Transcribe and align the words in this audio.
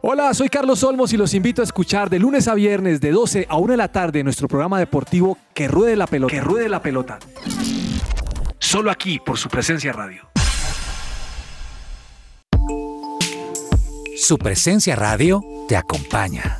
Hola, 0.02 0.34
soy 0.34 0.48
Carlos 0.48 0.84
Olmos 0.84 1.12
y 1.12 1.16
los 1.16 1.34
invito 1.34 1.62
a 1.62 1.64
escuchar 1.64 2.10
de 2.10 2.18
lunes 2.18 2.48
a 2.48 2.54
viernes 2.54 3.00
de 3.00 3.10
12 3.10 3.46
a 3.48 3.56
1 3.56 3.72
de 3.72 3.76
la 3.76 3.92
tarde 3.92 4.24
nuestro 4.24 4.48
programa 4.48 4.78
deportivo 4.78 5.38
Que 5.54 5.68
Ruede 5.68 5.96
la 5.96 6.06
Pelota. 6.06 6.32
Que 6.32 6.40
Ruede 6.40 6.68
la 6.68 6.82
Pelota. 6.82 7.18
Solo 8.58 8.90
aquí 8.90 9.18
por 9.18 9.38
su 9.38 9.48
presencia 9.48 9.92
radio. 9.92 10.28
Su 14.16 14.38
presencia 14.38 14.96
radio 14.96 15.42
te 15.68 15.76
acompaña. 15.76 16.59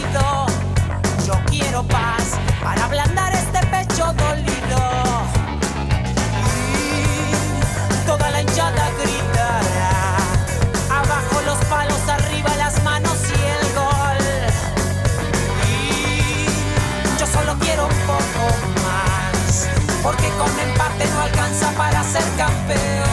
Porque 20.11 20.29
con 20.37 20.59
empate 20.59 21.05
no 21.07 21.21
alcanza 21.21 21.71
para 21.71 22.03
ser 22.03 22.23
campeón. 22.37 23.10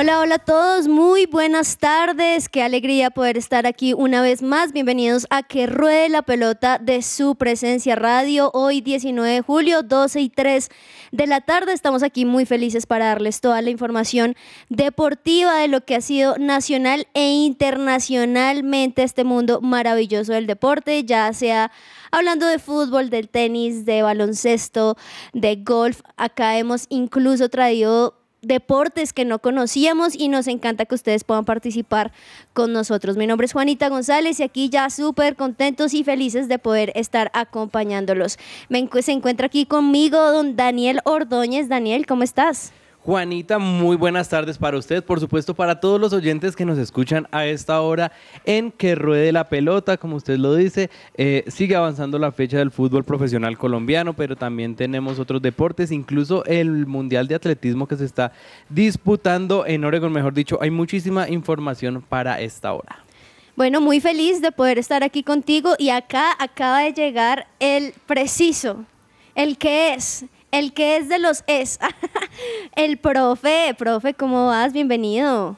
Hola, 0.00 0.20
hola 0.20 0.36
a 0.36 0.38
todos, 0.38 0.86
muy 0.86 1.26
buenas 1.26 1.76
tardes, 1.76 2.48
qué 2.48 2.62
alegría 2.62 3.10
poder 3.10 3.36
estar 3.36 3.66
aquí 3.66 3.94
una 3.94 4.22
vez 4.22 4.42
más. 4.42 4.72
Bienvenidos 4.72 5.26
a 5.28 5.42
Que 5.42 5.66
Ruede 5.66 6.08
la 6.08 6.22
Pelota 6.22 6.78
de 6.78 7.02
su 7.02 7.34
presencia 7.34 7.96
radio. 7.96 8.52
Hoy 8.54 8.80
19 8.80 9.28
de 9.28 9.40
julio, 9.40 9.82
12 9.82 10.20
y 10.20 10.28
3 10.28 10.68
de 11.10 11.26
la 11.26 11.40
tarde. 11.40 11.72
Estamos 11.72 12.04
aquí 12.04 12.24
muy 12.24 12.46
felices 12.46 12.86
para 12.86 13.06
darles 13.06 13.40
toda 13.40 13.60
la 13.60 13.70
información 13.70 14.36
deportiva 14.68 15.58
de 15.58 15.66
lo 15.66 15.84
que 15.84 15.96
ha 15.96 16.00
sido 16.00 16.38
nacional 16.38 17.08
e 17.14 17.32
internacionalmente 17.32 19.02
este 19.02 19.24
mundo 19.24 19.60
maravilloso 19.62 20.32
del 20.32 20.46
deporte, 20.46 21.02
ya 21.02 21.32
sea 21.32 21.72
hablando 22.12 22.46
de 22.46 22.60
fútbol, 22.60 23.10
del 23.10 23.28
tenis, 23.28 23.84
de 23.84 24.02
baloncesto, 24.02 24.96
de 25.32 25.56
golf. 25.56 26.02
Acá 26.16 26.56
hemos 26.56 26.86
incluso 26.88 27.48
traído 27.48 28.17
deportes 28.42 29.12
que 29.12 29.24
no 29.24 29.40
conocíamos 29.40 30.14
y 30.14 30.28
nos 30.28 30.46
encanta 30.46 30.84
que 30.84 30.94
ustedes 30.94 31.24
puedan 31.24 31.44
participar 31.44 32.12
con 32.52 32.72
nosotros. 32.72 33.16
Mi 33.16 33.26
nombre 33.26 33.46
es 33.46 33.52
Juanita 33.52 33.88
González 33.88 34.40
y 34.40 34.42
aquí 34.42 34.68
ya 34.68 34.90
súper 34.90 35.36
contentos 35.36 35.94
y 35.94 36.04
felices 36.04 36.48
de 36.48 36.58
poder 36.58 36.92
estar 36.94 37.30
acompañándolos. 37.34 38.38
Me 38.68 38.88
se 39.02 39.12
encuentra 39.12 39.46
aquí 39.46 39.66
conmigo 39.66 40.18
don 40.32 40.56
Daniel 40.56 41.00
Ordóñez. 41.04 41.68
Daniel, 41.68 42.06
¿cómo 42.06 42.22
estás? 42.22 42.72
Juanita, 43.08 43.58
muy 43.58 43.96
buenas 43.96 44.28
tardes 44.28 44.58
para 44.58 44.76
usted, 44.76 45.02
por 45.02 45.18
supuesto 45.18 45.54
para 45.54 45.80
todos 45.80 45.98
los 45.98 46.12
oyentes 46.12 46.54
que 46.54 46.66
nos 46.66 46.76
escuchan 46.76 47.26
a 47.30 47.46
esta 47.46 47.80
hora 47.80 48.12
en 48.44 48.70
Que 48.70 48.94
Ruede 48.94 49.32
la 49.32 49.48
Pelota, 49.48 49.96
como 49.96 50.16
usted 50.16 50.36
lo 50.36 50.54
dice, 50.54 50.90
eh, 51.14 51.42
sigue 51.46 51.74
avanzando 51.74 52.18
la 52.18 52.32
fecha 52.32 52.58
del 52.58 52.70
fútbol 52.70 53.04
profesional 53.04 53.56
colombiano, 53.56 54.12
pero 54.12 54.36
también 54.36 54.76
tenemos 54.76 55.18
otros 55.18 55.40
deportes, 55.40 55.90
incluso 55.90 56.44
el 56.44 56.84
Mundial 56.84 57.28
de 57.28 57.36
Atletismo 57.36 57.88
que 57.88 57.96
se 57.96 58.04
está 58.04 58.32
disputando 58.68 59.64
en 59.64 59.86
Oregon, 59.86 60.12
mejor 60.12 60.34
dicho, 60.34 60.58
hay 60.60 60.70
muchísima 60.70 61.30
información 61.30 62.04
para 62.06 62.42
esta 62.42 62.74
hora. 62.74 63.02
Bueno, 63.56 63.80
muy 63.80 64.00
feliz 64.00 64.42
de 64.42 64.52
poder 64.52 64.78
estar 64.78 65.02
aquí 65.02 65.22
contigo 65.22 65.76
y 65.78 65.88
acá 65.88 66.36
acaba 66.38 66.80
de 66.80 66.92
llegar 66.92 67.46
el 67.58 67.94
preciso, 68.06 68.84
el 69.34 69.56
que 69.56 69.94
es, 69.94 70.26
el 70.50 70.72
que 70.72 70.96
es 70.96 71.08
de 71.08 71.18
los 71.18 71.44
es, 71.46 71.78
el 72.76 72.98
profe. 72.98 73.74
Profe, 73.76 74.14
¿cómo 74.14 74.46
vas? 74.46 74.72
Bienvenido. 74.72 75.56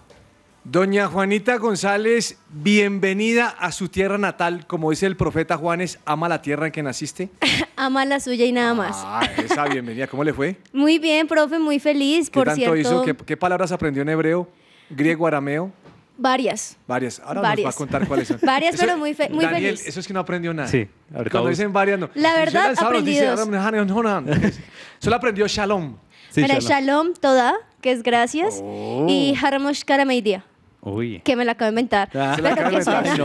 Doña 0.63 1.07
Juanita 1.07 1.57
González, 1.57 2.39
bienvenida 2.51 3.49
a 3.49 3.73
su 3.73 3.89
tierra 3.89 4.19
natal. 4.19 4.67
Como 4.67 4.91
dice 4.91 5.07
el 5.07 5.17
profeta 5.17 5.57
Juanes, 5.57 5.99
ama 6.05 6.29
la 6.29 6.43
tierra 6.43 6.67
en 6.67 6.73
que 6.73 6.83
naciste. 6.83 7.31
Ama 7.77 8.05
la 8.05 8.21
suya 8.21 8.45
y 8.45 8.53
nada 8.53 8.75
más. 8.75 8.95
Ah, 8.99 9.23
esa 9.39 9.65
bienvenida. 9.65 10.07
¿Cómo 10.07 10.23
le 10.23 10.35
fue? 10.35 10.57
Muy 10.71 10.99
bien, 10.99 11.27
profe, 11.27 11.59
muy 11.59 11.79
feliz, 11.79 12.29
¿Qué 12.29 12.39
por 12.39 12.45
tanto 12.47 12.61
cierto. 12.61 12.77
hizo? 12.77 13.03
¿Qué, 13.03 13.17
qué 13.17 13.39
palabras 13.39 13.73
aprendió 13.73 14.03
en 14.03 14.11
hebreo, 14.11 14.47
griego, 14.91 15.27
arameo? 15.27 15.73
Varias. 16.23 16.77
Varias. 16.87 17.19
Ahora 17.21 17.35
nos 17.37 17.43
va 17.45 17.47
a 17.49 17.51
Varias. 17.53 17.75
contar 17.77 18.07
cuáles 18.07 18.29
son. 18.29 18.39
Varias, 18.43 18.75
Eso- 18.75 18.85
pero 18.85 18.99
muy 18.99 19.15
fe- 19.15 19.31
muy 19.31 19.43
Daniel, 19.45 19.77
feliz. 19.79 19.87
eso 19.89 20.01
es 20.01 20.07
que 20.07 20.13
no 20.13 20.21
aprendió 20.21 20.53
nada. 20.53 20.69
Sí, 20.69 20.87
ahorita 21.15 21.31
Cuando 21.31 21.49
dicen 21.51 21.73
varias, 21.73 21.99
no. 21.99 22.11
La 22.15 22.35
verdad, 22.35 22.69
nos 22.69 22.71
dice, 23.05 23.27
aprendidos. 23.27 23.41
Solo 24.99 25.17
aprendió 25.17 25.47
Shalom. 25.49 25.97
Sí, 26.31 26.43
Mira, 26.43 26.59
Shalom. 26.59 26.69
Shalom 26.69 27.15
toda, 27.21 27.55
que 27.81 27.93
es 27.93 28.03
gracias, 28.03 28.61
Oh. 28.63 29.07
y 29.09 29.35
Haramosh 29.43 29.83
Karameidia, 29.85 30.45
Uy. 30.83 31.21
que 31.25 31.37
me 31.37 31.45
la 31.45 31.53
acabo 31.53 31.67
de 31.67 31.73
inventar. 31.73 32.09
Ah. 32.15 32.35
Se 32.37 32.43
la 32.43 32.55
de 32.55 32.63
inventar. 32.63 33.05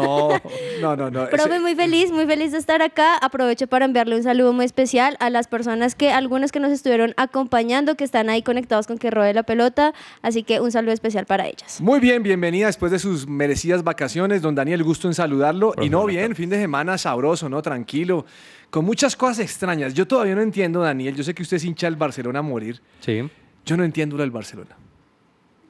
No, 0.81 0.95
no, 0.95 0.95
no. 0.95 1.09
no. 1.09 1.29
Profe, 1.29 1.59
muy 1.59 1.73
feliz, 1.75 2.11
muy 2.11 2.25
feliz 2.25 2.51
de 2.51 2.57
estar 2.57 2.81
acá. 2.81 3.17
Aprovecho 3.17 3.67
para 3.67 3.85
enviarle 3.85 4.17
un 4.17 4.23
saludo 4.23 4.51
muy 4.51 4.65
especial 4.65 5.15
a 5.19 5.29
las 5.29 5.47
personas 5.47 5.95
que, 5.95 6.11
algunos 6.11 6.51
que 6.51 6.59
nos 6.59 6.71
estuvieron 6.71 7.13
acompañando, 7.17 7.95
que 7.95 8.03
están 8.03 8.29
ahí 8.29 8.41
conectados 8.41 8.87
con 8.87 8.97
que 8.97 9.09
rode 9.09 9.33
la 9.33 9.43
pelota. 9.43 9.93
Así 10.21 10.43
que 10.43 10.59
un 10.59 10.71
saludo 10.71 10.93
especial 10.93 11.25
para 11.25 11.47
ellas. 11.47 11.79
Muy 11.79 11.99
bien, 11.99 12.23
bienvenida 12.23 12.67
después 12.67 12.91
de 12.91 12.99
sus 12.99 13.27
merecidas 13.27 13.83
vacaciones. 13.83 14.41
Don 14.41 14.53
Daniel, 14.53 14.83
gusto 14.83 15.07
en 15.07 15.13
saludarlo. 15.13 15.73
y 15.81 15.89
no 15.89 16.05
bien, 16.05 16.35
fin 16.35 16.49
de 16.49 16.59
semana 16.59 16.97
sabroso, 16.97 17.47
¿no? 17.47 17.61
Tranquilo. 17.61 18.25
Con 18.69 18.83
muchas 18.83 19.15
cosas 19.15 19.39
extrañas. 19.39 19.93
Yo 19.93 20.05
todavía 20.05 20.35
no 20.35 20.41
entiendo, 20.41 20.81
Daniel. 20.81 21.15
Yo 21.15 21.23
sé 21.23 21.33
que 21.33 21.43
usted 21.43 21.57
es 21.57 21.63
hincha 21.63 21.87
del 21.87 21.95
Barcelona 21.95 22.39
a 22.39 22.41
morir. 22.41 22.81
Sí. 22.99 23.29
Yo 23.65 23.77
no 23.77 23.83
entiendo 23.83 24.17
lo 24.17 24.23
del 24.23 24.31
Barcelona. 24.31 24.75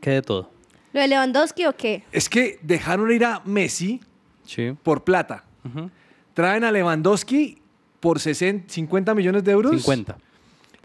¿Qué 0.01 0.09
de 0.11 0.21
todo? 0.21 0.54
¿Lo 0.95 1.01
de 1.01 1.09
Lewandowski 1.09 1.65
o 1.65 1.75
qué? 1.75 2.03
Es 2.13 2.29
que 2.29 2.57
dejaron 2.61 3.11
ir 3.11 3.25
a 3.25 3.41
Messi 3.43 3.99
Sí. 4.45 4.71
por 4.81 5.03
plata. 5.03 5.43
Traen 6.33 6.63
a 6.63 6.71
Lewandowski 6.71 7.61
por 7.99 8.17
60, 8.21 8.71
50 8.71 9.13
millones 9.13 9.43
de 9.43 9.51
euros. 9.51 9.71
50. 9.71 10.17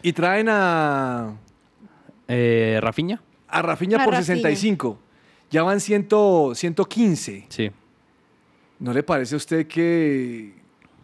Y 0.02 0.12
traen 0.12 0.48
a, 0.50 1.36
Eh, 2.26 2.80
Rafiña. 2.82 3.22
a 3.46 3.62
Rafinha 3.62 3.98
A 4.02 4.04
por 4.04 4.14
Rafinha. 4.14 4.36
65. 4.36 4.98
Ya 5.48 5.62
van 5.62 5.78
100, 5.78 6.08
115. 6.56 7.46
Sí. 7.48 7.70
¿No 8.80 8.92
le 8.92 9.04
parece 9.04 9.34
a 9.34 9.38
usted 9.38 9.68
que... 9.68 10.54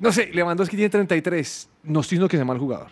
No 0.00 0.10
sé, 0.10 0.30
Lewandowski 0.32 0.74
tiene 0.74 0.90
33. 0.90 1.68
No 1.84 2.00
estoy 2.00 2.16
diciendo 2.16 2.28
que 2.28 2.36
sea 2.38 2.44
mal 2.44 2.58
jugador. 2.58 2.88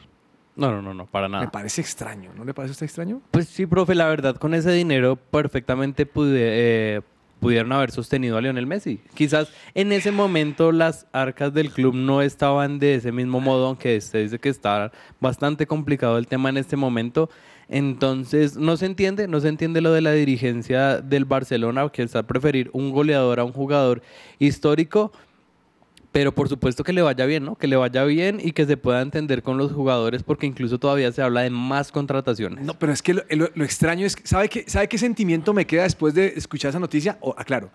No, 0.56 0.70
no, 0.70 0.80
no, 0.82 0.94
no, 0.94 1.06
para 1.06 1.28
Me 1.28 1.32
nada. 1.38 1.50
parece 1.50 1.80
extraño. 1.80 2.30
¿No 2.36 2.44
le 2.44 2.54
parece 2.54 2.72
usted 2.72 2.86
extraño? 2.86 3.20
Pues 3.30 3.48
sí, 3.48 3.66
profe, 3.66 3.94
la 3.94 4.06
verdad, 4.06 4.36
con 4.36 4.54
ese 4.54 4.70
dinero 4.72 5.16
perfectamente 5.16 6.06
pude- 6.06 6.38
eh, 6.38 7.00
pudieron 7.40 7.72
haber 7.72 7.90
sostenido 7.90 8.38
a 8.38 8.40
Lionel 8.40 8.66
Messi. 8.66 9.00
Quizás 9.14 9.52
en 9.74 9.92
ese 9.92 10.12
momento 10.12 10.72
las 10.72 11.06
arcas 11.12 11.52
del 11.52 11.70
club 11.72 11.94
no 11.94 12.22
estaban 12.22 12.78
de 12.78 12.94
ese 12.94 13.12
mismo 13.12 13.40
modo, 13.40 13.66
aunque 13.66 13.96
usted 13.98 14.22
dice 14.22 14.38
que 14.38 14.48
está 14.48 14.92
bastante 15.20 15.66
complicado 15.66 16.16
el 16.18 16.26
tema 16.28 16.48
en 16.48 16.56
este 16.56 16.76
momento. 16.76 17.28
Entonces, 17.68 18.56
no 18.56 18.76
se 18.76 18.86
entiende, 18.86 19.26
no 19.26 19.40
se 19.40 19.48
entiende 19.48 19.80
lo 19.80 19.92
de 19.92 20.00
la 20.02 20.12
dirigencia 20.12 21.00
del 21.00 21.24
Barcelona, 21.24 21.88
que 21.88 22.02
está 22.02 22.20
a 22.20 22.22
preferir 22.26 22.70
un 22.72 22.92
goleador 22.92 23.40
a 23.40 23.44
un 23.44 23.52
jugador 23.52 24.00
histórico. 24.38 25.12
Pero 26.14 26.32
por 26.32 26.48
supuesto 26.48 26.84
que 26.84 26.92
le 26.92 27.02
vaya 27.02 27.26
bien, 27.26 27.44
¿no? 27.44 27.56
Que 27.56 27.66
le 27.66 27.74
vaya 27.74 28.04
bien 28.04 28.38
y 28.40 28.52
que 28.52 28.66
se 28.66 28.76
pueda 28.76 29.02
entender 29.02 29.42
con 29.42 29.58
los 29.58 29.72
jugadores, 29.72 30.22
porque 30.22 30.46
incluso 30.46 30.78
todavía 30.78 31.10
se 31.10 31.20
habla 31.22 31.40
de 31.40 31.50
más 31.50 31.90
contrataciones. 31.90 32.64
No, 32.64 32.74
pero 32.78 32.92
es 32.92 33.02
que 33.02 33.14
lo, 33.14 33.22
lo- 33.30 33.50
lo 33.52 33.64
extraño 33.64 34.06
es... 34.06 34.14
¿sabe 34.22 34.48
qué, 34.48 34.62
¿Sabe 34.68 34.86
qué 34.88 34.96
sentimiento 34.96 35.52
me 35.52 35.66
queda 35.66 35.82
después 35.82 36.14
de 36.14 36.34
escuchar 36.36 36.68
esa 36.68 36.78
noticia? 36.78 37.18
Oh, 37.20 37.34
aclaro, 37.36 37.68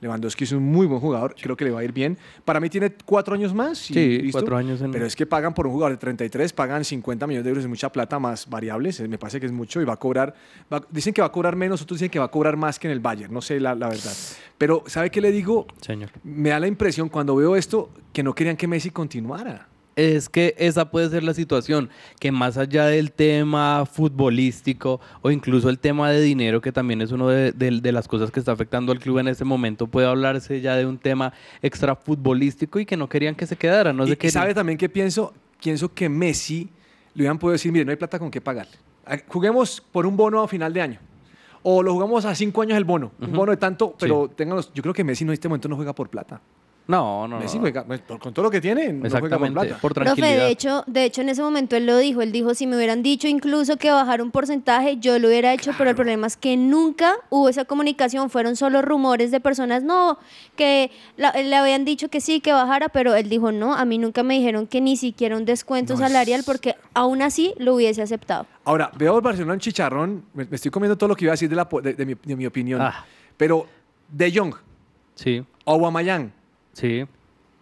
Lewandowski 0.00 0.44
es 0.44 0.52
un 0.52 0.62
muy 0.62 0.86
buen 0.86 1.00
jugador. 1.00 1.34
Creo 1.40 1.56
que 1.56 1.64
le 1.64 1.70
va 1.70 1.80
a 1.80 1.84
ir 1.84 1.92
bien. 1.92 2.18
Para 2.44 2.60
mí 2.60 2.68
tiene 2.70 2.92
cuatro 3.04 3.34
años 3.34 3.52
más. 3.54 3.90
y 3.90 3.94
Sí, 3.94 4.18
listo. 4.22 4.38
cuatro 4.40 4.56
años 4.56 4.80
en- 4.80 4.90
Pero 4.90 5.06
es 5.06 5.16
que 5.16 5.26
pagan 5.26 5.54
por 5.54 5.66
un 5.66 5.72
jugador 5.72 5.92
de 5.92 5.98
33, 5.98 6.52
pagan 6.52 6.84
50 6.84 7.26
millones 7.26 7.44
de 7.44 7.50
euros, 7.50 7.64
es 7.64 7.68
mucha 7.68 7.90
plata 7.90 8.18
más 8.18 8.48
variables. 8.48 9.00
Me 9.08 9.18
parece 9.18 9.40
que 9.40 9.46
es 9.46 9.52
mucho 9.52 9.80
y 9.80 9.84
va 9.84 9.94
a 9.94 9.96
cobrar... 9.96 10.34
va- 10.72 10.84
dicen 10.90 11.12
que 11.14 11.20
va 11.20 11.26
a 11.28 11.32
cobrar 11.32 11.56
menos, 11.56 11.80
otros 11.82 11.98
dicen 11.98 12.10
que 12.10 12.18
va 12.18 12.26
a 12.26 12.30
cobrar 12.30 12.56
más 12.56 12.78
que 12.78 12.86
en 12.88 12.92
el 12.92 13.00
Bayern. 13.00 13.32
No 13.32 13.40
sé 13.40 13.58
la, 13.60 13.74
la 13.74 13.88
verdad. 13.88 14.12
Pero 14.58 14.82
¿sabe 14.86 15.10
qué 15.10 15.20
le 15.20 15.32
digo? 15.32 15.66
Señor. 15.80 16.10
Me 16.22 16.50
da 16.50 16.60
la 16.60 16.66
impresión 16.68 17.08
cuando 17.08 17.34
veo 17.36 17.56
esto 17.56 17.90
que 18.12 18.22
no 18.22 18.34
querían 18.34 18.56
que 18.56 18.66
Messi 18.68 18.90
continuara. 18.90 19.68
Es 19.96 20.28
que 20.28 20.54
esa 20.58 20.90
puede 20.90 21.08
ser 21.10 21.22
la 21.22 21.34
situación, 21.34 21.88
que 22.18 22.32
más 22.32 22.56
allá 22.58 22.86
del 22.86 23.12
tema 23.12 23.86
futbolístico 23.86 25.00
o 25.22 25.30
incluso 25.30 25.68
el 25.68 25.78
tema 25.78 26.10
de 26.10 26.20
dinero, 26.20 26.60
que 26.60 26.72
también 26.72 27.00
es 27.00 27.12
una 27.12 27.28
de, 27.28 27.52
de- 27.52 27.80
de 27.80 27.92
las 27.92 28.08
cosas 28.08 28.30
que 28.30 28.40
está 28.40 28.52
afectando 28.52 28.90
al 28.92 28.98
club 28.98 29.18
en 29.18 29.28
este 29.28 29.44
momento, 29.44 29.86
puede 29.86 30.06
hablarse 30.08 30.60
ya 30.60 30.74
de 30.76 30.86
un 30.86 30.98
tema 30.98 31.32
extra 31.62 31.94
futbolístico 31.94 32.78
y 32.80 32.86
que 32.86 32.96
no 32.96 33.08
querían 33.08 33.34
que 33.36 33.46
se 33.46 33.56
quedara. 33.56 33.92
No 33.92 34.04
se 34.06 34.18
y 34.20 34.30
sabe 34.30 34.52
también 34.54 34.78
que 34.78 34.88
pienso, 34.88 35.32
pienso 35.62 35.92
que 35.94 36.08
Messi 36.08 36.68
le 37.14 37.22
hubieran 37.22 37.38
podido 37.38 37.52
decir, 37.52 37.70
mire, 37.70 37.84
no 37.84 37.90
hay 37.92 37.96
plata 37.96 38.18
con 38.18 38.30
qué 38.30 38.40
pagarle. 38.40 38.72
Ah, 39.06 39.18
Juguemos 39.28 39.80
por 39.92 40.06
un 40.06 40.16
bono 40.16 40.42
a 40.42 40.48
final 40.48 40.72
de 40.72 40.80
año. 40.80 40.98
O 41.62 41.82
lo 41.82 41.92
jugamos 41.92 42.24
a 42.24 42.34
cinco 42.34 42.62
años 42.62 42.76
el 42.76 42.84
bono. 42.84 43.12
Un 43.20 43.32
bono 43.32 43.50
de 43.52 43.56
tanto, 43.56 43.94
pero 43.98 44.28
ténganlos. 44.28 44.70
Yo 44.74 44.82
creo 44.82 44.92
que 44.92 45.04
Messi 45.04 45.24
no, 45.24 45.30
en 45.30 45.34
este 45.34 45.48
momento 45.48 45.68
no 45.68 45.76
juega 45.76 45.94
por 45.94 46.08
plata. 46.10 46.40
No, 46.86 47.26
no, 47.26 47.38
Messi 47.38 47.56
no. 47.56 47.62
juega, 47.62 47.82
pues, 47.84 48.02
con 48.20 48.34
todo 48.34 48.42
lo 48.42 48.50
que 48.50 48.60
tiene, 48.60 48.92
no 48.92 49.00
juega 49.00 49.06
Exactamente, 49.18 49.60
plata. 49.60 49.78
por 49.80 49.94
Profe, 49.94 50.04
tranquilidad. 50.04 50.44
de 50.44 50.50
hecho, 50.50 50.84
de 50.86 51.04
hecho 51.04 51.22
en 51.22 51.30
ese 51.30 51.40
momento 51.42 51.76
él 51.76 51.86
lo 51.86 51.96
dijo, 51.96 52.20
él 52.20 52.30
dijo, 52.30 52.54
si 52.54 52.66
me 52.66 52.76
hubieran 52.76 53.02
dicho 53.02 53.26
incluso 53.26 53.78
que 53.78 53.90
bajar 53.90 54.20
un 54.20 54.30
porcentaje, 54.30 54.98
yo 54.98 55.18
lo 55.18 55.28
hubiera 55.28 55.54
hecho, 55.54 55.72
pero 55.78 55.88
el 55.88 55.96
problema 55.96 56.26
es 56.26 56.36
que 56.36 56.58
nunca 56.58 57.14
hubo 57.30 57.48
esa 57.48 57.64
comunicación, 57.64 58.28
fueron 58.28 58.54
solo 58.56 58.82
rumores 58.82 59.30
de 59.30 59.40
personas, 59.40 59.82
no, 59.82 60.18
que 60.56 60.90
la- 61.16 61.32
le 61.32 61.56
habían 61.56 61.86
dicho 61.86 62.08
que 62.10 62.20
sí, 62.20 62.40
que 62.40 62.52
bajara, 62.52 62.90
pero 62.90 63.14
él 63.14 63.30
dijo, 63.30 63.50
no, 63.50 63.72
a 63.74 63.86
mí 63.86 63.96
nunca 63.96 64.22
me 64.22 64.34
dijeron 64.34 64.66
que 64.66 64.82
ni 64.82 64.96
siquiera 64.98 65.38
un 65.38 65.46
descuento 65.46 65.94
No 65.96 66.04
es- 66.04 66.06
salarial, 66.12 66.42
porque 66.44 66.76
aún 66.92 67.22
así 67.22 67.54
lo 67.56 67.76
hubiese 67.76 68.02
aceptado. 68.02 68.46
Ahora, 68.66 68.90
veo 68.98 69.14
al 69.16 69.22
Barcelona 69.22 69.54
en 69.54 69.60
chicharrón. 69.60 70.24
Me, 70.34 70.44
me 70.44 70.56
estoy 70.56 70.70
comiendo 70.70 70.96
todo 70.98 71.08
lo 71.08 71.16
que 71.16 71.24
iba 71.24 71.32
a 71.32 71.34
decir 71.34 71.48
de, 71.48 71.56
la, 71.56 71.68
po- 71.68 71.80
de, 71.80 71.94
de 71.94 72.04
mi, 72.06 72.14
de 72.14 72.36
mi 72.36 72.44
opinión. 72.46 72.80
Ah. 72.82 73.04
Pero 73.36 73.66
De 74.10 74.30
Jong, 74.34 74.54
Sí, 75.14 75.44
Aubameyang, 75.66 76.32
sí, 76.74 77.04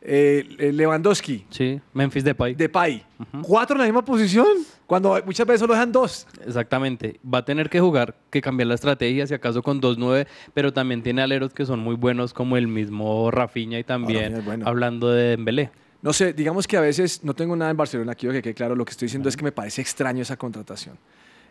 eh, 0.04 0.44
eh, 0.58 0.72
Lewandowski, 0.72 1.46
sí. 1.48 1.80
Memphis 1.94 2.24
Depay. 2.24 2.56
Depay. 2.56 3.04
¿Cuatro 3.42 3.76
en 3.76 3.80
la 3.82 3.84
misma 3.84 4.04
posición? 4.04 4.48
Cuando 4.86 5.22
muchas 5.24 5.46
veces 5.46 5.60
solo 5.60 5.74
dejan 5.74 5.92
dos. 5.92 6.26
Exactamente. 6.44 7.20
Va 7.32 7.38
a 7.38 7.44
tener 7.44 7.70
que 7.70 7.78
jugar, 7.78 8.16
que 8.28 8.42
cambiar 8.42 8.66
la 8.66 8.74
estrategia, 8.74 9.26
si 9.28 9.34
acaso 9.34 9.62
con 9.62 9.80
2-9, 9.80 10.26
pero 10.54 10.72
también 10.72 11.02
tiene 11.02 11.22
aleros 11.22 11.54
que 11.54 11.64
son 11.64 11.78
muy 11.78 11.94
buenos, 11.94 12.34
como 12.34 12.56
el 12.56 12.66
mismo 12.66 13.30
Rafinha 13.30 13.78
y 13.78 13.84
también 13.84 14.22
Rafinha 14.22 14.38
es 14.38 14.44
bueno. 14.44 14.66
hablando 14.66 15.08
de 15.10 15.30
Dembélé. 15.30 15.70
No 16.02 16.12
sé, 16.12 16.32
digamos 16.32 16.66
que 16.66 16.76
a 16.76 16.80
veces 16.80 17.22
no 17.22 17.32
tengo 17.32 17.54
nada 17.54 17.70
en 17.70 17.76
Barcelona, 17.76 18.16
quiero 18.16 18.32
que 18.32 18.42
quede 18.42 18.54
claro. 18.54 18.74
Lo 18.74 18.84
que 18.84 18.90
estoy 18.90 19.06
diciendo 19.06 19.28
es 19.28 19.36
que 19.36 19.44
me 19.44 19.52
parece 19.52 19.80
extraño 19.80 20.22
esa 20.22 20.36
contratación. 20.36 20.98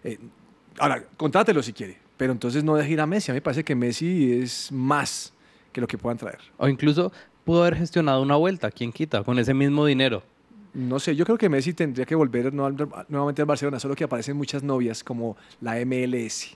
Eh, 0.04 0.20
ahora, 0.78 1.02
contrátelo 1.16 1.64
si 1.64 1.72
quiere, 1.72 1.98
pero 2.18 2.34
entonces 2.34 2.66
no 2.66 2.76
deje 2.76 2.92
ir 2.92 3.00
a 3.00 3.06
Messi. 3.06 3.32
A 3.32 3.34
mí 3.34 3.38
me 3.38 3.42
parece 3.42 3.64
que 3.64 3.76
Messi 3.76 4.42
es 4.42 4.74
más 4.74 5.34
que 5.72 5.80
lo 5.80 5.88
que 5.88 5.98
puedan 5.98 6.18
traer. 6.18 6.40
O 6.58 6.68
incluso 6.68 7.12
pudo 7.46 7.62
haber 7.62 7.76
gestionado 7.78 8.22
una 8.22 8.36
vuelta, 8.36 8.72
¿quién 8.72 8.92
quita? 8.92 9.24
Con 9.24 9.40
ese 9.40 9.54
mismo 9.54 9.86
dinero. 9.86 10.24
No 10.74 11.00
sé, 11.00 11.16
yo 11.16 11.26
creo 11.26 11.38
que 11.38 11.50
Messi 11.50 11.74
tendría 11.74 12.06
que 12.06 12.16
volver 12.16 12.54
nuevamente 12.54 13.42
al 13.42 13.46
Barcelona, 13.46 13.80
solo 13.80 13.94
que 13.96 14.06
aparecen 14.06 14.38
muchas 14.38 14.64
novias 14.64 15.04
como 15.04 15.36
la 15.60 15.76
MLS. 15.86 16.56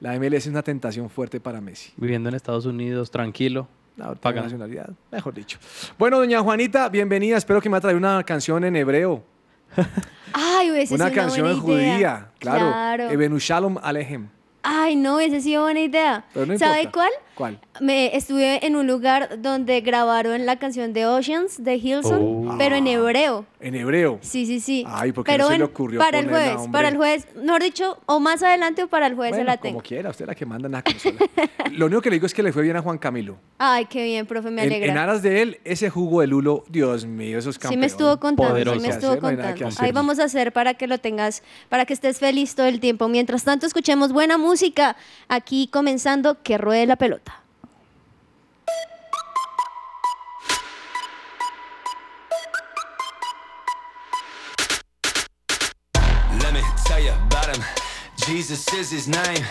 La 0.00 0.18
MLS 0.18 0.34
es 0.34 0.46
una 0.48 0.62
tentación 0.62 1.08
fuerte 1.08 1.40
para 1.40 1.60
Messi. 1.60 1.92
Viviendo 1.96 2.28
en 2.28 2.34
Estados 2.34 2.66
Unidos, 2.66 3.10
tranquilo. 3.10 3.66
La 3.96 4.14
nacionalidad, 4.32 4.90
mejor 5.10 5.34
dicho. 5.34 5.58
Bueno, 5.98 6.18
doña 6.18 6.40
Juanita, 6.40 6.88
bienvenida. 6.88 7.36
Espero 7.36 7.60
que 7.60 7.68
me 7.68 7.78
ha 7.78 7.80
traído 7.80 7.98
una 7.98 8.22
canción 8.22 8.62
en 8.64 8.76
hebreo. 8.76 9.24
Ay, 10.32 10.70
hubiese 10.70 10.94
una 10.94 11.08
sido 11.08 11.16
canción 11.20 11.46
una 11.46 11.60
buena 11.60 11.82
idea. 11.82 11.94
judía, 11.94 12.30
claro. 12.38 12.66
Claro. 12.70 13.10
Ebenu 13.10 13.38
Shalom 13.38 13.76
Alejem. 13.82 14.28
Ay, 14.62 14.94
no, 14.94 15.16
hubiese 15.16 15.40
sido 15.40 15.62
buena 15.62 15.80
idea. 15.80 16.24
Pero 16.32 16.46
no 16.46 16.58
¿Sabe 16.58 16.82
importa. 16.82 16.92
cuál? 16.92 17.10
¿Cuál? 17.38 17.60
Me 17.80 18.16
estuve 18.16 18.66
en 18.66 18.74
un 18.74 18.88
lugar 18.88 19.40
donde 19.40 19.80
grabaron 19.80 20.44
la 20.44 20.58
canción 20.58 20.92
de 20.92 21.06
Oceans 21.06 21.62
de 21.62 21.76
Hilson, 21.76 22.48
Oh. 22.48 22.56
pero 22.58 22.74
en 22.74 22.88
hebreo. 22.88 23.46
En 23.60 23.76
hebreo. 23.76 24.18
Sí, 24.22 24.44
sí, 24.44 24.58
sí. 24.58 24.84
Ay, 24.88 25.12
¿por 25.12 25.22
qué 25.24 25.30
pero 25.32 25.44
no 25.44 25.50
se 25.50 25.58
le 25.58 25.64
en- 25.64 25.70
ocurrió 25.70 26.00
para 26.00 26.18
el 26.18 26.28
jueves, 26.28 26.56
hombre? 26.56 26.72
para 26.72 26.88
el 26.88 26.96
jueves, 26.96 27.26
mejor 27.36 27.62
dicho, 27.62 27.98
o 28.06 28.18
más 28.18 28.42
adelante 28.42 28.82
o 28.82 28.88
para 28.88 29.06
el 29.06 29.14
jueves 29.14 29.36
se 29.36 29.42
Bueno, 29.42 29.52
la 29.52 29.56
tengo. 29.56 29.74
como 29.76 29.86
quiera, 29.86 30.10
usted 30.10 30.24
es 30.24 30.26
la 30.28 30.34
que 30.34 30.46
manda 30.46 30.66
en 30.66 30.72
la 30.72 30.82
consola. 30.82 31.16
Lo 31.70 31.86
único 31.86 32.02
que 32.02 32.10
le 32.10 32.16
digo 32.16 32.26
es 32.26 32.34
que 32.34 32.42
le 32.42 32.52
fue 32.52 32.62
bien 32.64 32.76
a 32.76 32.82
Juan 32.82 32.98
Camilo. 32.98 33.36
Ay, 33.58 33.84
qué 33.86 34.02
bien, 34.02 34.26
profe, 34.26 34.50
me 34.50 34.62
En, 34.62 34.68
alegra. 34.70 34.90
en 34.92 34.98
aras 34.98 35.22
de 35.22 35.42
él, 35.42 35.60
ese 35.64 35.90
jugo 35.90 36.20
de 36.22 36.26
Lulo, 36.26 36.64
Dios 36.68 37.06
mío, 37.06 37.38
esos 37.38 37.54
Sí 37.54 37.60
campeones. 37.60 37.80
me 37.80 37.86
estuvo 37.86 38.18
contando, 38.18 38.74
sí 38.74 38.80
me 38.80 38.88
estuvo 38.88 39.14
no 39.14 39.20
contando. 39.20 39.68
Ahí 39.78 39.92
vamos 39.92 40.18
a 40.18 40.24
hacer 40.24 40.52
para 40.52 40.74
que 40.74 40.88
lo 40.88 40.98
tengas, 40.98 41.44
para 41.68 41.84
que 41.84 41.92
estés 41.92 42.18
feliz 42.18 42.56
todo 42.56 42.66
el 42.66 42.80
tiempo. 42.80 43.06
Mientras 43.08 43.44
tanto, 43.44 43.64
escuchemos 43.66 44.12
buena 44.12 44.38
música. 44.38 44.96
Aquí 45.28 45.68
comenzando, 45.72 46.42
que 46.42 46.58
ruede 46.58 46.86
la 46.86 46.96
pelota. 46.96 47.27
Jesus 58.28 58.70
is 58.74 58.90
his 58.90 59.08
name, 59.08 59.42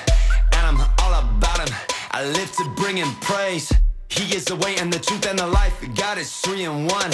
and 0.53 0.67
I'm 0.67 0.79
all 1.01 1.13
about 1.19 1.67
him. 1.67 1.75
I 2.11 2.23
live 2.23 2.51
to 2.57 2.63
bring 2.75 2.95
him 2.95 3.11
praise. 3.21 3.73
He 4.07 4.35
is 4.35 4.45
the 4.45 4.55
way 4.57 4.75
and 4.77 4.93
the 4.93 4.99
truth 4.99 5.25
and 5.25 5.39
the 5.39 5.47
life. 5.47 5.73
God 5.95 6.19
is 6.19 6.31
three 6.41 6.63
and 6.65 6.85
one, 6.85 7.11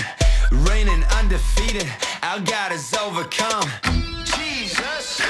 reigning 0.68 1.02
undefeated. 1.16 1.88
Our 2.22 2.42
God 2.42 2.74
is 2.74 2.94
overcome. 2.94 3.64
Jesus, 4.26 5.22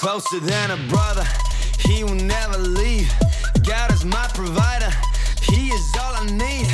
closer 0.00 0.40
than 0.40 0.70
a 0.70 0.78
brother. 0.88 1.24
He 1.78 2.02
will 2.04 2.14
never 2.14 2.56
leave. 2.56 3.12
God 3.66 3.92
is 3.92 4.02
my 4.02 4.26
provider. 4.32 4.90
He 5.42 5.68
is 5.68 5.94
all 6.00 6.14
I 6.14 6.24
need. 6.24 6.66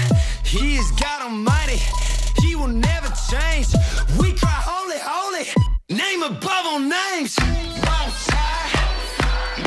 He 0.44 0.76
is 0.76 0.88
God 0.92 1.22
Almighty. 1.22 1.80
He 2.40 2.54
will 2.54 2.68
never 2.68 3.08
change. 3.28 3.66
We 4.20 4.32
cry 4.32 4.60
holy, 4.72 5.00
holy. 5.00 5.44
Name 5.88 6.22
above 6.22 6.66
all 6.70 6.78
names. 6.78 7.36
Most 7.90 8.30
high. 8.30 8.70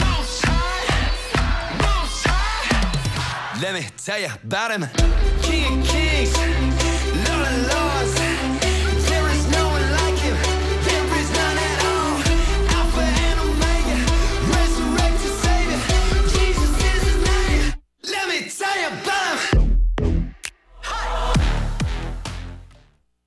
Most 0.07 0.45
high. 0.45 1.81
Most 1.83 2.27
high. 2.27 3.61
Let 3.61 3.73
me 3.73 3.85
tell 3.97 4.19
you 4.21 4.29
about 4.41 4.71
him. 4.71 4.85
King 5.41 5.81
of 5.81 5.87
kings. 5.87 6.58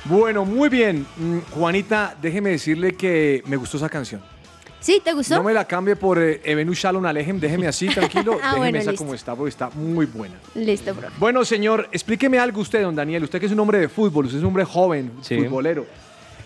Bueno, 0.06 0.44
muy 0.44 0.70
bien. 0.70 1.06
Mm, 1.18 1.42
Juanita, 1.52 2.18
déjeme 2.20 2.50
decirle 2.50 2.96
que 2.96 3.44
me 3.46 3.58
gustó 3.58 3.78
esa 3.78 3.90
canción. 3.90 4.31
¿Sí? 4.82 5.00
¿Te 5.04 5.14
gustó? 5.14 5.36
No 5.36 5.44
me 5.44 5.54
la 5.54 5.66
cambie 5.66 5.96
por 5.96 6.18
eh, 6.20 6.42
Evenu 6.44 6.74
Shalom 6.74 7.06
Alejem, 7.06 7.40
déjeme 7.40 7.68
así, 7.68 7.88
tranquilo. 7.94 8.34
Ah, 8.42 8.48
déjeme 8.56 8.58
bueno, 8.58 8.78
esa 8.80 8.92
listo. 8.92 9.04
como 9.06 9.14
está, 9.16 9.36
porque 9.36 9.50
está 9.50 9.70
muy 9.70 10.06
buena. 10.08 10.36
Listo, 10.56 10.94
profe. 10.96 11.14
Bueno, 11.20 11.46
señor, 11.46 11.88
explíqueme 11.92 12.40
algo 12.40 12.62
usted, 12.62 12.82
don 12.82 12.96
Daniel. 12.96 13.24
Usted 13.24 13.40
que 13.40 13.46
es 13.46 13.52
un 13.52 13.60
hombre 13.60 13.78
de 13.80 13.88
fútbol, 13.90 14.26
usted 14.26 14.40
es 14.40 14.42
un 14.44 14.48
hombre 14.48 14.66
joven, 14.66 15.12
Sí. 15.22 15.38
futbolero. 15.38 15.86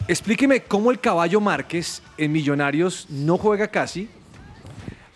Explíqueme 0.07 0.59
cómo 0.61 0.91
el 0.91 0.99
caballo 0.99 1.39
Márquez 1.41 2.01
en 2.17 2.31
Millonarios 2.31 3.07
no 3.09 3.37
juega 3.37 3.69
casi, 3.69 4.07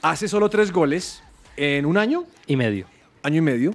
hace 0.01 0.27
solo 0.27 0.49
tres 0.49 0.71
goles 0.71 1.21
en 1.57 1.85
un 1.85 1.97
año, 1.97 2.23
Y 2.47 2.55
medio. 2.55 2.87
año 3.21 3.37
y 3.37 3.41
medio, 3.41 3.73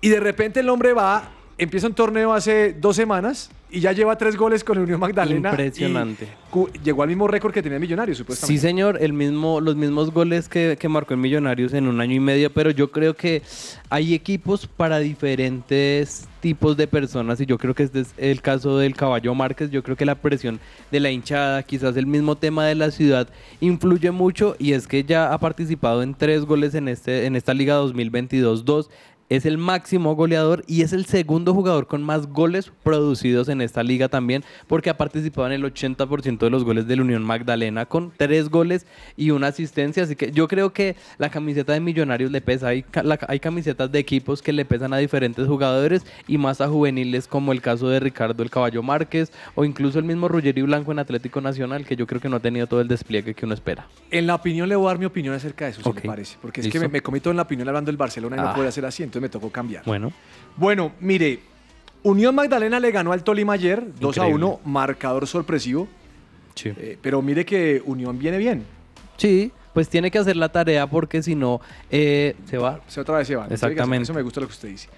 y 0.00 0.08
de 0.08 0.18
repente 0.18 0.60
el 0.60 0.68
hombre 0.70 0.94
va, 0.94 1.30
empieza 1.58 1.86
un 1.86 1.94
torneo 1.94 2.32
hace 2.32 2.72
dos 2.72 2.96
semanas 2.96 3.50
y 3.70 3.80
ya 3.80 3.92
lleva 3.92 4.16
tres 4.16 4.36
goles 4.36 4.64
con 4.64 4.78
el 4.78 4.84
Unión 4.84 5.00
Magdalena. 5.00 5.50
Impresionante. 5.50 6.28
llegó 6.82 7.02
al 7.02 7.08
mismo 7.08 7.28
récord 7.28 7.52
que 7.52 7.62
tenía 7.62 7.78
Millonarios, 7.78 8.16
Sí, 8.16 8.22
supuestamente. 8.22 8.60
señor, 8.62 8.98
el 9.00 9.12
mismo, 9.12 9.60
los 9.60 9.76
mismos 9.76 10.10
goles 10.10 10.48
que, 10.48 10.76
que 10.80 10.88
marcó 10.88 11.14
en 11.14 11.20
Millonarios 11.20 11.74
en 11.74 11.86
un 11.86 12.00
año 12.00 12.14
y 12.14 12.20
medio, 12.20 12.50
pero 12.52 12.70
yo 12.70 12.90
creo 12.90 13.14
que 13.14 13.42
hay 13.90 14.14
equipos 14.14 14.66
para 14.66 14.98
diferentes 14.98 16.26
tipos 16.40 16.76
de 16.76 16.86
personas 16.86 17.40
y 17.40 17.46
yo 17.46 17.58
creo 17.58 17.74
que 17.74 17.82
este 17.82 18.00
es 18.00 18.14
el 18.16 18.40
caso 18.40 18.78
del 18.78 18.94
Caballo 18.94 19.34
Márquez, 19.34 19.70
yo 19.70 19.82
creo 19.82 19.96
que 19.96 20.04
la 20.06 20.14
presión 20.14 20.60
de 20.90 21.00
la 21.00 21.10
hinchada, 21.10 21.62
quizás 21.64 21.96
el 21.96 22.06
mismo 22.06 22.36
tema 22.36 22.64
de 22.64 22.74
la 22.76 22.90
ciudad 22.90 23.28
influye 23.60 24.10
mucho 24.12 24.54
y 24.58 24.72
es 24.72 24.86
que 24.86 25.04
ya 25.04 25.32
ha 25.32 25.38
participado 25.38 26.02
en 26.02 26.14
tres 26.14 26.44
goles 26.44 26.74
en, 26.74 26.88
este, 26.88 27.26
en 27.26 27.36
esta 27.36 27.54
liga 27.54 27.80
2022-2. 27.82 28.88
Es 29.30 29.44
el 29.44 29.58
máximo 29.58 30.14
goleador 30.16 30.64
y 30.66 30.80
es 30.80 30.94
el 30.94 31.04
segundo 31.04 31.52
jugador 31.52 31.86
con 31.86 32.02
más 32.02 32.28
goles 32.28 32.72
producidos 32.82 33.50
en 33.50 33.60
esta 33.60 33.82
liga 33.82 34.08
también, 34.08 34.42
porque 34.66 34.88
ha 34.88 34.96
participado 34.96 35.46
en 35.48 35.52
el 35.52 35.64
80% 35.64 36.38
de 36.38 36.48
los 36.50 36.64
goles 36.64 36.86
del 36.86 37.02
Unión 37.02 37.22
Magdalena 37.24 37.84
con 37.84 38.10
tres 38.16 38.48
goles 38.48 38.86
y 39.18 39.30
una 39.30 39.48
asistencia. 39.48 40.02
Así 40.04 40.16
que 40.16 40.32
yo 40.32 40.48
creo 40.48 40.72
que 40.72 40.96
la 41.18 41.28
camiseta 41.28 41.74
de 41.74 41.80
Millonarios 41.80 42.30
le 42.30 42.40
pesa. 42.40 42.68
Hay, 42.68 42.86
la- 43.02 43.18
hay 43.28 43.38
camisetas 43.38 43.92
de 43.92 43.98
equipos 43.98 44.40
que 44.40 44.52
le 44.54 44.64
pesan 44.64 44.94
a 44.94 44.96
diferentes 44.96 45.46
jugadores 45.46 46.06
y 46.26 46.38
más 46.38 46.62
a 46.62 46.68
juveniles, 46.68 47.28
como 47.28 47.52
el 47.52 47.60
caso 47.60 47.88
de 47.90 48.00
Ricardo 48.00 48.42
el 48.42 48.48
Caballo 48.50 48.82
Márquez 48.82 49.30
o 49.54 49.64
incluso 49.66 49.98
el 49.98 50.06
mismo 50.06 50.28
Ruggeri 50.28 50.62
Blanco 50.62 50.90
en 50.92 51.00
Atlético 51.00 51.42
Nacional, 51.42 51.84
que 51.84 51.96
yo 51.96 52.06
creo 52.06 52.20
que 52.22 52.30
no 52.30 52.36
ha 52.36 52.40
tenido 52.40 52.66
todo 52.66 52.80
el 52.80 52.88
despliegue 52.88 53.34
que 53.34 53.44
uno 53.44 53.52
espera. 53.52 53.86
En 54.10 54.26
la 54.26 54.36
opinión 54.36 54.70
le 54.70 54.76
voy 54.76 54.86
a 54.86 54.88
dar 54.88 54.98
mi 54.98 55.04
opinión 55.04 55.34
acerca 55.34 55.66
de 55.66 55.72
eso, 55.72 55.82
si 55.82 55.92
me 55.92 56.00
parece. 56.00 56.38
Porque 56.40 56.60
es 56.60 56.66
Listo. 56.66 56.80
que 56.80 56.86
me, 56.86 56.92
me 56.92 57.02
comí 57.02 57.20
todo 57.20 57.32
en 57.32 57.36
la 57.36 57.42
opinión 57.42 57.68
hablando 57.68 57.90
del 57.90 57.98
Barcelona 57.98 58.36
y 58.36 58.40
no 58.40 58.48
Ah. 58.48 58.54
puede 58.54 58.68
hacer 58.68 58.86
así, 58.86 59.02
entonces 59.02 59.17
me 59.20 59.28
tocó 59.28 59.50
cambiar. 59.50 59.84
Bueno, 59.84 60.12
Bueno, 60.56 60.92
mire, 61.00 61.40
Unión 62.02 62.34
Magdalena 62.34 62.80
le 62.80 62.90
ganó 62.90 63.12
al 63.12 63.22
Tolima 63.24 63.54
ayer, 63.54 63.82
2 64.00 64.18
a 64.18 64.20
Increíble. 64.26 64.44
1, 64.44 64.60
marcador 64.64 65.26
sorpresivo. 65.26 65.88
sí. 66.54 66.70
eh, 66.76 66.98
pero 67.00 67.22
mire 67.22 67.44
que 67.44 67.82
Unión 67.84 68.18
viene 68.18 68.38
bien. 68.38 68.64
Sí, 69.16 69.50
pues 69.74 69.88
tiene 69.88 70.10
que 70.10 70.18
hacer 70.18 70.36
la 70.36 70.48
tarea 70.48 70.86
porque 70.86 71.22
si 71.22 71.34
no, 71.34 71.60
eh, 71.90 72.34
se 72.46 72.58
va. 72.58 72.80
Se 72.88 73.00
otra 73.00 73.18
vez 73.18 73.26
se 73.28 73.36
van. 73.36 73.52
Exactamente. 73.52 74.04
Eso 74.04 74.14
me 74.14 74.22
gusta 74.22 74.40
lo 74.40 74.46
que 74.46 74.52
usted 74.52 74.68
dice. 74.68 74.88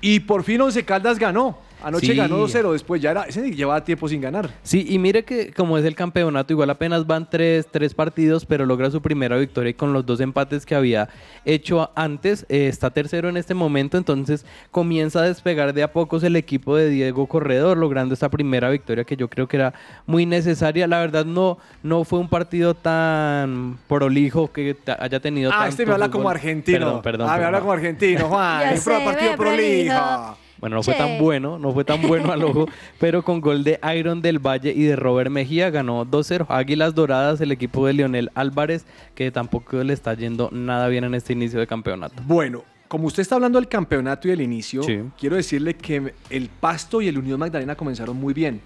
Y 0.00 0.20
por 0.20 0.42
fin 0.44 0.60
Once 0.60 0.84
Caldas 0.84 1.18
ganó. 1.18 1.58
Anoche 1.84 2.06
Sí. 2.08 2.14
ganó 2.16 2.38
2-0, 2.38 2.72
después 2.72 3.00
ya 3.02 3.10
era, 3.10 3.22
ese 3.24 3.50
llevaba 3.50 3.84
tiempo 3.84 4.08
sin 4.08 4.20
ganar. 4.20 4.50
Sí, 4.62 4.86
y 4.88 4.98
mire 4.98 5.24
que 5.24 5.52
como 5.52 5.76
es 5.78 5.84
el 5.84 5.94
campeonato, 5.94 6.52
igual 6.52 6.70
apenas 6.70 7.06
van 7.06 7.28
tres, 7.28 7.66
tres 7.70 7.94
partidos, 7.94 8.46
pero 8.46 8.66
logra 8.66 8.90
su 8.90 9.00
primera 9.02 9.36
victoria 9.36 9.70
y 9.70 9.74
con 9.74 9.92
los 9.92 10.04
dos 10.06 10.20
empates 10.20 10.64
que 10.66 10.74
había 10.74 11.08
hecho 11.44 11.90
antes, 11.94 12.46
eh, 12.48 12.68
está 12.68 12.90
tercero 12.90 13.28
en 13.28 13.36
este 13.36 13.54
momento, 13.54 13.98
entonces 13.98 14.44
comienza 14.70 15.20
a 15.20 15.22
despegar 15.22 15.72
de 15.74 15.82
a 15.82 15.92
pocos 15.92 16.22
el 16.22 16.36
equipo 16.36 16.76
de 16.76 16.88
Diego 16.88 17.26
Corredor, 17.26 17.76
logrando 17.76 18.14
esta 18.14 18.28
primera 18.28 18.70
victoria 18.70 19.04
que 19.04 19.16
yo 19.16 19.28
creo 19.28 19.46
que 19.48 19.56
era 19.56 19.74
muy 20.06 20.26
necesaria. 20.26 20.86
La 20.86 21.00
verdad 21.00 21.24
no, 21.24 21.58
no 21.82 22.04
fue 22.04 22.18
un 22.18 22.28
partido 22.28 22.74
tan 22.74 23.78
prolijo 23.88 24.50
que 24.52 24.76
haya 24.98 25.20
tenido 25.20 25.50
Ah, 25.54 25.68
este 25.68 25.84
me 25.86 25.92
habla 25.92 26.06
fútbol. 26.06 26.18
como 26.18 26.28
argentino. 26.30 26.78
Perdón, 26.78 27.02
perdón. 27.02 27.28
Ah, 27.30 27.36
me 27.38 27.44
habla 27.44 27.60
como 27.60 27.72
argentino, 27.72 28.28
Juan. 28.28 28.60
Ya 28.62 28.70
El 28.72 29.04
partido 29.04 29.36
prolijo. 29.36 30.38
Bueno, 30.64 30.76
no 30.76 30.82
fue 30.82 30.94
Che. 30.94 30.98
tan 30.98 31.18
bueno, 31.18 31.58
no 31.58 31.74
fue 31.74 31.84
tan 31.84 32.00
bueno 32.00 32.32
al 32.32 32.42
ojo, 32.42 32.66
pero 32.98 33.22
con 33.22 33.42
gol 33.42 33.64
de 33.64 33.78
Iron 33.98 34.22
del 34.22 34.38
Valle 34.38 34.72
y 34.74 34.84
de 34.84 34.96
Robert 34.96 35.30
Mejía 35.30 35.68
ganó 35.68 36.06
2-0. 36.06 36.46
Águilas 36.48 36.94
Doradas, 36.94 37.38
el 37.42 37.52
equipo 37.52 37.86
de 37.86 37.92
Lionel 37.92 38.30
Álvarez, 38.34 38.86
que 39.14 39.30
tampoco 39.30 39.84
le 39.84 39.92
está 39.92 40.14
yendo 40.14 40.48
nada 40.52 40.88
bien 40.88 41.04
en 41.04 41.14
este 41.14 41.34
inicio 41.34 41.60
de 41.60 41.66
campeonato. 41.66 42.14
Bueno, 42.26 42.64
como 42.88 43.08
usted 43.08 43.20
está 43.20 43.34
hablando 43.34 43.58
del 43.60 43.68
campeonato 43.68 44.26
y 44.26 44.30
del 44.30 44.40
inicio, 44.40 44.82
Sí. 44.84 45.00
quiero 45.20 45.36
decirle 45.36 45.74
que 45.74 46.14
el 46.30 46.48
Pasto 46.48 47.02
y 47.02 47.08
el 47.08 47.18
Unión 47.18 47.38
Magdalena 47.40 47.74
comenzaron 47.76 48.16
muy 48.16 48.32
bien. 48.32 48.62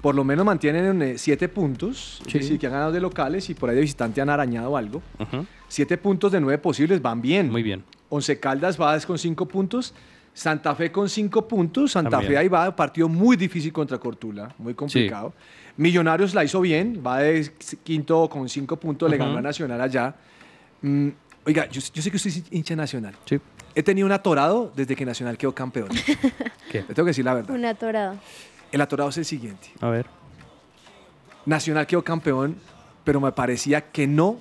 Por 0.00 0.16
lo 0.16 0.24
menos 0.24 0.44
mantienen 0.44 1.00
eh, 1.00 1.14
siete 1.16 1.48
puntos, 1.48 2.20
Sí. 2.26 2.38
es 2.38 2.44
decir, 2.44 2.58
que 2.58 2.66
han 2.66 2.72
ganado 2.72 2.90
de 2.90 3.00
locales 3.00 3.48
y 3.50 3.54
por 3.54 3.70
ahí 3.70 3.76
de 3.76 3.82
visitante 3.82 4.20
han 4.20 4.30
arañado 4.30 4.76
algo. 4.76 5.00
Ujú, 5.20 5.46
Siete 5.68 5.96
puntos 5.96 6.32
de 6.32 6.40
nueve 6.40 6.58
posibles 6.58 7.00
van 7.00 7.22
bien. 7.22 7.52
Muy 7.52 7.62
bien. 7.62 7.84
Once 8.08 8.36
Caldas 8.40 8.80
va 8.80 8.98
con 9.00 9.16
cinco 9.16 9.46
puntos. 9.46 9.94
Santa 10.34 10.74
Fe 10.74 10.90
con 10.90 11.08
cinco 11.08 11.46
puntos. 11.48 11.92
Santa 11.92 12.10
También. 12.10 12.32
Fe 12.32 12.38
ahí 12.38 12.48
va, 12.48 12.74
partido 12.74 13.08
muy 13.08 13.36
difícil 13.36 13.72
contra 13.72 13.96
Cortula, 13.98 14.52
muy 14.58 14.74
complicado. 14.74 15.32
Millonarios 15.76 16.34
la 16.34 16.44
hizo 16.44 16.60
bien, 16.60 17.00
va 17.04 17.20
de 17.20 17.50
quinto 17.84 18.28
con 18.28 18.48
cinco 18.48 18.76
puntos, 18.76 19.08
le 19.08 19.16
Ujú. 19.16 19.24
ganó 19.26 19.38
a 19.38 19.42
Nacional 19.42 19.80
allá. 19.80 20.14
Mm, 20.82 21.08
oiga, 21.46 21.66
yo, 21.70 21.80
yo 21.92 22.02
sé 22.02 22.10
que 22.10 22.16
usted 22.16 22.30
es 22.30 22.42
hincha 22.50 22.74
nacional. 22.76 23.14
Sí. 23.24 23.38
He 23.76 23.82
tenido 23.82 24.06
un 24.06 24.12
atorado 24.12 24.72
desde 24.74 24.94
que 24.94 25.04
Nacional 25.06 25.36
quedó 25.38 25.52
campeón. 25.54 25.88
¿Qué? 26.70 26.80
Le 26.82 26.94
tengo 26.94 27.04
que 27.06 27.10
decir 27.10 27.24
la 27.24 27.34
verdad. 27.34 27.54
Un 27.54 27.64
atorado. 27.64 28.16
El 28.70 28.80
atorado 28.80 29.10
es 29.10 29.18
el 29.18 29.24
siguiente. 29.24 29.68
A 29.80 29.88
ver. 29.88 30.06
Nacional 31.46 31.86
quedó 31.86 32.02
campeón, 32.02 32.56
pero 33.04 33.20
me 33.20 33.30
parecía 33.32 33.80
que 33.90 34.06
no 34.06 34.38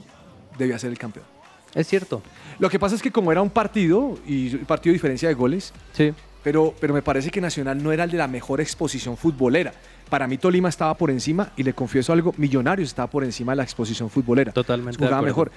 debía 0.58 0.78
ser 0.80 0.92
el 0.92 0.98
campeón. 0.98 1.26
Es 1.76 1.88
cierto. 1.88 2.22
Lo 2.60 2.70
que 2.70 2.80
pasa 2.80 2.96
es 2.96 3.02
que 3.02 3.12
como 3.12 3.32
era 3.32 3.42
un 3.42 3.50
partido, 3.50 4.18
y 4.28 4.54
un 4.56 4.66
partido 4.66 4.92
de 4.92 4.94
diferencia 4.94 5.28
de 5.30 5.36
goles, 5.36 5.74
Sí. 5.94 6.14
pero, 6.44 6.74
pero 6.80 6.94
me 6.94 7.02
parece 7.02 7.32
que 7.32 7.42
Nacional 7.42 7.82
no 7.82 7.92
era 7.92 8.04
el 8.04 8.12
de 8.12 8.18
la 8.18 8.28
mejor 8.28 8.62
exposición 8.62 9.18
futbolera. 9.18 9.74
Para 10.10 10.28
mí 10.28 10.38
Tolima 10.38 10.70
estaba 10.70 10.96
por 10.96 11.10
encima 11.10 11.52
y 11.58 11.64
le 11.64 11.74
confieso 11.74 12.14
algo, 12.14 12.34
Millonarios 12.38 12.90
estaba 12.90 13.10
por 13.10 13.24
encima 13.24 13.54
de 13.54 13.58
la 13.58 13.64
exposición 13.64 14.10
futbolera. 14.10 14.52
Totalmente 14.52 14.98
Jugaba 15.04 15.22
mejor. 15.24 15.52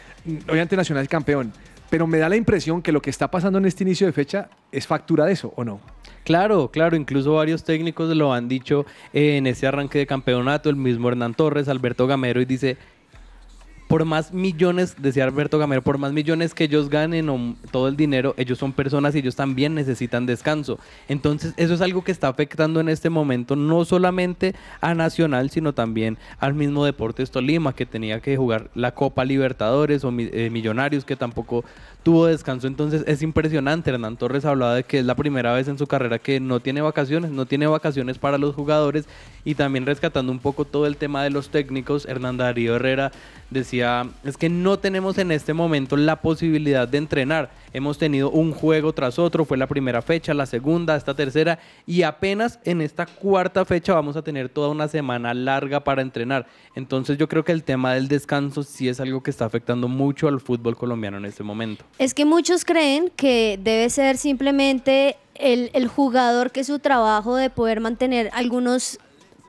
Obviamente 0.49 0.77
Nacional 0.77 1.03
es 1.03 1.09
campeón, 1.09 1.53
pero 1.91 2.07
me 2.07 2.19
da 2.19 2.29
la 2.29 2.37
impresión 2.37 2.81
que 2.81 2.93
lo 2.93 3.03
que 3.03 3.11
está 3.11 3.31
pasando 3.31 3.59
en 3.59 3.67
este 3.67 3.85
inicio 3.85 4.07
de 4.07 4.13
fecha 4.15 4.49
es 4.73 4.87
factura 4.87 5.27
de 5.27 5.33
eso, 5.33 5.53
¿o 5.57 5.65
no? 5.65 5.81
Claro, 6.25 6.71
claro, 6.73 6.97
incluso 6.97 7.35
varios 7.35 7.63
técnicos 7.65 8.09
lo 8.17 8.33
han 8.33 8.49
dicho 8.49 8.87
en 9.13 9.47
ese 9.47 9.67
arranque 9.67 9.99
de 9.99 10.07
campeonato, 10.07 10.71
el 10.71 10.77
mismo 10.77 11.09
Hernán 11.09 11.35
Torres, 11.35 11.69
Alberto 11.69 12.07
Gamero, 12.07 12.41
y 12.41 12.45
dice, 12.47 12.79
por 13.89 14.05
más 14.05 14.33
millones, 14.33 14.97
decía 14.99 15.25
Alberto 15.25 15.59
Gamero, 15.59 15.83
por 15.83 15.99
más 15.99 16.13
millones 16.13 16.55
que 16.55 16.65
ellos 16.65 16.89
ganen 16.91 17.29
o 17.29 17.55
todo 17.71 17.89
el 17.89 17.97
dinero, 17.97 18.35
ellos 18.37 18.59
son 18.59 18.73
personas 18.73 19.15
y 19.15 19.19
ellos 19.19 19.37
también 19.37 19.75
necesitan 19.75 20.27
descanso. 20.27 20.79
Entonces, 21.09 21.55
eso 21.57 21.75
es 21.75 21.81
algo 21.81 22.03
que 22.03 22.13
está 22.13 22.29
afectando 22.29 22.81
en 22.81 22.89
este 22.89 23.11
momento 23.11 23.55
no 23.55 23.85
solamente 23.85 24.55
a 24.81 24.95
Nacional, 24.95 25.51
sino 25.51 25.73
también 25.73 26.19
al 26.41 26.55
mismo 26.55 26.85
Deportes 26.85 27.31
Tolima, 27.31 27.75
que 27.75 27.87
tenía 27.87 28.21
que 28.21 28.37
jugar 28.37 28.71
la 28.75 28.93
Copa 28.93 29.25
Libertadores 29.25 30.05
o 30.05 30.13
eh, 30.17 30.51
Millonarios, 30.51 31.05
que 31.05 31.17
tampoco 31.17 31.65
tuvo 32.03 32.27
descanso. 32.27 32.67
Entonces, 32.67 33.05
es 33.07 33.23
impresionante. 33.23 33.91
Hernán 33.91 34.17
Torres 34.17 34.45
hablaba 34.45 34.75
de 34.75 34.85
que 34.85 35.01
es 35.01 35.05
la 35.05 35.15
primera 35.15 35.53
vez 35.53 35.69
en 35.69 35.79
su 35.79 35.87
carrera 35.87 36.19
que 36.19 36.41
no 36.41 36.61
tiene 36.61 36.81
vacaciones, 36.81 37.31
no 37.31 37.47
tiene 37.47 37.67
vacaciones 37.67 38.19
para 38.19 38.39
los 38.39 38.55
jugadores 38.55 39.07
y 39.45 39.55
también 39.55 39.87
rescatando 39.87 40.33
un 40.33 40.39
poco 40.39 40.65
todo 40.65 40.87
el 40.87 40.97
tema 40.97 41.23
de 41.23 41.31
los 41.31 41.51
técnicos. 41.51 42.07
Hernán 42.07 42.37
Darío 42.37 42.77
Herrera 42.77 43.13
decía, 43.51 43.76
es 43.81 44.37
que 44.37 44.49
no 44.49 44.79
tenemos 44.79 45.19
en 45.19 45.33
este 45.33 45.53
momento 45.53 45.97
la 45.97 46.17
posibilidad 46.17 46.87
de 46.87 46.99
entrenar. 46.99 47.51
Hemos 47.73 47.99
tenido 47.99 48.31
un 48.31 48.53
juego 48.53 48.93
tras 48.93 49.19
otro, 49.19 49.45
fue 49.45 49.57
la 49.57 49.67
primera 49.67 50.03
fecha, 50.03 50.35
la 50.35 50.47
segunda, 50.47 50.97
esta 50.97 51.15
tercera, 51.15 51.59
y 51.87 52.03
apenas 52.03 52.59
en 52.65 52.81
esta 52.81 53.07
cuarta 53.07 53.65
fecha 53.65 53.95
vamos 53.95 54.17
a 54.17 54.23
tener 54.23 54.49
toda 54.49 54.69
una 54.69 54.89
semana 54.89 55.35
larga 55.35 55.85
para 55.85 56.03
entrenar. 56.03 56.47
Entonces 56.75 57.19
yo 57.19 57.29
creo 57.29 57.45
que 57.45 57.53
el 57.53 57.65
tema 57.65 57.95
del 57.95 58.09
descanso 58.09 58.63
sí 58.63 58.89
es 58.89 59.01
algo 59.01 59.23
que 59.23 59.31
está 59.31 59.45
afectando 59.45 59.89
mucho 59.89 60.29
al 60.29 60.41
fútbol 60.41 60.77
colombiano 60.77 61.19
en 61.19 61.25
este 61.25 61.43
momento. 61.43 61.85
Es 61.99 62.15
que 62.15 62.25
muchos 62.25 62.65
creen 62.65 63.11
que 63.15 63.59
debe 63.63 63.91
ser 63.91 64.17
simplemente 64.17 65.17
el, 65.35 65.71
el 65.75 65.89
jugador 65.89 66.51
que 66.51 66.65
su 66.65 66.79
trabajo 66.79 67.37
de 67.37 67.51
poder 67.51 67.81
mantener 67.81 68.31
algunos 68.33 68.99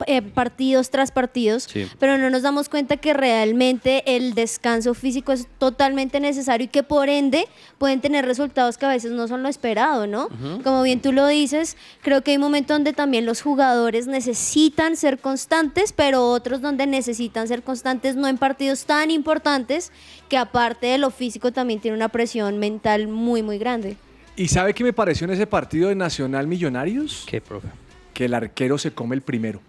eh, 0.06 0.22
partidos 0.22 0.90
tras 0.90 1.10
partidos, 1.12 1.64
Sí. 1.64 1.86
pero 1.98 2.18
no 2.18 2.30
nos 2.30 2.42
damos 2.42 2.68
cuenta 2.68 2.96
que 2.96 3.12
realmente 3.14 4.16
el 4.16 4.34
descanso 4.34 4.94
físico 4.94 5.32
es 5.32 5.48
totalmente 5.58 6.20
necesario 6.20 6.66
y 6.66 6.68
que 6.68 6.82
por 6.82 7.08
ende 7.08 7.46
pueden 7.78 8.00
tener 8.00 8.24
resultados 8.24 8.78
que 8.78 8.86
a 8.86 8.90
veces 8.90 9.12
no 9.12 9.28
son 9.28 9.42
lo 9.42 9.48
esperado, 9.48 10.06
¿no? 10.06 10.28
Como 10.62 10.82
bien 10.82 11.00
tú 11.00 11.12
lo 11.12 11.26
dices, 11.26 11.76
creo 12.02 12.22
que 12.22 12.32
hay 12.32 12.38
momentos 12.38 12.74
donde 12.76 12.92
también 12.92 13.26
los 13.26 13.42
jugadores 13.42 14.06
necesitan 14.06 14.96
ser 14.96 15.18
constantes, 15.18 15.92
pero 15.92 16.28
otros 16.30 16.60
donde 16.60 16.86
necesitan 16.86 17.48
ser 17.48 17.62
constantes 17.62 18.16
no 18.16 18.28
en 18.28 18.38
partidos 18.38 18.84
tan 18.84 19.10
importantes 19.10 19.90
que 20.28 20.36
aparte 20.36 20.86
de 20.88 20.98
lo 20.98 21.10
físico 21.10 21.52
también 21.52 21.80
tiene 21.80 21.96
una 21.96 22.08
presión 22.08 22.58
mental 22.58 23.08
muy, 23.08 23.42
muy 23.42 23.58
grande. 23.58 23.96
¿Y 24.36 24.48
sabe 24.48 24.72
qué 24.74 24.84
me 24.84 24.92
pareció 24.92 25.24
en 25.26 25.32
ese 25.32 25.46
partido 25.46 25.88
de 25.88 25.94
Nacional 25.96 26.46
Millonarios? 26.46 27.24
¿Qué, 27.26 27.40
profe? 27.40 27.68
Que 28.14 28.26
el 28.26 28.34
arquero 28.34 28.78
se 28.78 28.92
come 28.92 29.16
el 29.16 29.22
primero. 29.22 29.60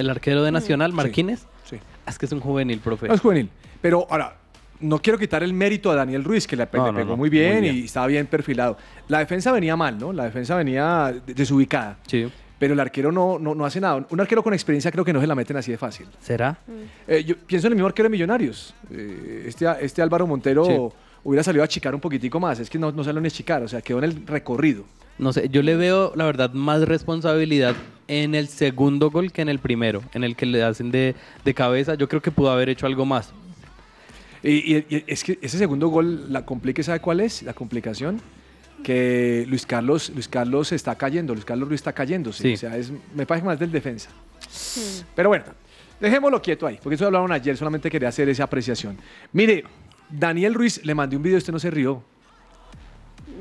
¿El 0.00 0.10
arquero 0.10 0.42
de 0.42 0.50
Nacional, 0.50 0.90
Sí, 0.90 0.96
Marquínez? 0.96 1.46
Sí. 1.64 1.76
Es 2.06 2.18
que 2.18 2.26
es 2.26 2.32
un 2.32 2.40
juvenil, 2.40 2.78
profe. 2.80 3.06
No 3.08 3.14
es 3.14 3.20
juvenil. 3.20 3.48
Pero 3.82 4.06
ahora, 4.10 4.36
no 4.80 4.98
quiero 5.00 5.18
quitar 5.18 5.42
el 5.42 5.52
mérito 5.52 5.90
a 5.90 5.94
Daniel 5.94 6.24
Ruiz, 6.24 6.46
que 6.46 6.56
le, 6.56 6.66
pe- 6.66 6.78
No, 6.78 6.86
le 6.86 6.92
no, 6.92 6.98
pegó 6.98 7.10
no, 7.10 7.16
muy, 7.18 7.28
bien 7.28 7.52
muy 7.52 7.60
bien. 7.62 7.76
y 7.76 7.84
estaba 7.84 8.06
bien 8.06 8.26
perfilado. 8.26 8.76
La 9.08 9.18
defensa 9.18 9.52
venía 9.52 9.76
mal, 9.76 9.98
¿no? 9.98 10.12
La 10.12 10.24
defensa 10.24 10.56
venía 10.56 11.14
de- 11.26 11.34
desubicada. 11.34 11.98
Sí. 12.06 12.26
Pero 12.58 12.74
el 12.74 12.80
arquero 12.80 13.10
no, 13.12 13.38
no, 13.38 13.54
no 13.54 13.64
hace 13.64 13.80
nada. 13.80 14.04
Un 14.10 14.20
arquero 14.20 14.42
con 14.42 14.52
experiencia 14.54 14.90
creo 14.90 15.04
que 15.04 15.12
no 15.12 15.20
se 15.20 15.26
la 15.26 15.34
meten 15.34 15.56
así 15.56 15.70
de 15.70 15.78
fácil. 15.78 16.06
¿Será? 16.20 16.58
Eh, 17.06 17.24
yo 17.24 17.36
pienso 17.36 17.66
en 17.68 17.72
el 17.72 17.76
mismo 17.76 17.86
arquero 17.86 18.06
de 18.08 18.10
Millonarios. 18.10 18.74
Eh, 18.90 19.44
este, 19.46 19.66
este 19.80 20.02
Álvaro 20.02 20.26
Montero 20.26 20.64
Sí. 20.64 20.96
hubiera 21.24 21.42
salido 21.42 21.62
a 21.64 21.68
chicar 21.68 21.94
un 21.94 22.00
poquitico 22.02 22.38
más. 22.40 22.58
Es 22.60 22.68
que 22.68 22.78
no, 22.78 22.92
no 22.92 23.02
salió 23.04 23.20
ni 23.20 23.28
a 23.28 23.30
chicar, 23.30 23.62
o 23.62 23.68
sea, 23.68 23.80
quedó 23.80 23.98
en 23.98 24.04
el 24.04 24.26
recorrido. 24.26 24.84
No 25.18 25.32
sé, 25.34 25.48
yo 25.50 25.62
le 25.62 25.74
veo, 25.76 26.12
la 26.16 26.24
verdad, 26.24 26.52
más 26.54 26.82
responsabilidad 26.82 27.74
en 28.10 28.34
el 28.34 28.48
segundo 28.48 29.10
gol 29.10 29.30
que 29.30 29.40
en 29.40 29.48
el 29.48 29.60
primero, 29.60 30.02
en 30.14 30.24
el 30.24 30.34
que 30.34 30.44
le 30.46 30.62
hacen 30.64 30.90
de, 30.90 31.14
de 31.44 31.54
cabeza. 31.54 31.94
Yo 31.94 32.08
creo 32.08 32.20
que 32.20 32.30
pudo 32.32 32.50
haber 32.50 32.68
hecho 32.68 32.86
algo 32.86 33.06
más. 33.06 33.32
Y, 34.42 34.76
y- 34.76 34.86
y 34.88 35.04
es 35.06 35.22
que 35.22 35.38
ese 35.40 35.58
segundo 35.58 35.88
gol, 35.88 36.32
la 36.32 36.44
complique, 36.44 36.82
¿sabe 36.82 36.98
cuál 37.00 37.20
es? 37.20 37.42
La 37.42 37.52
complicación. 37.54 38.20
Que 38.82 39.44
Luis 39.46 39.66
Carlos, 39.66 40.10
Luis 40.14 40.26
Carlos 40.26 40.72
está 40.72 40.94
cayendo, 40.96 41.34
Luis 41.34 41.44
Carlos 41.44 41.68
Ruiz 41.68 41.80
está 41.80 41.92
cayendo. 41.92 42.32
Sí. 42.32 42.54
O 42.54 42.56
sea, 42.56 42.76
es, 42.76 42.90
me 43.14 43.26
parece 43.26 43.46
más 43.46 43.58
del 43.58 43.70
defensa. 43.70 44.08
Pero 45.14 45.28
bueno, 45.28 45.44
dejémoslo 46.00 46.40
quieto 46.40 46.66
ahí, 46.66 46.78
porque 46.82 46.94
eso 46.94 47.04
hablaron 47.06 47.30
ayer, 47.30 47.56
solamente 47.56 47.90
quería 47.90 48.08
hacer 48.08 48.28
esa 48.30 48.44
apreciación. 48.44 48.96
Mire, 49.34 49.64
Daniel 50.08 50.54
Ruiz, 50.54 50.80
le 50.84 50.94
mandé 50.94 51.14
un 51.16 51.22
video, 51.22 51.36
usted 51.38 51.52
no 51.52 51.58
se 51.58 51.70
rió. 51.70 52.02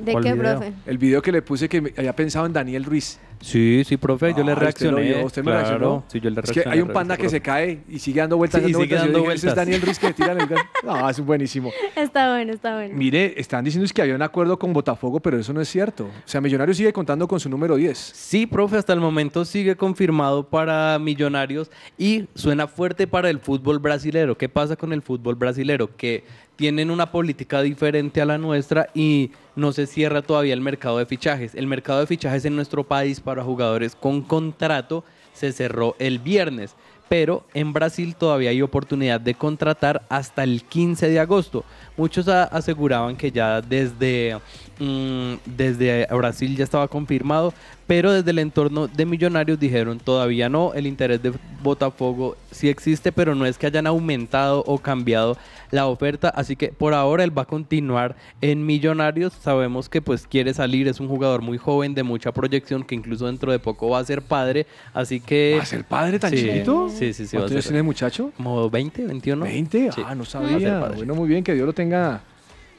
¿De 0.03 0.11
¿Cuál 0.11 0.23
qué, 0.25 0.33
video? 0.33 0.59
profe? 0.59 0.73
El 0.85 0.97
video 0.97 1.21
que 1.21 1.31
le 1.31 1.41
puse 1.41 1.67
que 1.69 1.93
había 1.97 2.13
pensado 2.15 2.45
en 2.45 2.51
Daniel 2.53 2.83
Ruiz. 2.83 3.17
Sí, 3.41 3.83
sí, 3.85 3.97
profe, 3.97 4.33
yo 4.35 4.43
le 4.43 4.51
Ah, 4.51 4.55
usted 4.67 4.91
lo 4.91 4.97
reaccioné. 4.97 5.23
usted 5.23 5.41
me 5.43 5.51
claro. 5.51 5.67
reaccionó. 5.67 6.03
Sí, 6.07 6.19
yo 6.19 6.29
le 6.29 6.39
Es 6.41 6.45
que 6.45 6.53
reaccioné. 6.53 6.75
hay 6.75 6.81
un 6.81 6.89
panda 6.93 7.15
que 7.17 7.29
se 7.29 7.41
cae 7.41 7.79
y 7.89 7.99
sigue 7.99 8.19
dando 8.19 8.35
vueltas. 8.37 8.61
Sí, 8.61 8.69
y 8.69 8.71
dando 8.73 8.83
sigue 8.83 8.95
vueltas. 8.95 9.13
Dando 9.13 9.19
dije, 9.19 9.33
"Ese 9.33 9.35
es 9.37 9.43
vueltas". 9.43 9.65
Daniel 9.65 9.81
Ruiz 9.81 9.99
que 9.99 10.13
tira 10.13 10.31
el. 10.33 10.39
No, 10.83 11.09
es 11.09 11.19
buenísimo. 11.19 11.71
Está 11.95 12.31
bueno, 12.33 12.53
está 12.53 12.75
bueno. 12.75 12.95
Mire, 12.95 13.33
están 13.39 13.63
diciendo 13.63 13.85
es 13.85 13.93
que 13.93 14.01
había 14.01 14.15
un 14.15 14.21
acuerdo 14.21 14.59
con 14.59 14.73
Botafogo, 14.73 15.19
pero 15.19 15.37
eso 15.39 15.53
no 15.53 15.61
es 15.61 15.69
cierto. 15.69 16.05
O 16.05 16.09
sea, 16.25 16.41
Millonarios 16.41 16.77
sigue 16.77 16.91
contando 16.93 17.27
con 17.27 17.39
su 17.39 17.49
número 17.49 17.75
10. 17.75 17.97
Sí, 17.97 18.45
profe, 18.45 18.77
hasta 18.77 18.93
el 18.93 18.99
momento 18.99 19.45
sigue 19.45 19.75
confirmado 19.75 20.47
para 20.47 20.97
Millonarios 20.99 21.71
y 21.97 22.27
suena 22.35 22.67
fuerte 22.67 23.07
para 23.07 23.29
el 23.29 23.39
fútbol 23.39 23.79
brasilero. 23.79 24.37
¿Qué 24.37 24.49
pasa 24.49 24.75
con 24.75 24.91
el 24.93 25.01
fútbol 25.01 25.35
brasilero? 25.35 25.95
Que 25.95 26.23
tienen 26.59 26.91
una 26.91 27.09
política 27.09 27.61
diferente 27.61 28.19
a 28.19 28.25
la 28.25 28.37
nuestra 28.37 28.89
y 28.93 29.31
no 29.55 29.71
se 29.71 29.87
cierra 29.87 30.21
todavía 30.21 30.53
el 30.53 30.59
mercado 30.59 30.97
de 30.97 31.05
fichajes. 31.05 31.55
El 31.55 31.67
mercado 31.67 32.01
de 32.01 32.05
fichajes 32.05 32.43
en 32.43 32.57
nuestro 32.57 32.83
país 32.83 33.21
para 33.21 33.45
jugadores 33.45 33.95
con 33.95 34.21
contrato 34.21 35.05
se 35.31 35.53
cerró 35.53 35.95
el 35.99 36.19
viernes, 36.19 36.75
pero 37.07 37.45
en 37.53 37.71
Brasil 37.71 38.13
todavía 38.13 38.49
hay 38.49 38.61
oportunidad 38.61 39.21
de 39.21 39.35
contratar 39.35 40.01
hasta 40.09 40.43
el 40.43 40.63
15 40.65 41.07
de 41.07 41.21
agosto. 41.21 41.63
Muchos 41.95 42.27
aseguraban 42.27 43.15
que 43.15 43.31
ya 43.31 43.61
desde, 43.61 44.37
mm, 44.79 45.35
desde 45.45 46.07
Brasil 46.07 46.57
ya 46.57 46.65
estaba 46.65 46.89
confirmado, 46.89 47.53
pero 47.89 48.11
desde 48.13 48.29
el 48.29 48.37
entorno 48.37 48.87
de 48.87 49.03
Millonarios 49.03 49.59
dijeron 49.59 49.97
todavía 49.97 50.47
no, 50.47 50.75
el 50.75 50.85
interés 50.85 51.23
de 51.23 51.33
Botafogo 51.63 52.37
sí 52.51 52.69
existe, 52.69 53.11
pero 53.11 53.33
no 53.33 53.47
es 53.47 53.57
que 53.57 53.65
hayan 53.65 53.87
aumentado 53.87 54.63
o 54.67 54.77
cambiado 54.77 55.37
la 55.71 55.87
oferta, 55.87 56.29
así 56.29 56.55
que 56.55 56.67
por 56.67 56.93
ahora 56.93 57.23
él 57.23 57.35
va 57.35 57.41
a 57.41 57.45
continuar 57.45 58.15
en 58.41 58.63
Millonarios. 58.63 59.33
Sabemos 59.33 59.89
que 59.89 60.03
pues 60.03 60.27
quiere 60.27 60.53
salir, 60.53 60.87
es 60.87 60.99
un 60.99 61.07
jugador 61.07 61.41
muy 61.41 61.57
joven 61.57 61.95
de 61.95 62.03
mucha 62.03 62.31
proyección 62.31 62.83
que 62.83 62.93
incluso 62.93 63.25
dentro 63.25 63.51
de 63.51 63.57
poco 63.57 63.89
va 63.89 63.97
a 63.97 64.05
ser 64.05 64.21
padre, 64.21 64.67
así 64.93 65.19
que 65.19 65.55
¿Va 65.57 65.63
a 65.63 65.65
ser 65.65 65.83
padre 65.83 66.19
tan 66.19 66.29
Sí, 66.29 66.43
chiquito? 66.43 66.89
Sí, 66.89 67.11
sí, 67.11 67.25
sí, 67.25 67.35
¿Cuántos 67.37 67.53
años 67.53 67.65
tiene 67.65 67.79
el 67.79 67.85
muchacho? 67.85 68.31
Como 68.37 68.69
20, 68.69 69.07
21. 69.07 69.45
20, 69.45 69.91
Sí, 69.93 70.01
ah, 70.05 70.13
no 70.13 70.25
sabía. 70.25 70.79
padre. 70.79 70.97
Bueno, 70.97 71.15
muy 71.15 71.27
bien, 71.27 71.43
que 71.43 71.55
Dios 71.55 71.65
lo 71.65 71.73
tenga, 71.73 72.21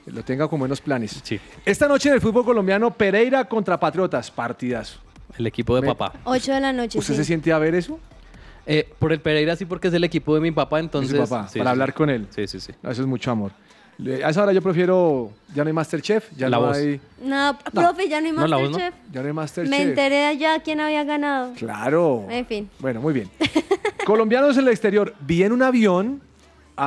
lo 0.06 0.22
tenga 0.24 0.48
con 0.48 0.58
buenos 0.58 0.80
planes. 0.80 1.22
Esta 1.64 1.86
noche 1.88 2.08
en 2.08 2.16
el 2.16 2.20
fútbol 2.20 2.44
colombiano, 2.44 2.90
Pereira 2.92 3.44
contra 3.44 3.78
Patriotas, 3.78 4.30
partidas. 4.30 4.98
El 5.38 5.46
equipo 5.46 5.74
de 5.76 5.82
Me- 5.82 5.88
papá. 5.94 6.18
8 6.24 6.52
de 6.54 6.60
la 6.60 6.72
noche. 6.72 6.98
¿Usted 6.98 7.14
sí. 7.14 7.18
se 7.18 7.24
siente 7.24 7.52
a 7.52 7.58
ver 7.58 7.74
eso? 7.74 7.98
Eh, 8.66 8.88
por 8.98 9.12
el 9.12 9.20
Pereira 9.20 9.56
sí, 9.56 9.64
porque 9.64 9.88
es 9.88 9.94
el 9.94 10.04
equipo 10.04 10.34
de 10.34 10.40
mi 10.40 10.50
papá, 10.50 10.76
De 10.76 10.82
su 10.82 10.86
entonces... 10.86 11.18
papá, 11.28 11.48
sí, 11.48 11.58
para 11.58 11.70
sí, 11.70 11.72
hablar 11.72 11.88
sí. 11.90 11.94
con 11.94 12.10
él. 12.10 12.26
Sí, 12.30 12.46
sí, 12.46 12.60
sí. 12.60 12.72
No, 12.82 12.90
eso 12.90 13.02
es 13.02 13.08
mucho 13.08 13.30
amor. 13.30 13.52
Le- 13.98 14.24
A 14.24 14.30
esa 14.30 14.42
hora 14.42 14.52
yo 14.52 14.62
prefiero, 14.62 15.30
ya 15.54 15.62
no 15.62 15.68
hay 15.68 15.74
Masterchef, 15.74 16.30
ya 16.36 16.48
La 16.48 16.56
no 16.58 16.66
voz. 16.66 16.76
hay, 16.76 17.00
No, 17.22 17.56
profe, 17.72 18.08
ya 18.08 18.20
no 18.20 18.26
hay 18.28 18.32
No, 18.32 18.46
la 18.46 18.56
voz, 18.56 18.70
¿no? 18.70 18.78
Masterchef. 18.78 19.12
ya 19.12 19.20
no 19.22 19.26
hay 19.28 19.32
Masterchef. 19.34 19.70
Me 19.70 19.82
enteré 19.82 20.26
allá 20.26 20.60
quién 20.62 20.80
había 20.80 21.04
ganado. 21.04 21.52
Claro. 21.54 22.26
En 22.30 22.46
fin. 22.46 22.70
Bueno, 22.78 23.00
muy 23.00 23.12
bien. 23.14 23.28
Colombianos 24.04 24.56
en 24.56 24.62
el 24.64 24.68
exterior. 24.68 25.14
Vi 25.20 25.42
en 25.42 25.52
un 25.52 25.62
avión 25.62 26.22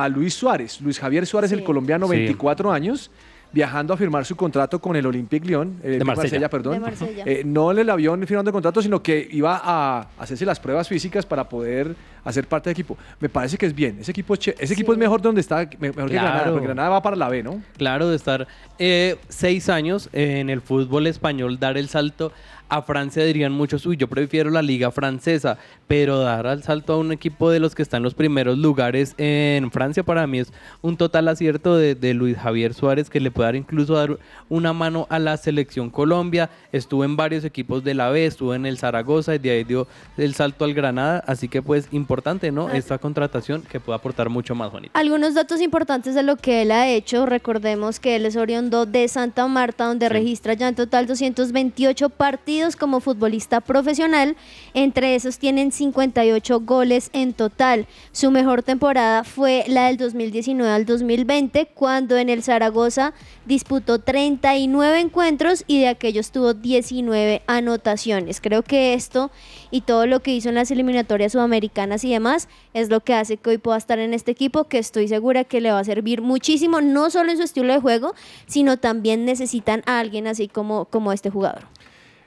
a 0.02 0.08
Luis 0.08 0.34
Suárez, 0.34 0.80
Luis 0.80 0.98
Javier 0.98 1.26
Suárez, 1.26 1.52
el 1.52 1.62
colombiano, 1.62 2.06
Sí. 2.08 2.12
24 2.16 2.72
años, 2.72 3.10
viajando 3.52 3.94
a 3.94 3.96
firmar 3.96 4.24
su 4.24 4.34
contrato 4.34 4.80
con 4.80 4.96
el 4.96 5.06
Olympique 5.06 5.46
Lyon, 5.46 5.78
eh, 5.84 5.90
de 5.98 6.04
Marsella. 6.04 6.48
perdón. 6.50 6.72
De 6.72 6.80
Marsella. 6.80 7.22
Eh, 7.24 7.42
no 7.46 7.70
en 7.70 7.78
el 7.78 7.88
avión 7.88 8.26
firmando 8.26 8.48
el 8.50 8.52
contrato, 8.52 8.82
sino 8.82 9.00
que 9.00 9.28
iba 9.30 9.60
a 9.62 10.08
hacerse 10.18 10.44
las 10.44 10.58
pruebas 10.58 10.88
físicas 10.88 11.24
para 11.24 11.48
poder 11.48 11.94
hacer 12.24 12.48
parte 12.48 12.70
del 12.70 12.72
equipo. 12.72 12.98
Me 13.20 13.28
parece 13.28 13.56
que 13.56 13.66
es 13.66 13.72
bien. 13.74 13.98
Ese 14.00 14.10
equipo 14.10 14.34
es, 14.34 14.40
che- 14.40 14.56
ese 14.58 14.72
equipo 14.72 14.92
es 14.92 14.98
mejor 14.98 15.22
donde 15.22 15.40
está, 15.40 15.68
me- 15.78 15.92
mejor 15.92 16.06
que 16.08 16.14
Granada, 16.14 16.34
Claro. 16.38 16.50
porque 16.52 16.66
Granada 16.66 16.88
va 16.88 17.00
para 17.02 17.14
la 17.14 17.28
B, 17.28 17.44
¿no? 17.44 17.62
Claro, 17.76 18.08
de 18.08 18.16
estar 18.16 18.48
eh, 18.80 19.16
seis 19.28 19.68
años 19.68 20.08
en 20.12 20.50
el 20.50 20.60
fútbol 20.60 21.06
español, 21.06 21.60
dar 21.60 21.78
el 21.78 21.88
salto 21.88 22.32
a 22.68 22.82
Francia 22.82 23.24
dirían 23.24 23.52
muchos, 23.52 23.84
uy, 23.86 23.96
yo 23.96 24.08
prefiero 24.08 24.50
la 24.50 24.62
liga 24.62 24.90
francesa, 24.90 25.58
pero 25.86 26.18
dar 26.18 26.46
al 26.46 26.62
salto 26.62 26.94
a 26.94 26.98
un 26.98 27.12
equipo 27.12 27.50
de 27.50 27.60
los 27.60 27.74
que 27.74 27.82
están 27.82 27.98
en 27.98 28.04
los 28.04 28.14
primeros 28.14 28.58
lugares 28.58 29.14
en 29.18 29.70
Francia 29.70 30.02
para 30.02 30.26
mí 30.26 30.38
es 30.38 30.52
un 30.80 30.96
total 30.96 31.28
acierto 31.28 31.76
de, 31.76 31.94
de 31.94 32.14
Luis 32.14 32.36
Javier 32.36 32.74
Suárez 32.74 33.10
que 33.10 33.20
le 33.20 33.30
puede 33.30 33.48
dar 33.48 33.56
incluso 33.56 33.94
dar 33.94 34.18
una 34.48 34.72
mano 34.72 35.06
a 35.10 35.18
la 35.18 35.36
selección 35.36 35.90
Colombia, 35.90 36.50
estuvo 36.72 37.04
en 37.04 37.16
varios 37.16 37.44
equipos 37.44 37.84
de 37.84 37.94
la 37.94 38.08
B, 38.10 38.24
estuvo 38.24 38.54
en 38.54 38.66
el 38.66 38.78
Zaragoza 38.78 39.34
y 39.34 39.38
de 39.38 39.50
ahí 39.50 39.64
dio 39.64 39.86
el 40.16 40.34
salto 40.34 40.64
al 40.64 40.74
Granada, 40.74 41.22
así 41.26 41.48
que 41.48 41.62
pues 41.62 41.88
importante, 41.92 42.50
¿no? 42.50 42.68
Ah. 42.68 42.76
Esta 42.76 42.98
contratación 42.98 43.62
que 43.62 43.80
puede 43.80 43.96
aportar 43.96 44.30
mucho 44.30 44.54
más, 44.54 44.70
Juanita. 44.70 44.98
Algunos 44.98 45.34
datos 45.34 45.60
importantes 45.60 46.14
de 46.14 46.22
lo 46.22 46.36
que 46.36 46.62
él 46.62 46.70
ha 46.70 46.88
hecho. 46.88 47.26
Recordemos 47.26 48.00
que 48.00 48.16
él 48.16 48.26
es 48.26 48.36
oriundo 48.36 48.86
de 48.86 49.06
Santa 49.08 49.46
Marta, 49.46 49.86
donde 49.86 50.08
registra 50.08 50.54
ya 50.54 50.68
en 50.68 50.74
total 50.74 51.06
228 51.06 52.08
partidos 52.10 52.53
como 52.78 53.00
futbolista 53.00 53.60
profesional. 53.60 54.36
Entre 54.74 55.16
esos 55.16 55.38
tienen 55.38 55.72
58 55.72 56.60
goles 56.60 57.10
en 57.12 57.32
total. 57.32 57.86
Su 58.12 58.30
mejor 58.30 58.62
temporada 58.62 59.24
fue 59.24 59.64
la 59.66 59.86
del 59.86 59.96
2019 59.96 60.70
al 60.70 60.86
2020, 60.86 61.66
cuando 61.74 62.16
en 62.16 62.28
el 62.28 62.42
Zaragoza 62.42 63.12
disputó 63.44 63.98
39 63.98 65.00
encuentros 65.00 65.64
y 65.66 65.80
de 65.80 65.88
aquellos 65.88 66.30
tuvo 66.30 66.54
19 66.54 67.42
anotaciones. 67.46 68.40
Creo 68.40 68.62
que 68.62 68.94
esto 68.94 69.30
y 69.70 69.80
todo 69.80 70.06
lo 70.06 70.20
que 70.20 70.34
hizo 70.34 70.48
en 70.48 70.54
las 70.54 70.70
eliminatorias 70.70 71.32
sudamericanas 71.32 72.04
y 72.04 72.12
demás 72.12 72.48
es 72.72 72.88
lo 72.88 73.00
que 73.00 73.14
hace 73.14 73.36
que 73.36 73.50
hoy 73.50 73.58
pueda 73.58 73.78
estar 73.78 73.98
en 73.98 74.14
este 74.14 74.30
equipo 74.30 74.64
que 74.64 74.78
estoy 74.78 75.08
segura 75.08 75.42
que 75.42 75.60
le 75.60 75.72
va 75.72 75.80
a 75.80 75.84
servir 75.84 76.22
muchísimo, 76.22 76.80
no 76.80 77.10
solo 77.10 77.32
en 77.32 77.36
su 77.36 77.42
estilo 77.42 77.72
de 77.72 77.80
juego, 77.80 78.14
sino 78.46 78.76
también 78.76 79.24
necesitan 79.24 79.82
a 79.86 79.98
alguien 79.98 80.28
así 80.28 80.46
como, 80.46 80.84
como 80.84 81.12
este 81.12 81.30
jugador. 81.30 81.73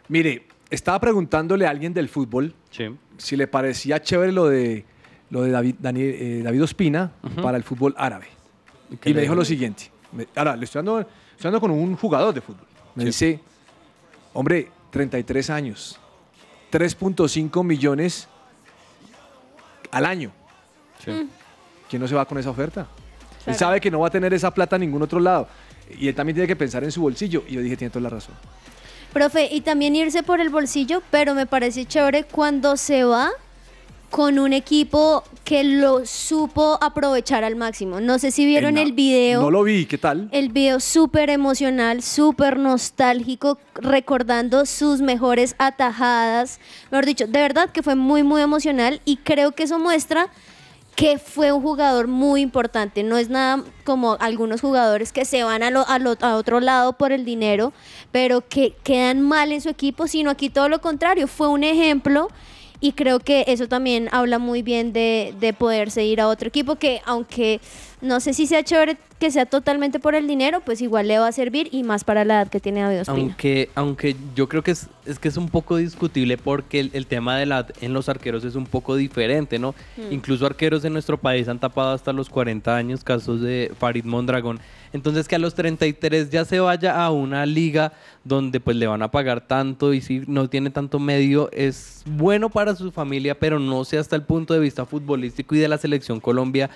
Mire, 0.09 0.45
estaba 0.69 0.99
preguntándole 0.99 1.65
a 1.65 1.69
alguien 1.69 1.93
del 1.93 2.09
fútbol 2.09 2.53
si 3.17 3.35
le 3.35 3.47
parecía 3.47 4.01
chévere 4.01 4.31
lo 4.31 4.47
de, 4.47 4.85
lo 5.29 5.41
de 5.41 5.51
David, 5.51 5.75
Dani- 5.81 6.01
eh, 6.01 6.41
David 6.43 6.63
Ospina 6.63 7.11
para 7.41 7.57
el 7.57 7.63
fútbol 7.63 7.93
árabe. 7.97 8.27
Y 9.03 9.09
le 9.09 9.15
me 9.15 9.21
dijo 9.21 9.35
lo 9.35 9.43
siguiente. 9.45 9.91
me- 10.11 10.27
ahora, 10.35 10.55
le 10.55 10.65
estoy 10.65 10.79
dando, 10.79 10.99
estoy 11.01 11.43
dando 11.43 11.59
con 11.59 11.71
un 11.71 11.95
jugador 11.97 12.33
de 12.33 12.41
fútbol. 12.41 12.65
Me 12.95 13.03
Sí. 13.03 13.07
dice, 13.07 13.39
hombre, 14.33 14.69
33 14.91 15.49
años, 15.49 15.99
3.5 16.71 17.63
millones 17.63 18.27
al 19.91 20.05
año. 20.05 20.31
¿Quién 21.89 22.01
no 22.01 22.07
se 22.07 22.15
va 22.15 22.25
con 22.25 22.37
esa 22.37 22.49
oferta? 22.49 22.87
Él 23.45 23.55
sabe 23.55 23.79
que 23.79 23.89
no 23.89 23.99
va 23.99 24.07
a 24.07 24.11
tener 24.11 24.33
esa 24.33 24.53
plata 24.53 24.75
en 24.75 24.81
ningún 24.81 25.01
otro 25.01 25.19
lado. 25.19 25.47
Y 25.97 26.07
él 26.09 26.15
también 26.15 26.35
tiene 26.35 26.47
que 26.47 26.55
pensar 26.57 26.83
en 26.83 26.91
su 26.91 27.01
bolsillo. 27.01 27.43
Y 27.47 27.53
yo 27.53 27.61
dije, 27.61 27.77
tiene 27.77 27.89
toda 27.91 28.03
la 28.03 28.09
razón. 28.09 28.35
Profe, 29.17 29.49
y 29.51 29.61
también 29.61 29.95
irse 29.95 30.21
por 30.21 30.41
el 30.41 30.49
bolsillo, 30.49 31.01
pero 31.09 31.33
me 31.33 31.47
parece 31.47 31.85
chévere 31.85 32.25
cuando 32.25 32.77
se 32.77 33.03
va 33.03 33.31
con 34.11 34.37
un 34.37 34.53
equipo 34.53 35.23
que 35.43 35.63
lo 35.63 36.05
supo 36.05 36.77
aprovechar 36.83 37.43
al 37.43 37.55
máximo. 37.55 37.99
No 37.99 38.19
sé 38.19 38.29
si 38.29 38.45
vieron 38.45 38.77
el 38.77 38.91
video. 38.91 39.41
No 39.41 39.49
lo 39.49 39.63
vi, 39.63 39.87
¿qué 39.87 39.97
tal? 39.97 40.29
El 40.31 40.49
video 40.49 40.79
súper 40.79 41.31
emocional, 41.31 42.03
súper 42.03 42.59
nostálgico, 42.59 43.57
recordando 43.73 44.67
sus 44.67 45.01
mejores 45.01 45.55
atajadas. 45.57 46.59
Mejor 46.91 47.07
dicho, 47.07 47.25
de 47.25 47.39
verdad 47.39 47.71
que 47.71 47.81
fue 47.81 47.95
muy, 47.95 48.21
muy 48.21 48.43
emocional 48.43 49.01
y 49.03 49.17
creo 49.17 49.53
que 49.53 49.63
eso 49.63 49.79
muestra 49.79 50.29
que 50.97 51.19
fue 51.19 51.51
un 51.51 51.61
jugador 51.61 52.07
muy 52.07 52.41
importante. 52.41 53.03
No 53.03 53.19
es 53.19 53.29
nada 53.29 53.63
como 53.83 54.17
algunos 54.19 54.61
jugadores 54.61 55.13
que 55.13 55.25
se 55.25 55.43
van 55.43 55.61
a, 55.61 55.69
lo- 55.69 55.87
a, 55.87 55.99
lo- 55.99 56.17
a 56.21 56.35
otro 56.35 56.59
lado 56.59 56.93
por 56.93 57.11
el 57.11 57.23
dinero, 57.23 57.71
pero 58.11 58.41
que 58.41 58.73
quedan 58.83 59.21
mal 59.21 59.51
en 59.51 59.61
su 59.61 59.69
equipo, 59.69 60.07
sino 60.07 60.31
aquí 60.31 60.49
todo 60.49 60.69
lo 60.69 60.81
contrario. 60.81 61.27
Fue 61.27 61.49
un 61.49 61.63
ejemplo 61.63 62.29
y 62.79 62.93
creo 62.93 63.19
que 63.19 63.45
eso 63.47 63.67
también 63.67 64.09
habla 64.11 64.39
muy 64.39 64.63
bien 64.63 64.91
de, 64.91 65.35
de 65.39 65.53
poderse 65.53 66.03
ir 66.03 66.19
a 66.19 66.27
otro 66.27 66.47
equipo 66.47 66.77
que 66.77 66.99
aunque 67.05 67.61
no 68.01 68.19
sé 68.19 68.33
si 68.33 68.45
sea 68.45 68.63
chévere 68.63 68.97
que 69.19 69.31
sea 69.31 69.47
totalmente 69.47 69.99
por 69.99 70.13
el 70.13 70.27
dinero, 70.27 70.61
pues 70.61 70.81
igual 70.81 71.07
le 71.07 71.17
va 71.17 71.27
a 71.27 71.31
servir 71.31 71.69
y 71.71 71.81
más 71.83 72.03
para 72.03 72.23
la 72.23 72.41
edad 72.41 72.49
que 72.49 72.59
tiene 72.59 72.81
David 72.81 73.01
Ospina. 73.01 73.19
Aunque, 73.19 73.69
aunque 73.73 74.15
yo 74.35 74.47
creo 74.47 74.61
que 74.61 74.71
es, 74.71 74.87
es 75.07 75.17
que 75.17 75.27
es 75.27 75.37
un 75.37 75.49
poco 75.49 75.77
discutible 75.77 76.37
porque 76.37 76.79
el, 76.79 76.91
el 76.93 77.07
tema 77.07 77.37
de 77.37 77.47
la 77.47 77.59
edad 77.59 77.73
en 77.81 77.93
los 77.93 78.09
arqueros 78.09 78.43
es 78.43 78.53
un 78.53 78.65
poco 78.65 78.95
diferente, 78.95 79.57
¿no? 79.57 79.73
Mm. 79.97 80.11
Incluso 80.11 80.45
arqueros 80.45 80.85
en 80.85 80.93
nuestro 80.93 81.17
país 81.17 81.47
han 81.47 81.59
tapado 81.59 81.93
hasta 81.93 82.13
los 82.13 82.29
40 82.29 82.75
años, 82.75 83.03
casos 83.03 83.41
de 83.41 83.71
Farid 83.79 84.05
Mondragón. 84.05 84.59
Entonces 84.93 85.27
que 85.27 85.35
a 85.35 85.39
los 85.39 85.55
33 85.55 86.29
ya 86.29 86.45
se 86.45 86.59
vaya 86.59 87.03
a 87.03 87.11
una 87.11 87.45
liga 87.45 87.93
donde 88.23 88.59
pues 88.59 88.77
le 88.77 88.87
van 88.87 89.01
a 89.01 89.11
pagar 89.11 89.41
tanto 89.47 89.93
y 89.93 90.01
si 90.01 90.23
no 90.27 90.49
tiene 90.49 90.69
tanto 90.69 90.99
medio 90.99 91.49
es 91.51 92.03
bueno 92.05 92.49
para 92.49 92.75
su 92.75 92.91
familia, 92.91 93.37
pero 93.37 93.59
no 93.59 93.83
sé 93.83 93.97
hasta 93.97 94.15
el 94.15 94.23
punto 94.23 94.53
de 94.53 94.59
vista 94.59 94.85
futbolístico 94.85 95.55
y 95.55 95.59
de 95.59 95.67
la 95.67 95.77
selección 95.77 96.19
Colombia 96.19 96.69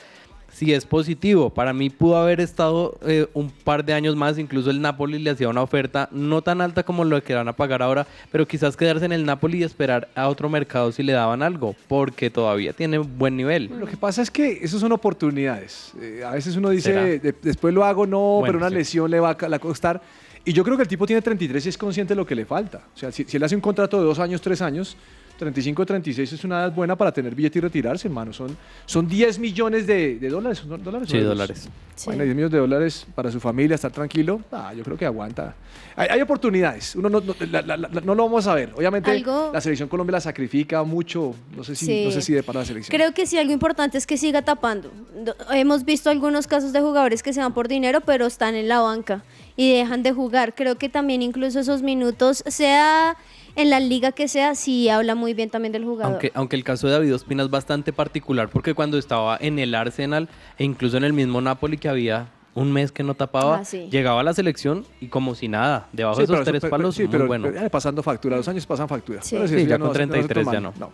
si 0.53 0.73
es 0.73 0.85
positivo. 0.85 1.49
Para 1.49 1.73
mí 1.73 1.89
pudo 1.89 2.17
haber 2.17 2.39
estado 2.41 2.97
eh, 3.07 3.27
un 3.33 3.49
par 3.49 3.83
de 3.85 3.93
años 3.93 4.15
más, 4.15 4.37
incluso 4.37 4.69
el 4.69 4.81
Napoli 4.81 5.17
le 5.19 5.29
hacía 5.31 5.49
una 5.49 5.61
oferta 5.61 6.09
no 6.11 6.41
tan 6.41 6.61
alta 6.61 6.83
como 6.83 7.03
lo 7.05 7.23
que 7.23 7.33
van 7.33 7.47
a 7.47 7.53
pagar 7.53 7.81
ahora, 7.81 8.05
pero 8.31 8.47
quizás 8.47 8.75
quedarse 8.77 9.05
en 9.05 9.11
el 9.11 9.25
Napoli 9.25 9.59
y 9.59 9.63
esperar 9.63 10.09
a 10.15 10.27
otro 10.27 10.49
mercado 10.49 10.91
si 10.91 11.03
le 11.03 11.13
daban 11.13 11.41
algo, 11.41 11.75
porque 11.87 12.29
todavía 12.29 12.73
tiene 12.73 12.97
buen 12.97 13.35
nivel. 13.37 13.69
Lo 13.79 13.85
que 13.87 13.97
pasa 13.97 14.21
es 14.21 14.29
que 14.29 14.59
eso 14.61 14.77
son 14.79 14.91
oportunidades. 14.91 15.93
Eh, 16.01 16.23
a 16.25 16.31
veces 16.31 16.55
uno 16.55 16.69
dice, 16.69 16.89
¿Será? 16.93 17.03
"De- 17.05 17.33
después 17.41 17.73
lo 17.73 17.85
hago, 17.85 18.05
no, 18.05 18.19
Bueno, 18.39 18.45
pero 18.45 18.57
una 18.59 18.69
sí. 18.69 18.75
lesión 18.75 19.09
le 19.11 19.19
va 19.19 19.31
a 19.31 19.59
costar. 19.59 20.01
Y 20.45 20.54
yo 20.54 20.63
creo 20.63 20.75
que 20.75 20.84
el 20.84 20.89
tipo 20.89 21.06
tiene 21.06 21.21
33 21.21 21.65
y 21.65 21.69
es 21.69 21.77
consciente 21.77 22.13
de 22.13 22.15
lo 22.17 22.25
que 22.25 22.36
le 22.36 22.45
falta. 22.45 22.82
O 22.95 22.97
sea, 22.97 23.12
si, 23.12 23.23
si 23.25 23.38
él 23.38 23.43
hace 23.43 23.56
un 23.56 23.62
contrato 23.62 23.99
de 23.99 24.06
dos 24.06 24.17
años, 24.19 24.41
tres 24.41 24.62
años, 24.62 24.97
35, 25.38 25.86
36 25.88 26.34
es 26.34 26.43
una 26.43 26.60
edad 26.60 26.71
buena 26.71 26.95
para 26.95 27.12
tener 27.12 27.34
billete 27.34 27.58
y 27.58 27.62
retirarse, 27.63 28.08
hermano. 28.08 28.32
Son, 28.32 28.56
son 28.86 29.08
10 29.08 29.39
millones 29.39 29.88
de, 29.88 30.19
de 30.19 30.30
dólares. 30.30 30.60
¿son 30.60 30.84
¿Dólares 30.84 31.67
Sí. 31.95 32.06
Bueno, 32.06 32.23
10 32.23 32.36
millones 32.36 32.51
de 32.51 32.58
dólares 32.60 33.08
para 33.15 33.32
su 33.32 33.39
familia, 33.39 33.73
estar 33.75 33.91
tranquilo. 33.91 34.41
Ah, 34.51 34.71
yo 34.75 34.84
creo 34.84 34.97
que 34.97 35.06
aguanta. 35.06 35.56
Hay, 35.95 36.10
hay 36.10 36.21
oportunidades. 36.21 36.95
Uno 36.95 37.10
no, 37.10 37.21
no, 37.21 37.36
la- 37.51 37.62
la- 37.63 37.77
la- 37.77 37.88
no 37.89 38.13
lo 38.15 38.23
vamos 38.23 38.45
a 38.47 38.54
ver. 38.54 38.71
Obviamente, 38.75 39.10
Algo- 39.12 39.49
la 39.51 39.62
selección 39.62 39.89
Colombia 39.89 40.13
la 40.13 40.21
sacrifica 40.21 40.84
mucho. 40.84 41.34
No 41.56 41.63
sé 41.63 41.75
si, 41.75 41.86
Sí. 41.88 42.06
no 42.06 42.12
sé 42.12 42.21
si 42.21 42.34
de 42.34 42.43
para 42.43 42.60
la 42.60 42.65
selección. 42.65 42.95
Creo 42.95 43.12
que 43.13 43.25
sí, 43.25 43.38
algo 43.39 43.51
importante 43.54 43.97
es 43.97 44.06
que 44.06 44.17
siga 44.17 44.43
tapando. 44.43 44.91
Do- 45.23 45.36
Hemos 45.54 45.86
visto 45.86 46.10
algunos 46.12 46.45
casos 46.45 46.71
de 46.71 46.82
jugadores 46.82 47.23
que 47.23 47.34
se 47.34 47.39
van 47.41 47.54
por 47.54 47.67
dinero, 47.67 48.01
pero 48.01 48.25
están 48.27 48.54
en 48.56 48.67
la 48.67 48.80
banca 48.80 49.23
y 49.55 49.73
dejan 49.73 50.03
de 50.03 50.11
jugar. 50.11 50.53
Creo 50.55 50.77
que 50.77 50.89
también 50.89 51.21
incluso 51.21 51.59
esos 51.59 51.81
minutos, 51.81 52.43
sea 52.47 53.15
en 53.55 53.69
la 53.69 53.79
liga 53.79 54.11
que 54.13 54.27
sea, 54.27 54.55
sí 54.55 54.87
habla 54.89 55.13
muy 55.15 55.33
bien 55.33 55.49
también 55.49 55.73
del 55.73 55.83
jugador. 55.83 56.13
Aunque, 56.13 56.31
aunque 56.33 56.55
el 56.55 56.63
caso 56.63 56.87
de 56.87 56.93
David 56.93 57.13
Ospina 57.15 57.43
es 57.43 57.49
bastante 57.49 57.91
particular, 57.91 58.49
porque 58.49 58.73
cuando 58.73 58.97
estaba 58.97 59.37
en 59.41 59.59
el 59.59 59.75
Arsenal 59.75 60.29
e 60.57 60.63
incluso 60.63 60.95
en 60.97 61.03
el 61.03 61.13
mismo 61.13 61.41
Napoli 61.41 61.77
que 61.77 61.89
había 61.89 62.27
un 62.53 62.71
mes 62.71 62.91
que 62.91 63.01
no 63.03 63.13
tapaba, 63.13 63.57
Ah, 63.59 63.65
sí. 63.65 63.87
llegaba 63.89 64.21
a 64.21 64.23
la 64.23 64.33
selección 64.33 64.85
y 64.99 65.07
como 65.07 65.35
si 65.35 65.47
nada, 65.47 65.87
debajo 65.93 66.15
Sí, 66.15 66.19
de 66.21 66.23
esos 66.25 66.33
pero 66.33 66.41
eso- 66.43 66.51
tres 66.51 66.61
pero- 66.61 66.71
palos, 66.71 66.95
sí, 66.95 67.03
muy 67.03 67.11
pero, 67.11 67.27
bueno. 67.27 67.47
pero 67.49 67.61
ya 67.61 67.69
pasando 67.69 68.03
factura, 68.03 68.35
los 68.37 68.47
años 68.47 68.65
pasan 68.65 68.87
factura. 68.89 69.21
Sí. 69.21 69.35
Pero 69.35 69.47
Sí, 69.47 69.55
eso 69.55 69.67
ya 69.67 69.77
con 69.79 69.87
no- 69.87 69.93
33 69.93 70.45
se 70.47 70.51
ya 70.53 70.57
toma- 70.61 70.73
no. 70.77 70.91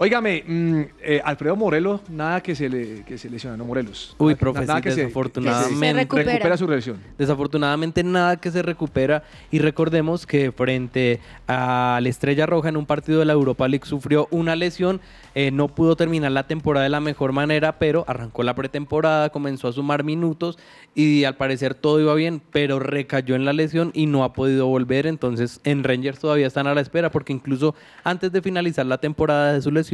Óigame, 0.00 0.44
mm, 0.46 0.80
eh, 1.02 1.20
Alfredo 1.24 1.56
Morelos, 1.56 2.02
nada 2.08 2.40
que 2.40 2.54
se 2.54 2.68
le 2.68 3.02
que 3.04 3.18
se 3.18 3.28
lesiona, 3.28 3.56
no 3.56 3.64
Morelos. 3.64 4.14
Uy, 4.18 4.28
Nada- 4.34 4.38
profe, 4.38 4.60
nada 4.60 4.76
sí, 4.76 4.82
que 4.82 4.90
se- 4.92 5.00
desafortunadamente. 5.00 5.74
Se 5.86 5.92
recupera. 5.92 6.32
recupera 6.32 6.56
su 6.56 6.68
lesión. 6.68 6.98
Desafortunadamente 7.18 8.04
nada 8.04 8.36
que 8.36 8.52
se 8.52 8.62
recupera 8.62 9.24
y 9.50 9.58
recordemos 9.58 10.24
que 10.24 10.52
frente 10.52 11.18
a 11.48 11.98
la 12.00 12.08
Estrella 12.08 12.46
Roja 12.46 12.68
en 12.68 12.76
un 12.76 12.86
partido 12.86 13.18
de 13.18 13.24
la 13.24 13.32
Europa 13.32 13.66
League 13.66 13.86
sufrió 13.86 14.28
una 14.30 14.54
lesión, 14.54 15.00
eh, 15.34 15.50
no 15.50 15.66
pudo 15.66 15.96
terminar 15.96 16.30
la 16.30 16.46
temporada 16.46 16.84
de 16.84 16.90
la 16.90 17.00
mejor 17.00 17.32
manera, 17.32 17.80
pero 17.80 18.04
arrancó 18.06 18.44
la 18.44 18.54
pretemporada, 18.54 19.30
comenzó 19.30 19.66
a 19.66 19.72
sumar 19.72 20.04
minutos 20.04 20.58
y 20.94 21.24
al 21.24 21.34
parecer 21.36 21.74
todo 21.74 22.00
iba 22.00 22.14
bien, 22.14 22.40
pero 22.52 22.78
recayó 22.78 23.34
en 23.34 23.44
la 23.44 23.52
lesión 23.52 23.90
y 23.94 24.06
no 24.06 24.22
ha 24.22 24.32
podido 24.32 24.68
volver, 24.68 25.08
entonces 25.08 25.60
en 25.64 25.82
Rangers 25.82 26.20
todavía 26.20 26.46
están 26.46 26.68
a 26.68 26.74
la 26.74 26.82
espera 26.82 27.10
porque 27.10 27.32
incluso 27.32 27.74
antes 28.04 28.30
de 28.30 28.40
finalizar 28.42 28.86
la 28.86 28.98
temporada 28.98 29.54
de 29.54 29.60
su 29.60 29.72
lesión 29.72 29.87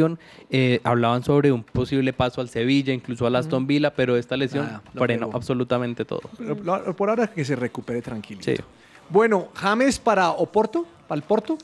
eh, 0.50 0.80
hablaban 0.84 1.22
sobre 1.22 1.52
un 1.52 1.62
posible 1.62 2.12
paso 2.12 2.40
al 2.40 2.48
Sevilla, 2.48 2.92
incluso 2.92 3.26
al 3.26 3.36
Aston 3.36 3.66
Villa, 3.66 3.92
pero 3.94 4.16
esta 4.16 4.36
lesión 4.36 4.68
lo 4.92 5.00
frenó 5.02 5.26
pegó. 5.26 5.36
absolutamente 5.36 6.04
todo. 6.04 6.22
Pero 6.38 6.54
lo- 6.62 6.96
por 6.96 7.10
ahora 7.10 7.26
que 7.28 7.44
se 7.44 7.56
recupere 7.56 8.02
tranquilito. 8.02 8.44
Sí. 8.44 8.56
Bueno, 9.10 9.48
James 9.54 9.98
para 9.98 10.30
Oporto, 10.30 10.86
para 11.06 11.16
el 11.18 11.22
Porto. 11.22 11.58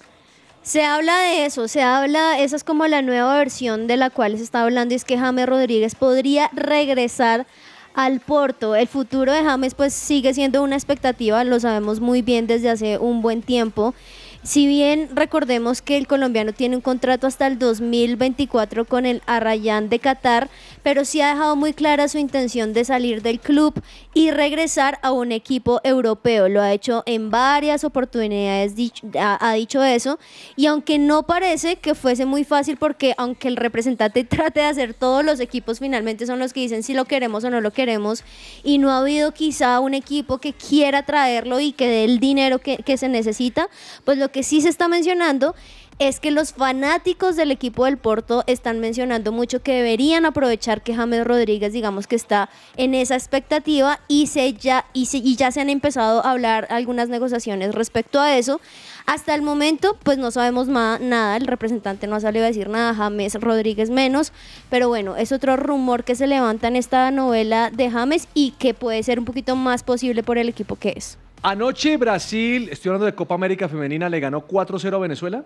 Se 0.63 0.85
habla 0.85 1.17
de 1.21 1.47
eso, 1.47 1.69
se 1.69 1.83
habla, 1.83 2.39
esa 2.39 2.55
es 2.55 2.65
como 2.65 2.87
la 2.87 3.01
nueva 3.01 3.39
versión 3.39 3.87
de 3.87 3.97
la 3.97 4.11
cual 4.11 4.37
se 4.37 4.45
está 4.45 4.63
hablando, 4.63 4.93
y 4.93 4.97
es 4.97 5.05
que 5.07 5.17
James 5.19 5.47
Rodríguez 5.47 5.95
podría 5.95 6.51
regresar 6.53 7.47
al 7.95 8.21
Porto. 8.21 8.77
El 8.77 8.87
futuro 8.87 9.33
de 9.33 9.43
James 9.43 9.75
pues 9.75 9.95
sigue 9.95 10.33
siendo 10.35 10.63
una 10.63 10.77
expectativa, 10.77 11.43
lo 11.45 11.59
sabemos 11.59 12.01
muy 12.01 12.21
bien 12.23 12.47
desde 12.47 12.69
hace 12.71 12.99
un 12.99 13.23
buen 13.23 13.41
tiempo. 13.43 13.95
Si 14.43 14.67
bien 14.67 15.11
recordemos 15.15 15.83
que 15.83 15.99
el 15.99 16.07
colombiano 16.07 16.55
tiene 16.55 16.77
un 16.77 16.81
contrato 16.81 17.27
hasta 17.27 17.47
el 17.47 17.59
2024 17.59 18.87
con 18.87 19.05
el 19.05 19.23
Arrayán 19.27 19.91
de 19.91 19.99
Qatar, 19.99 20.49
pero 20.83 21.05
sí 21.05 21.21
ha 21.21 21.31
dejado 21.31 21.57
muy 21.57 21.73
clara 21.73 22.09
su 22.09 22.19
intención 22.19 22.73
de 22.73 22.85
salir 22.85 23.23
del 23.23 23.41
club 23.41 23.81
y 24.15 24.31
regresar 24.31 24.99
a 25.03 25.13
un 25.13 25.33
equipo 25.33 25.81
europeo. 25.85 26.49
Lo 26.49 26.63
ha 26.63 26.73
hecho 26.73 27.03
en 27.07 27.31
varias 27.31 27.85
oportunidades, 27.85 28.75
ha, 29.19 29.49
ha 29.49 29.55
dicho 29.55 29.83
eso. 29.83 30.19
Y 30.57 30.67
aunque 30.67 30.99
no 30.99 31.25
parece 31.25 31.77
que 31.77 31.95
fuese 31.95 32.27
muy 32.27 32.45
fácil, 32.45 32.77
porque 32.77 33.15
aunque 33.19 33.49
el 33.49 33.57
representante 33.57 34.25
trate 34.25 34.61
de 34.61 34.67
hacer 34.67 34.95
todos 34.95 35.25
los 35.25 35.41
equipos, 35.41 35.79
finalmente 35.79 36.27
son 36.27 36.39
los 36.39 36.53
que 36.53 36.61
dicen 36.61 36.83
si 36.83 36.95
lo 36.95 37.05
queremos 37.05 37.45
o 37.45 37.51
no 37.51 37.61
lo 37.61 37.73
queremos. 37.73 38.25
Y 38.63 38.79
no 38.79 38.91
ha 38.91 38.99
habido 38.99 39.33
quizá 39.33 39.81
un 39.81 39.95
equipo 39.95 40.39
que 40.39 40.53
quiera 40.53 41.05
traerlo 41.05 41.61
y 41.61 41.73
que 41.73 41.89
dé 41.89 42.05
el 42.05 42.21
dinero 42.21 42.59
que, 42.59 42.79
que 42.79 42.97
se 42.97 43.09
necesita, 43.09 43.69
pues 44.05 44.19
lo 44.19 44.31
que 44.31 44.43
sí 44.43 44.61
se 44.61 44.69
está 44.69 44.89
mencionando 44.89 45.55
es 46.01 46.19
que 46.19 46.31
los 46.31 46.55
fanáticos 46.55 47.37
del 47.37 47.51
equipo 47.51 47.85
del 47.85 47.99
Porto 47.99 48.43
están 48.47 48.81
mencionando 48.81 49.33
mucho 49.33 49.63
que 49.63 49.75
deberían 49.75 50.25
aprovechar 50.25 50.81
que 50.83 50.95
James 50.95 51.27
Rodríguez, 51.27 51.75
digamos 51.75 52.07
que 52.07 52.17
está 52.17 52.49
en 52.79 52.95
esa 52.95 53.17
expectativa 53.17 54.01
y, 54.09 54.27
se 54.29 54.55
ya, 54.55 54.87
y, 54.95 55.07
se- 55.07 55.19
y 55.19 55.37
ya 55.37 55.51
se 55.53 55.61
han 55.61 55.69
empezado 55.69 56.25
a 56.25 56.31
hablar 56.31 56.67
algunas 56.71 57.11
negociaciones 57.11 57.75
respecto 57.75 58.19
a 58.19 58.35
eso. 58.39 58.63
Hasta 59.05 59.35
el 59.35 59.43
momento, 59.43 59.99
pues 60.03 60.17
no 60.17 60.31
sabemos 60.31 60.69
nada, 60.69 61.37
el 61.37 61.47
representante 61.47 62.07
no 62.07 62.17
ha 62.17 62.21
salido 62.21 62.47
a 62.47 62.49
decir 62.49 62.71
nada, 62.71 62.95
James 62.95 63.35
Rodríguez 63.35 63.91
menos, 63.91 64.33
pero 64.71 64.89
bueno, 64.89 65.17
es 65.17 65.33
otro 65.33 65.57
rumor 65.59 66.05
que 66.05 66.15
se 66.15 66.27
levanta 66.27 66.69
en 66.69 66.77
esta 66.77 67.11
novela 67.11 67.71
de 67.71 67.91
James 67.91 68.27
y 68.33 68.53
que 68.53 68.73
puede 68.73 69.03
ser 69.03 69.19
un 69.19 69.27
poquito 69.27 69.55
más 69.55 69.83
posible 69.83 70.23
por 70.23 70.39
el 70.39 70.49
equipo 70.49 70.77
que 70.77 70.95
es. 70.97 71.19
Anoche 71.43 71.99
Brasil, 71.99 72.69
estoy 72.73 72.89
hablando 72.89 73.05
de 73.07 73.15
Copa 73.15 73.35
América 73.35 73.69
Femenina, 73.69 74.09
le 74.09 74.19
ganó 74.21 74.47
4-0 74.47 74.95
a 74.95 74.99
Venezuela. 74.99 75.45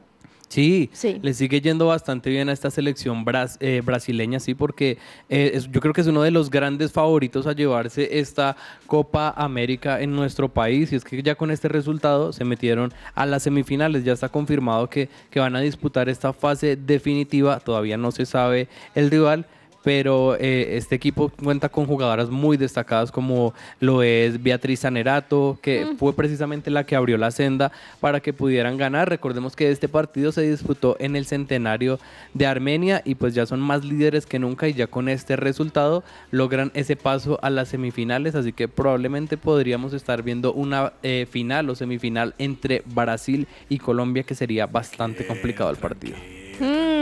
Sí, 0.55 0.89
Sí. 0.93 1.19
le 1.21 1.35
sigue 1.35 1.61
yendo 1.61 1.87
bastante 1.89 2.31
bien 2.31 2.49
a 2.49 2.53
esta 2.53 2.71
selección 2.71 3.25
bras- 3.25 3.57
eh, 3.59 3.83
brasileña, 3.85 4.39
sí, 4.39 4.55
porque 4.55 4.99
eh, 5.29 5.51
es- 5.55 5.69
yo 5.69 5.81
creo 5.81 5.93
que 5.93 6.01
es 6.01 6.07
uno 6.07 6.23
de 6.23 6.31
los 6.31 6.49
grandes 6.49 6.93
favoritos 6.93 7.49
a 7.49 7.53
llevarse 7.55 8.21
esta 8.21 8.57
Copa 8.87 9.35
América 9.37 10.01
en 10.01 10.15
nuestro 10.15 10.49
país. 10.49 10.93
Y 10.93 10.97
es 10.97 11.05
que 11.05 11.21
ya 11.25 11.35
con 11.35 11.51
este 11.51 11.67
resultado 11.69 12.33
se 12.33 12.45
metieron 12.45 12.93
a 13.17 13.27
las 13.27 13.43
semifinales. 13.43 14.05
Ya 14.05 14.13
está 14.13 14.29
confirmado 14.29 14.89
que, 14.89 15.09
que 15.31 15.41
van 15.41 15.57
a 15.57 15.61
disputar 15.61 16.09
esta 16.09 16.33
fase 16.33 16.77
definitiva. 16.77 17.59
Todavía 17.59 17.97
no 17.97 18.13
se 18.13 18.25
sabe 18.25 18.69
el 18.95 19.11
rival. 19.11 19.47
Pero 19.85 20.35
eh, 20.37 20.77
este 20.77 20.95
equipo 20.95 21.29
cuenta 21.29 21.69
con 21.69 21.87
jugadoras 21.87 22.31
muy 22.31 22.57
destacadas 22.57 23.13
como 23.13 23.55
lo 23.81 24.03
es 24.03 24.43
Beatriz 24.43 24.81
Sanerato, 24.81 25.59
que 25.63 25.95
fue 25.99 26.15
precisamente 26.15 26.71
la 26.71 26.85
que 26.85 26.97
abrió 26.97 27.19
la 27.19 27.31
senda 27.31 27.71
para 28.01 28.21
que 28.21 28.33
pudieran 28.33 28.79
ganar. 28.79 29.09
Recordemos 29.09 29.55
que 29.55 29.71
este 29.71 29.89
partido 29.89 30.33
se 30.33 30.43
disputó 30.43 30.97
en 30.99 31.17
el 31.17 31.27
centenario 31.27 31.99
de 32.33 32.47
Armenia 32.47 33.03
y 33.05 33.15
pues 33.15 33.35
ya 33.35 33.47
son 33.47 33.61
más 33.61 33.85
líderes 33.85 34.27
que 34.27 34.39
nunca 34.39 34.69
y 34.69 34.73
ya 34.73 34.87
con 34.87 35.09
este 35.09 35.37
resultado 35.37 36.03
logran 36.31 36.71
ese 36.75 36.97
paso 36.97 37.39
a 37.43 37.51
las 37.51 37.69
semifinales, 37.69 38.35
así 38.35 38.53
que 38.53 38.69
probablemente 38.69 39.37
podríamos 39.37 39.93
estar 39.93 40.23
viendo 40.23 40.53
una 40.53 40.95
eh, 41.03 41.27
final 41.31 41.69
o 41.71 41.75
semifinal 41.75 42.35
entre 42.39 42.83
Brasil 42.87 43.47
y 43.69 43.79
Colombia 43.79 44.23
que 44.23 44.35
sería 44.35 44.67
bastante 44.67 45.27
complicado 45.27 45.71
el 45.71 45.77
partido. 45.77 46.17
Mm. 46.61 46.94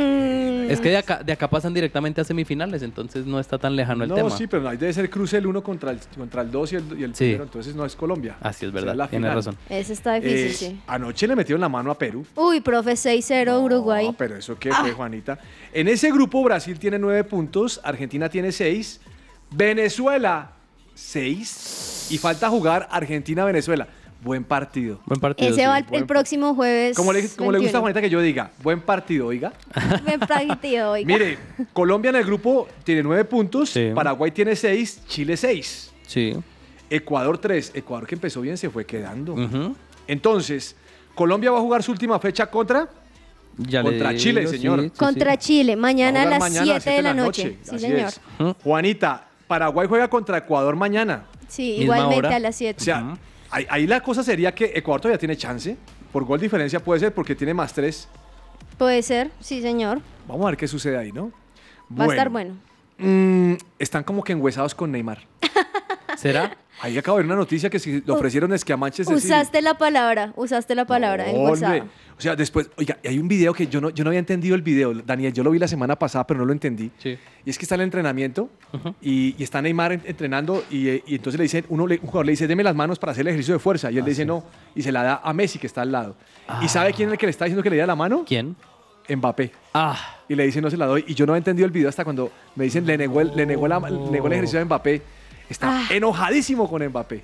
Es 0.72 0.80
que 0.80 0.88
de 0.90 0.96
acá, 0.96 1.22
de 1.22 1.32
acá 1.32 1.48
pasan 1.48 1.72
directamente 1.74 2.20
a 2.20 2.24
semifinales, 2.24 2.82
entonces 2.82 3.26
no 3.26 3.38
está 3.40 3.58
tan 3.58 3.76
lejano 3.76 4.04
el 4.04 4.08
no, 4.11 4.14
tema. 4.16 4.30
sí, 4.30 4.46
pero 4.46 4.68
ahí 4.68 4.76
debe 4.76 4.92
ser 4.92 5.08
cruce 5.11 5.37
el 5.38 5.46
uno 5.46 5.62
contra 5.62 5.90
el, 5.90 5.98
contra 6.16 6.42
el 6.42 6.50
2 6.50 6.72
y 6.72 6.76
el, 6.76 6.85
y 6.98 7.02
el 7.04 7.14
Sí. 7.14 7.24
primero, 7.24 7.44
entonces 7.44 7.74
no 7.74 7.85
es 7.85 7.94
Colombia. 7.96 8.37
Así 8.40 8.66
es 8.66 8.72
verdad, 8.72 8.94
la 8.94 9.08
tienes 9.08 9.28
final. 9.28 9.37
razón. 9.37 9.56
Ese 9.68 9.92
está 9.92 10.14
difícil, 10.14 10.38
Eh, 10.46 10.52
sí. 10.54 10.80
Anoche 10.87 11.26
le 11.26 11.37
metieron 11.37 11.61
la 11.61 11.68
mano 11.68 11.90
a 11.90 11.98
Perú. 11.98 12.24
Uy, 12.35 12.61
profe, 12.61 12.92
6-0 12.96 13.61
Uruguay. 13.62 14.06
No, 14.06 14.12
pero 14.14 14.37
eso 14.37 14.58
qué 14.58 14.72
fue, 14.72 14.92
Juanita. 14.92 15.38
En 15.72 15.88
ese 15.88 16.11
grupo 16.11 16.42
Brasil 16.42 16.78
tiene 16.78 16.98
nueve 16.98 17.24
puntos, 17.24 17.80
Argentina 17.85 18.28
tiene 18.28 18.52
seis, 18.52 19.00
Venezuela 19.50 20.52
seis 20.94 22.08
y 22.11 22.18
falta 22.18 22.48
jugar 22.48 22.88
Argentina-Venezuela. 22.90 23.88
Buen 24.22 24.44
partido. 24.44 25.00
Buen 25.06 25.20
partido. 25.20 25.50
Ese 25.50 25.61
sí. 25.62 25.66
va 25.66 25.78
el, 25.78 25.85
buen 25.85 26.02
el 26.02 26.06
próximo 26.06 26.54
jueves. 26.54 26.96
Como 26.96 27.12
le, 27.12 27.28
como 27.30 27.50
le 27.50 27.58
gusta 27.58 27.72
21. 27.72 27.78
a 27.78 27.80
Juanita 27.80 28.00
que 28.00 28.11
yo 28.11 28.20
diga, 28.20 28.50
buen 28.62 28.80
partido, 28.80 29.26
oiga. 29.26 29.52
Buen 30.04 30.20
partido, 30.20 30.92
oiga. 30.92 31.06
Mire, 31.06 31.38
Colombia 31.72 32.11
en 32.11 32.16
el 32.16 32.24
grupo 32.24 32.68
tiene 32.85 33.02
nueve 33.02 33.24
puntos, 33.24 33.70
Sí. 33.70 33.90
Paraguay 33.94 34.30
tiene 34.30 34.54
seis, 34.54 35.02
Chile 35.08 35.37
seis, 35.37 35.92
Sí. 36.06 36.35
Ecuador 36.88 37.38
tres. 37.38 37.72
Ecuador 37.74 38.06
que 38.06 38.14
empezó 38.14 38.40
bien 38.42 38.56
se 38.56 38.70
fue 38.70 38.85
quedando. 38.87 39.35
Entonces, 40.06 40.76
Colombia 41.14 41.50
va 41.50 41.58
a 41.58 41.61
jugar 41.61 41.82
su 41.82 41.90
última 41.92 42.18
fecha 42.18 42.46
contra 42.46 42.88
Ya 43.58 43.82
le 43.82 43.90
Contra 43.90 44.14
Chile, 44.16 44.40
digo, 44.40 44.52
señor. 44.52 44.80
sí, 44.82 44.88
sí, 44.88 44.96
Contra 44.98 45.32
sí. 45.32 45.38
Chile, 45.38 45.76
mañana 45.76 46.22
a 46.22 46.26
las 46.26 46.38
mañana 46.38 46.80
7 46.80 46.90
de 46.90 47.02
la 47.02 47.14
noche. 47.14 47.58
Sí, 47.62 47.70
Así 47.74 47.78
señor. 47.80 47.98
es. 48.08 48.20
Juanita, 48.62 49.26
Paraguay 49.46 49.87
juega 49.88 50.08
contra 50.08 50.38
Ecuador 50.38 50.76
mañana. 50.76 51.24
Sí, 51.48 51.76
igualmente 51.80 52.16
hora. 52.28 52.37
a 52.37 52.40
las 52.40 52.54
O 52.54 52.58
7. 52.58 52.82
sea, 52.85 53.16
ahí, 53.52 53.66
ahí 53.70 53.86
la 53.86 54.00
cosa 54.00 54.22
sería 54.22 54.54
que 54.54 54.72
Ecuador 54.74 55.02
todavía 55.02 55.18
tiene 55.18 55.36
chance. 55.36 55.76
Por 56.12 56.24
gol 56.24 56.40
diferencia 56.40 56.80
puede 56.80 57.00
ser 57.00 57.14
porque 57.14 57.34
tiene 57.34 57.54
más 57.54 57.72
tres. 57.72 58.08
Puede 58.76 59.02
ser, 59.02 59.30
sí, 59.40 59.62
señor. 59.62 60.00
Vamos 60.26 60.44
a 60.44 60.50
ver 60.50 60.56
qué 60.56 60.66
sucede 60.66 60.96
ahí, 60.96 61.12
¿no? 61.12 61.30
Va 61.98 62.04
a 62.04 62.08
estar 62.08 62.28
bueno. 62.28 62.56
Mm, 62.98 63.54
están 63.78 64.04
como 64.04 64.22
que 64.22 64.32
enhuesados 64.32 64.74
con 64.74 64.90
Neymar. 64.90 65.20
¿Será? 66.22 66.56
Ahí 66.80 66.96
acabo 66.98 67.18
de 67.18 67.22
ver 67.24 67.26
una 67.32 67.37
noticia 67.37 67.68
que 67.70 67.78
si 67.78 68.00
le 68.00 68.12
ofrecieron 68.12 68.52
es 68.52 68.64
que 68.64 68.72
a 68.72 68.76
Manchester 68.76 69.14
City. 69.20 69.28
Usaste 69.32 69.61
la 69.62 69.74
palabra, 69.74 70.32
usaste 70.37 70.74
la 70.74 70.85
palabra 70.87 71.28
en 71.30 71.37
WhatsApp. 71.42 71.85
O 72.18 72.20
sea, 72.20 72.35
después, 72.35 72.70
oiga, 72.76 72.98
y 73.02 73.08
hay 73.08 73.18
un 73.18 73.28
video 73.28 73.52
que 73.52 73.66
yo 73.66 73.80
no, 73.80 73.90
yo 73.90 74.02
no 74.04 74.08
había 74.11 74.18
entendido 74.20 74.54
el 74.54 74.62
video, 74.62 74.92
Daniel, 74.94 75.32
yo 75.32 75.42
lo 75.44 75.50
vi 75.50 75.58
la 75.58 75.68
semana 75.68 75.96
pasada, 75.96 76.26
pero 76.26 76.40
no 76.40 76.46
lo 76.46 76.52
entendí. 76.52 76.90
Sí. 76.98 77.16
Y 77.44 77.50
es 77.50 77.58
que 77.58 77.64
está 77.64 77.74
el 77.74 77.82
entrenamiento 77.82 78.48
y, 79.00 79.35
y 79.38 79.42
está 79.42 79.61
Neymar 79.61 79.92
en- 79.92 80.02
entrenando 80.06 80.64
y, 80.70 80.88
eh, 80.88 81.02
y 81.06 81.16
entonces 81.16 81.38
le 81.38 81.42
dicen, 81.44 81.66
uno 81.68 81.87
le- 81.87 81.96
un 81.96 82.06
jugador 82.06 82.26
le 82.26 82.32
dice, 82.32 82.46
deme 82.46 82.62
las 82.64 82.74
manos 82.74 82.98
para 82.98 83.12
hacer 83.12 83.22
el 83.22 83.28
ejercicio 83.28 83.54
de 83.54 83.61
fuerza. 83.61 83.90
Y 83.90 83.98
él 83.98 84.04
le 84.04 84.11
dice, 84.11 84.24
no, 84.24 84.44
y 84.74 84.82
se 84.82 84.90
la 84.92 85.02
da 85.02 85.20
a 85.22 85.32
Messi, 85.32 85.58
que 85.58 85.66
está 85.66 85.82
al 85.82 85.92
lado. 85.92 86.16
¿Y 86.62 86.68
sabe 86.68 86.92
quién 86.92 87.08
es 87.08 87.12
el 87.14 87.18
que 87.18 87.26
le 87.26 87.30
está 87.30 87.44
diciendo 87.44 87.62
que 87.62 87.70
le 87.70 87.76
diera 87.76 87.87
la 87.87 87.96
mano? 87.96 88.24
¿Quién? 88.26 88.56
Mbappé. 89.08 89.50
Ah, 89.74 89.98
Y 90.28 90.35
le 90.37 90.44
dice, 90.46 90.61
no 90.62 90.70
se 90.70 90.76
la 90.76 90.87
doy. 90.87 91.04
Y 91.08 91.14
yo 91.14 91.26
no 91.26 91.32
había 91.32 91.38
entendido 91.38 91.66
el 91.66 91.72
video 91.72 91.88
hasta 91.88 92.04
cuando 92.04 92.30
me 92.56 92.64
dicen, 92.64 92.87
le 92.87 92.96
negó 92.96 93.20
el, 93.20 93.32
le 93.37 93.44
negó 93.46 93.66
la- 93.68 93.80
le 93.80 94.11
negó 94.11 94.26
el 94.28 94.32
ejercicio 94.35 94.58
de 94.61 94.64
Mbappé. 94.64 95.02
Está 95.48 95.83
enojadísimo 95.90 96.68
con 96.68 96.85
Mbappé. 96.87 97.22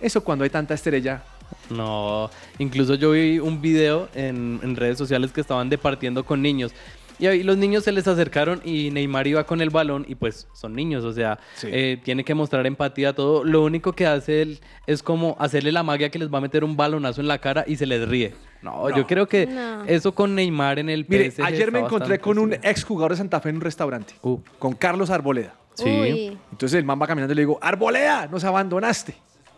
Eso 0.00 0.22
cuando 0.22 0.44
hay 0.44 0.50
tanta 0.50 0.74
estrella. 0.74 1.22
no. 1.70 2.30
Incluso 2.58 2.94
yo 2.94 3.12
vi 3.12 3.38
un 3.38 3.60
video 3.60 4.08
en, 4.14 4.60
en 4.62 4.76
redes 4.76 4.98
sociales 4.98 5.32
que 5.32 5.40
estaban 5.40 5.68
departiendo 5.70 6.24
con 6.24 6.42
niños. 6.42 6.72
Y 7.16 7.26
ahí 7.28 7.44
los 7.44 7.56
niños 7.56 7.84
se 7.84 7.92
les 7.92 8.08
acercaron 8.08 8.60
y 8.64 8.90
Neymar 8.90 9.28
iba 9.28 9.44
con 9.44 9.60
el 9.60 9.70
balón 9.70 10.04
y 10.08 10.16
pues 10.16 10.48
son 10.52 10.74
niños, 10.74 11.04
o 11.04 11.12
sea, 11.12 11.38
Sí. 11.54 11.68
eh, 11.70 12.00
tiene 12.02 12.24
que 12.24 12.34
mostrar 12.34 12.66
empatía 12.66 13.10
a 13.10 13.12
todo. 13.12 13.44
Lo 13.44 13.62
único 13.62 13.92
que 13.92 14.04
hace 14.04 14.42
él 14.42 14.58
es 14.88 15.00
como 15.04 15.36
hacerle 15.38 15.70
la 15.70 15.84
magia 15.84 16.10
que 16.10 16.18
les 16.18 16.28
va 16.28 16.38
a 16.38 16.40
meter 16.40 16.64
un 16.64 16.76
balonazo 16.76 17.20
en 17.20 17.28
la 17.28 17.38
cara 17.38 17.64
y 17.68 17.76
se 17.76 17.86
les 17.86 18.06
ríe. 18.08 18.34
No, 18.62 18.88
No. 18.88 18.96
yo 18.96 19.06
creo 19.06 19.28
que 19.28 19.46
No. 19.46 19.84
eso 19.84 20.12
con 20.12 20.34
Neymar 20.34 20.80
en 20.80 20.88
el 20.90 21.06
Mire, 21.08 21.30
PSG 21.30 21.44
ayer 21.44 21.70
me 21.70 21.78
encontré 21.80 22.18
con 22.18 22.36
un 22.36 22.52
estudiado. 22.54 22.70
ex 22.72 22.84
jugador 22.84 23.12
de 23.12 23.18
Santa 23.18 23.38
Fe 23.40 23.50
en 23.50 23.56
un 23.56 23.60
restaurante. 23.62 24.14
Uh. 24.20 24.38
Con 24.58 24.72
Carlos 24.74 25.08
Arboleda. 25.10 25.54
Sí. 25.74 25.84
Uy. 25.84 26.38
Entonces 26.52 26.78
el 26.78 26.84
man 26.84 27.00
va 27.00 27.06
caminando 27.06 27.32
y 27.32 27.36
le 27.36 27.42
digo, 27.42 27.58
Arboleda, 27.60 28.26
nos 28.26 28.44
abandonaste. 28.44 29.14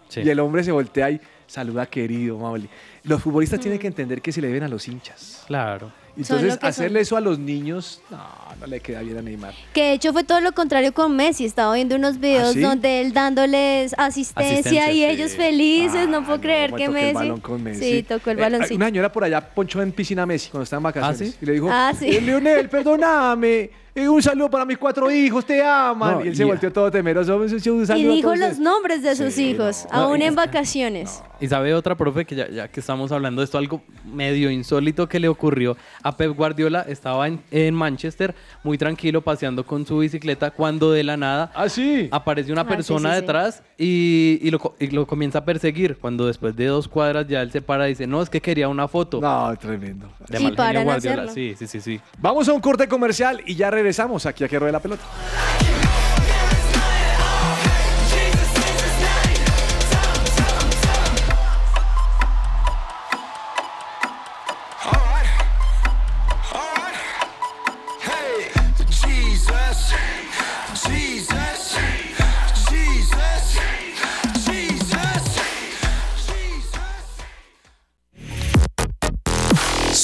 Sí. 0.08 0.20
Y 0.24 0.28
el 0.30 0.38
hombre 0.40 0.62
se 0.64 0.72
voltea 0.72 1.10
y 1.10 1.20
saluda 1.46 1.86
querido, 1.86 2.38
amable. 2.38 2.68
Los 3.02 3.22
futbolistas 3.22 3.60
tienen 3.60 3.78
que 3.78 3.86
entender 3.86 4.22
que 4.22 4.32
se 4.32 4.40
le 4.40 4.46
deben 4.48 4.62
a 4.62 4.68
los 4.68 4.86
hinchas. 4.88 5.42
Claro. 5.46 5.92
Entonces, 6.16 6.58
hacerle 6.62 7.00
son. 7.00 7.02
eso 7.02 7.16
a 7.18 7.20
los 7.20 7.38
niños, 7.38 8.00
no, 8.08 8.18
no 8.58 8.66
le 8.66 8.80
queda 8.80 9.00
bien 9.02 9.18
a 9.18 9.22
Neymar. 9.22 9.52
Que 9.74 9.82
de 9.82 9.92
hecho 9.92 10.14
fue 10.14 10.24
todo 10.24 10.40
lo 10.40 10.52
contrario 10.52 10.94
con 10.94 11.14
Messi. 11.14 11.44
Estaba 11.44 11.74
viendo 11.74 11.94
unos 11.96 12.18
videos 12.18 12.50
¿Ah, 12.50 12.52
sí? 12.54 12.60
donde 12.60 13.02
él 13.02 13.12
dándoles 13.12 13.94
asistencia, 13.98 14.52
Asistencia, 14.54 14.92
y 14.92 14.94
sí. 14.96 15.04
ellos 15.04 15.32
felices. 15.32 16.08
no 16.08 16.18
Ah, 16.18 16.24
puedo 16.24 16.40
creer 16.40 16.72
me 16.72 16.78
que 16.78 16.86
tocó 16.86 16.96
el 16.96 17.02
Messi. 17.04 17.14
balón 17.14 17.40
con 17.40 17.62
Messi. 17.62 17.80
Sí, 17.80 18.02
tocó 18.04 18.30
el 18.30 18.38
Eh, 18.38 18.42
balón. 18.42 18.62
una 18.72 18.86
señora 18.86 19.12
por 19.12 19.24
allá 19.24 19.46
ponchó 19.46 19.82
en 19.82 19.92
piscina 19.92 20.22
a 20.22 20.26
Messi 20.26 20.48
cuando 20.50 20.62
estaba 20.64 20.78
en 20.78 20.84
vacaciones. 20.84 21.32
¿sí? 21.32 21.38
Y 21.42 21.46
le 21.46 21.52
dijo, 21.52 21.68
Ah, 21.70 21.92
sí. 21.98 22.06
"Eh, 22.08 22.20
Leonel, 22.22 22.68
perdóname. 22.70 23.70
Eh, 23.96 24.08
un 24.08 24.22
saludo 24.22 24.48
para 24.50 24.64
mis 24.64 24.78
cuatro 24.78 25.10
hijos, 25.10 25.44
te 25.44 25.62
aman. 25.64 26.18
No, 26.18 26.24
y 26.24 26.28
él 26.28 26.36
se 26.36 26.44
volteó 26.44 26.72
todo 26.72 26.90
temeroso. 26.90 27.36
"Un 27.36 27.48
saludo 27.48 27.96
Y 27.96 28.04
a 28.06 28.10
dijo 28.14 28.20
todos 28.28 28.38
los 28.38 28.48
ustedes". 28.50 28.58
nombres 28.58 29.02
de 29.02 29.16
sus 29.16 29.34
Sí, 29.34 29.50
hijos, 29.50 29.86
no. 29.90 29.98
aún 29.98 30.18
No, 30.20 30.24
en 30.26 30.34
vacaciones. 30.34 31.22
Y 31.40 31.48
sabe 31.48 31.74
otra, 31.74 31.94
profe, 31.96 32.24
que 32.24 32.34
ya, 32.34 32.48
ya 32.48 32.68
que 32.68 32.80
estamos 32.80 33.12
hablando 33.12 33.40
de 33.40 33.44
esto, 33.44 33.58
algo 33.58 33.82
medio 34.04 34.50
insólito 34.50 35.06
que 35.08 35.18
le 35.20 35.28
ocurrió 35.28 35.76
a 36.02 36.16
Pep 36.16 36.34
Guardiola. 36.34 36.86
Estaba 36.88 37.26
en, 37.28 37.40
en 37.50 37.74
Manchester, 37.74 38.34
muy 38.64 38.78
tranquilo, 38.78 39.20
paseando 39.22 39.64
con 39.66 39.84
su 39.86 39.98
bicicleta, 39.98 40.50
cuando 40.50 40.92
de 40.92 41.02
la 41.04 41.16
nada 41.16 41.50
Ah, 41.54 41.68
sí. 41.68 42.08
aparece 42.10 42.52
una 42.52 42.62
Ah, 42.62 42.64
sí, 42.64 42.70
persona 42.74 43.10
sí, 43.10 43.14
sí. 43.16 43.20
detrás 43.22 43.62
y, 43.78 44.38
y 44.42 44.50
lo, 44.50 44.58
co- 44.58 44.76
y 44.78 44.88
lo 44.88 45.06
comienza 45.06 45.38
a 45.40 45.44
perseguir. 45.44 45.96
Cuando 45.98 46.26
después 46.26 46.54
de 46.56 46.66
dos 46.66 46.86
cuadras 46.88 47.26
ya 47.28 47.42
él 47.42 47.50
se 47.50 47.60
para 47.62 47.86
y 47.86 47.92
dice, 47.92 48.06
no, 48.06 48.22
es 48.22 48.30
que 48.30 48.40
quería 48.40 48.68
una 48.68 48.88
foto. 48.88 49.20
No, 49.20 49.54
tremendo. 49.58 50.08
De 50.28 50.36
a 50.38 50.40
Guardiola. 50.50 50.94
hacerlo. 50.94 51.28
Sí, 51.32 51.54
sí, 51.58 51.66
sí, 51.66 51.80
sí. 51.80 52.00
Vamos 52.18 52.48
a 52.48 52.52
un 52.52 52.60
corte 52.60 52.88
comercial 52.88 53.42
y 53.46 53.54
ya 53.54 53.70
regresamos 53.70 53.85
regresamos 53.86 54.26
aquí 54.26 54.42
a 54.42 54.48
Que 54.48 54.58
Rueda 54.58 54.72
la 54.72 54.80
Pelota. 54.80 55.04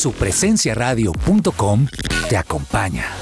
su 0.03 0.13
presencia 0.15 0.75
Radio 0.75 1.13
radio.com 1.13 1.87
te 2.29 2.37
acompaña. 2.37 3.22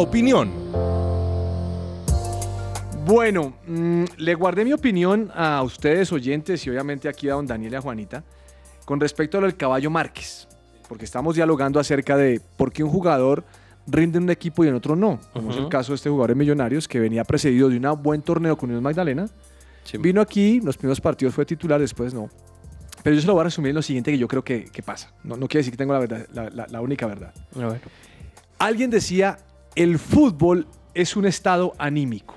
Opinión. 0.00 0.50
Bueno, 3.06 3.54
mm, 3.66 4.04
le 4.18 4.34
guardé 4.34 4.64
mi 4.64 4.72
opinión 4.72 5.30
a 5.34 5.62
ustedes 5.62 6.12
oyentes 6.12 6.64
y 6.66 6.70
obviamente 6.70 7.08
aquí 7.08 7.28
a 7.28 7.34
don 7.34 7.46
Daniel 7.46 7.72
y 7.72 7.76
a 7.76 7.80
Juanita 7.80 8.22
con 8.84 9.00
respecto 9.00 9.38
a 9.38 9.40
lo 9.40 9.46
del 9.46 9.56
caballo 9.56 9.90
Márquez, 9.90 10.46
porque 10.88 11.04
estamos 11.04 11.34
dialogando 11.36 11.80
acerca 11.80 12.16
de 12.16 12.40
por 12.56 12.72
qué 12.72 12.82
un 12.84 12.90
jugador 12.90 13.44
rinde 13.86 14.18
en 14.18 14.24
un 14.24 14.30
equipo 14.30 14.64
y 14.64 14.68
en 14.68 14.74
otro 14.74 14.94
no, 14.96 15.18
como 15.32 15.50
es 15.50 15.56
el 15.56 15.68
caso 15.68 15.92
de 15.92 15.96
este 15.96 16.10
jugador 16.10 16.30
de 16.30 16.34
Millonarios 16.36 16.86
que 16.86 17.00
venía 17.00 17.24
precedido 17.24 17.68
de 17.68 17.76
un 17.78 18.02
buen 18.02 18.22
torneo 18.22 18.56
con 18.56 18.68
Unión 18.70 18.82
Magdalena, 18.82 19.26
vino 19.98 20.20
aquí, 20.20 20.60
los 20.60 20.76
primeros 20.76 21.00
partidos 21.00 21.34
fue 21.34 21.44
titular, 21.46 21.80
después 21.80 22.12
no. 22.14 22.28
Pero 23.02 23.14
yo 23.16 23.22
se 23.22 23.26
lo 23.26 23.32
voy 23.32 23.40
a 23.40 23.44
resumir 23.44 23.70
en 23.70 23.76
lo 23.76 23.82
siguiente 23.82 24.10
que 24.12 24.18
yo 24.18 24.28
creo 24.28 24.44
que, 24.44 24.66
que 24.66 24.82
pasa. 24.82 25.10
No, 25.24 25.36
no 25.36 25.48
quiere 25.48 25.60
decir 25.60 25.72
que 25.72 25.78
tengo 25.78 25.94
la, 25.94 26.00
verdad, 26.00 26.26
la, 26.32 26.50
la- 26.50 26.66
la 26.68 26.80
única 26.82 27.06
verdad. 27.06 27.32
Alguien 28.58 28.90
decía, 28.90 29.38
el 29.74 29.98
fútbol 29.98 30.66
es 30.94 31.16
un 31.16 31.26
estado 31.26 31.74
anímico. 31.78 32.36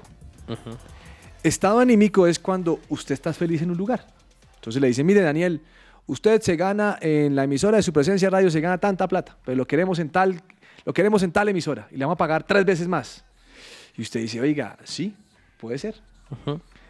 Estado 1.43 1.79
anímico 1.79 2.27
es 2.27 2.39
cuando 2.39 2.79
usted 2.89 3.13
está 3.13 3.33
feliz 3.33 3.61
en 3.61 3.71
un 3.71 3.77
lugar. 3.77 4.07
Entonces 4.55 4.81
le 4.81 4.87
dice, 4.87 5.03
mire 5.03 5.21
Daniel, 5.21 5.61
usted 6.07 6.41
se 6.41 6.55
gana 6.55 6.97
en 7.01 7.35
la 7.35 7.43
emisora 7.43 7.77
de 7.77 7.83
su 7.83 7.91
presencia 7.91 8.29
radio, 8.29 8.49
se 8.49 8.61
gana 8.61 8.77
tanta 8.77 9.07
plata, 9.07 9.37
pero 9.43 9.57
lo 9.57 9.67
queremos 9.67 9.99
en 9.99 10.09
tal, 10.09 10.41
lo 10.85 10.93
queremos 10.93 11.21
en 11.23 11.31
tal 11.31 11.49
emisora 11.49 11.87
y 11.91 11.97
le 11.97 12.05
vamos 12.05 12.15
a 12.15 12.17
pagar 12.17 12.43
tres 12.43 12.63
veces 12.63 12.87
más. 12.87 13.25
Y 13.97 14.01
usted 14.01 14.21
dice, 14.21 14.39
oiga, 14.39 14.77
sí, 14.83 15.13
puede 15.59 15.77
ser. 15.77 15.95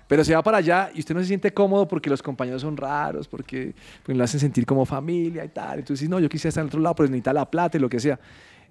Pero 0.08 0.24
se 0.24 0.36
va 0.36 0.44
para 0.44 0.58
allá 0.58 0.92
y 0.94 1.00
usted 1.00 1.16
no 1.16 1.22
se 1.22 1.28
siente 1.28 1.54
cómodo 1.54 1.88
porque 1.88 2.10
los 2.10 2.22
compañeros 2.22 2.62
son 2.62 2.78
raros, 2.78 3.28
porque, 3.28 3.74
porque 4.04 4.18
lo 4.18 4.24
hacen 4.24 4.40
sentir 4.40 4.66
como 4.66 4.86
familia 4.86 5.44
y 5.44 5.50
tal. 5.50 5.80
Entonces, 5.80 6.02
dice, 6.02 6.10
no, 6.10 6.20
yo 6.20 6.30
quisiera 6.30 6.50
estar 6.50 6.62
en 6.62 6.68
otro 6.68 6.80
lado, 6.80 6.96
pero 6.96 7.10
necesita 7.10 7.34
la 7.34 7.50
plata 7.50 7.78
y 7.78 7.82
lo 7.82 7.90
que 7.90 8.00
sea. 8.00 8.20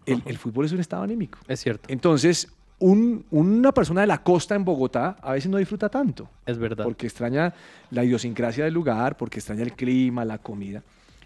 El, 0.07 0.23
el 0.27 0.39
fútbol 0.39 0.65
es 0.65 0.73
un 0.73 0.81
estado 0.81 1.03
anímico. 1.03 1.39
Es 1.49 1.61
cierto. 1.61 1.85
Entonces, 1.89 2.49
un- 2.79 3.25
una 3.31 3.73
persona 3.73 4.01
de 4.01 4.07
la 4.09 4.23
costa 4.23 4.55
en 4.55 4.65
Bogotá 4.65 5.17
a 5.23 5.33
veces 5.33 5.51
no 5.51 5.59
disfruta 5.59 5.89
tanto. 5.89 6.29
Es 6.47 6.59
verdad. 6.59 6.85
Porque 6.85 7.07
extraña 7.07 7.55
la 7.91 8.05
idiosincrasia 8.05 8.65
del 8.65 8.75
lugar, 8.75 9.17
porque 9.17 9.39
extraña 9.39 9.63
el 9.63 9.73
clima, 9.75 10.25
la 10.25 10.39
comida. 10.39 10.83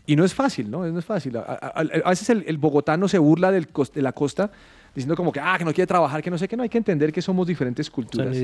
Y 0.08 0.14
no 0.16 0.24
es 0.24 0.34
fácil, 0.34 0.70
¿no? 0.70 0.86
No 0.86 0.98
es 0.98 1.04
fácil. 1.04 1.36
A, 1.36 1.40
a- 1.40 1.54
a- 1.80 1.80
a 2.04 2.10
veces 2.10 2.28
el, 2.30 2.44
el 2.46 2.58
bogotano 2.58 3.08
se 3.08 3.18
burla 3.18 3.50
del 3.50 3.68
de 3.94 4.02
la 4.02 4.12
costa 4.12 4.50
diciendo 4.96 5.14
como 5.14 5.30
que, 5.30 5.38
ah, 5.38 5.56
que 5.58 5.64
no 5.64 5.72
quiere 5.74 5.86
trabajar, 5.86 6.22
que 6.22 6.30
no 6.30 6.38
sé 6.38 6.48
qué. 6.48 6.56
No, 6.56 6.62
hay 6.62 6.70
que 6.70 6.78
entender 6.78 7.12
que 7.12 7.20
somos 7.20 7.46
diferentes 7.46 7.90
culturas. 7.90 8.34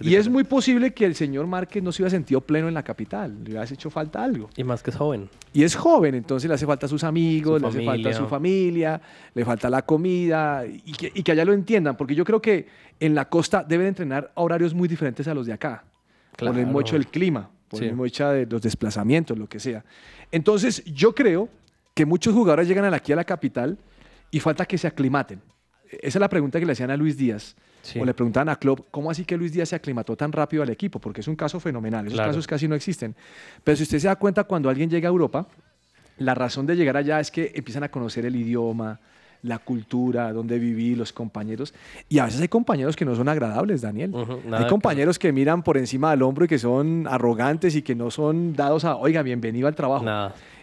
Y 0.00 0.14
es 0.16 0.28
muy 0.28 0.42
posible 0.42 0.94
que 0.94 1.04
el 1.04 1.14
señor 1.14 1.46
Márquez 1.46 1.82
no 1.82 1.92
se 1.92 2.02
hubiera 2.02 2.10
sentido 2.10 2.40
pleno 2.40 2.66
en 2.66 2.72
la 2.74 2.82
capital. 2.82 3.36
Le 3.44 3.50
hubiera 3.50 3.64
hecho 3.64 3.90
falta 3.90 4.24
algo. 4.24 4.48
Y 4.56 4.64
más 4.64 4.82
que 4.82 4.90
es 4.90 4.96
joven. 4.96 5.28
Y 5.52 5.64
es 5.64 5.76
joven, 5.76 6.14
entonces 6.14 6.48
le 6.48 6.54
hace 6.54 6.64
falta 6.66 6.86
a 6.86 6.88
sus 6.88 7.04
amigos, 7.04 7.60
Su 7.60 7.62
le 7.62 7.68
hace 7.68 7.84
falta 7.84 8.08
a 8.08 8.12
su 8.14 8.26
familia, 8.26 9.00
le 9.34 9.44
falta 9.44 9.68
la 9.68 9.82
comida 9.82 10.64
y 10.66 10.92
que, 10.92 11.12
y 11.14 11.22
que 11.22 11.32
allá 11.32 11.44
lo 11.44 11.52
entiendan, 11.52 11.94
porque 11.96 12.14
yo 12.14 12.24
creo 12.24 12.40
que 12.40 12.66
en 12.98 13.14
la 13.14 13.28
costa 13.28 13.62
deben 13.62 13.88
entrenar 13.88 14.32
a 14.34 14.40
horarios 14.40 14.72
muy 14.72 14.88
diferentes 14.88 15.28
a 15.28 15.34
los 15.34 15.46
de 15.46 15.52
acá, 15.52 15.84
por 16.38 16.48
el 16.48 16.54
mismo 16.54 16.80
hecho 16.80 16.94
del 16.96 17.06
clima, 17.06 17.50
por 17.68 17.78
Sí. 17.80 17.84
el 17.84 17.90
mismo 17.90 18.06
hecho 18.06 18.28
de 18.30 18.46
los 18.46 18.62
desplazamientos, 18.62 19.36
lo 19.38 19.46
que 19.46 19.60
sea. 19.60 19.84
Entonces 20.30 20.82
yo 20.86 21.14
creo 21.14 21.50
que 21.94 22.06
muchos 22.06 22.32
jugadores 22.32 22.66
llegan 22.66 22.92
aquí 22.94 23.12
a 23.12 23.16
la 23.16 23.24
capital 23.24 23.76
y 24.30 24.40
falta 24.40 24.64
que 24.64 24.78
se 24.78 24.86
aclimaten. 24.86 25.40
Esa 26.00 26.18
es 26.18 26.20
la 26.20 26.28
pregunta 26.28 26.58
que 26.58 26.66
le 26.66 26.72
hacían 26.72 26.90
a 26.90 26.96
Luis 26.96 27.16
Díaz. 27.16 27.54
Sí. 27.82 27.98
O 27.98 28.04
le 28.04 28.14
preguntaban 28.14 28.48
a 28.48 28.56
Klopp, 28.56 28.88
¿cómo 28.90 29.10
así 29.10 29.24
que 29.24 29.36
Luis 29.36 29.52
Díaz 29.52 29.70
se 29.70 29.76
aclimató 29.76 30.16
tan 30.16 30.30
rápido 30.32 30.62
al 30.62 30.70
equipo? 30.70 30.98
Porque 31.00 31.20
es 31.20 31.28
un 31.28 31.36
caso 31.36 31.58
fenomenal. 31.60 32.06
Esos 32.06 32.16
Claro. 32.16 32.30
casos 32.30 32.46
casi 32.46 32.68
no 32.68 32.74
existen. 32.76 33.14
Pero 33.64 33.76
si 33.76 33.82
usted 33.82 33.98
se 33.98 34.06
da 34.06 34.16
cuenta, 34.16 34.44
cuando 34.44 34.68
alguien 34.68 34.88
llega 34.88 35.08
a 35.08 35.10
Europa, 35.10 35.48
la 36.18 36.34
razón 36.34 36.66
de 36.66 36.76
llegar 36.76 36.96
allá 36.96 37.18
es 37.20 37.30
que 37.30 37.50
empiezan 37.54 37.82
a 37.82 37.90
conocer 37.90 38.24
el 38.24 38.36
idioma, 38.36 39.00
la 39.42 39.58
cultura, 39.58 40.32
dónde 40.32 40.58
viví, 40.58 40.94
los 40.94 41.12
compañeros. 41.12 41.74
Y 42.08 42.18
a 42.18 42.24
veces 42.26 42.40
hay 42.40 42.48
compañeros 42.48 42.94
que 42.96 43.04
no 43.04 43.14
son 43.16 43.28
agradables, 43.28 43.80
Daniel. 43.80 44.12
nada 44.12 44.58
hay 44.58 44.64
que- 44.64 44.70
compañeros 44.70 45.18
que 45.18 45.32
miran 45.32 45.62
por 45.62 45.76
encima 45.76 46.10
del 46.12 46.22
hombro 46.22 46.44
y 46.44 46.48
que 46.48 46.58
son 46.58 47.06
arrogantes 47.08 47.74
y 47.74 47.82
que 47.82 47.94
no 47.94 48.10
son 48.10 48.54
dados 48.54 48.84
a, 48.84 48.96
oiga, 48.96 49.22
bienvenido 49.22 49.66
al 49.68 49.74
trabajo. 49.74 50.04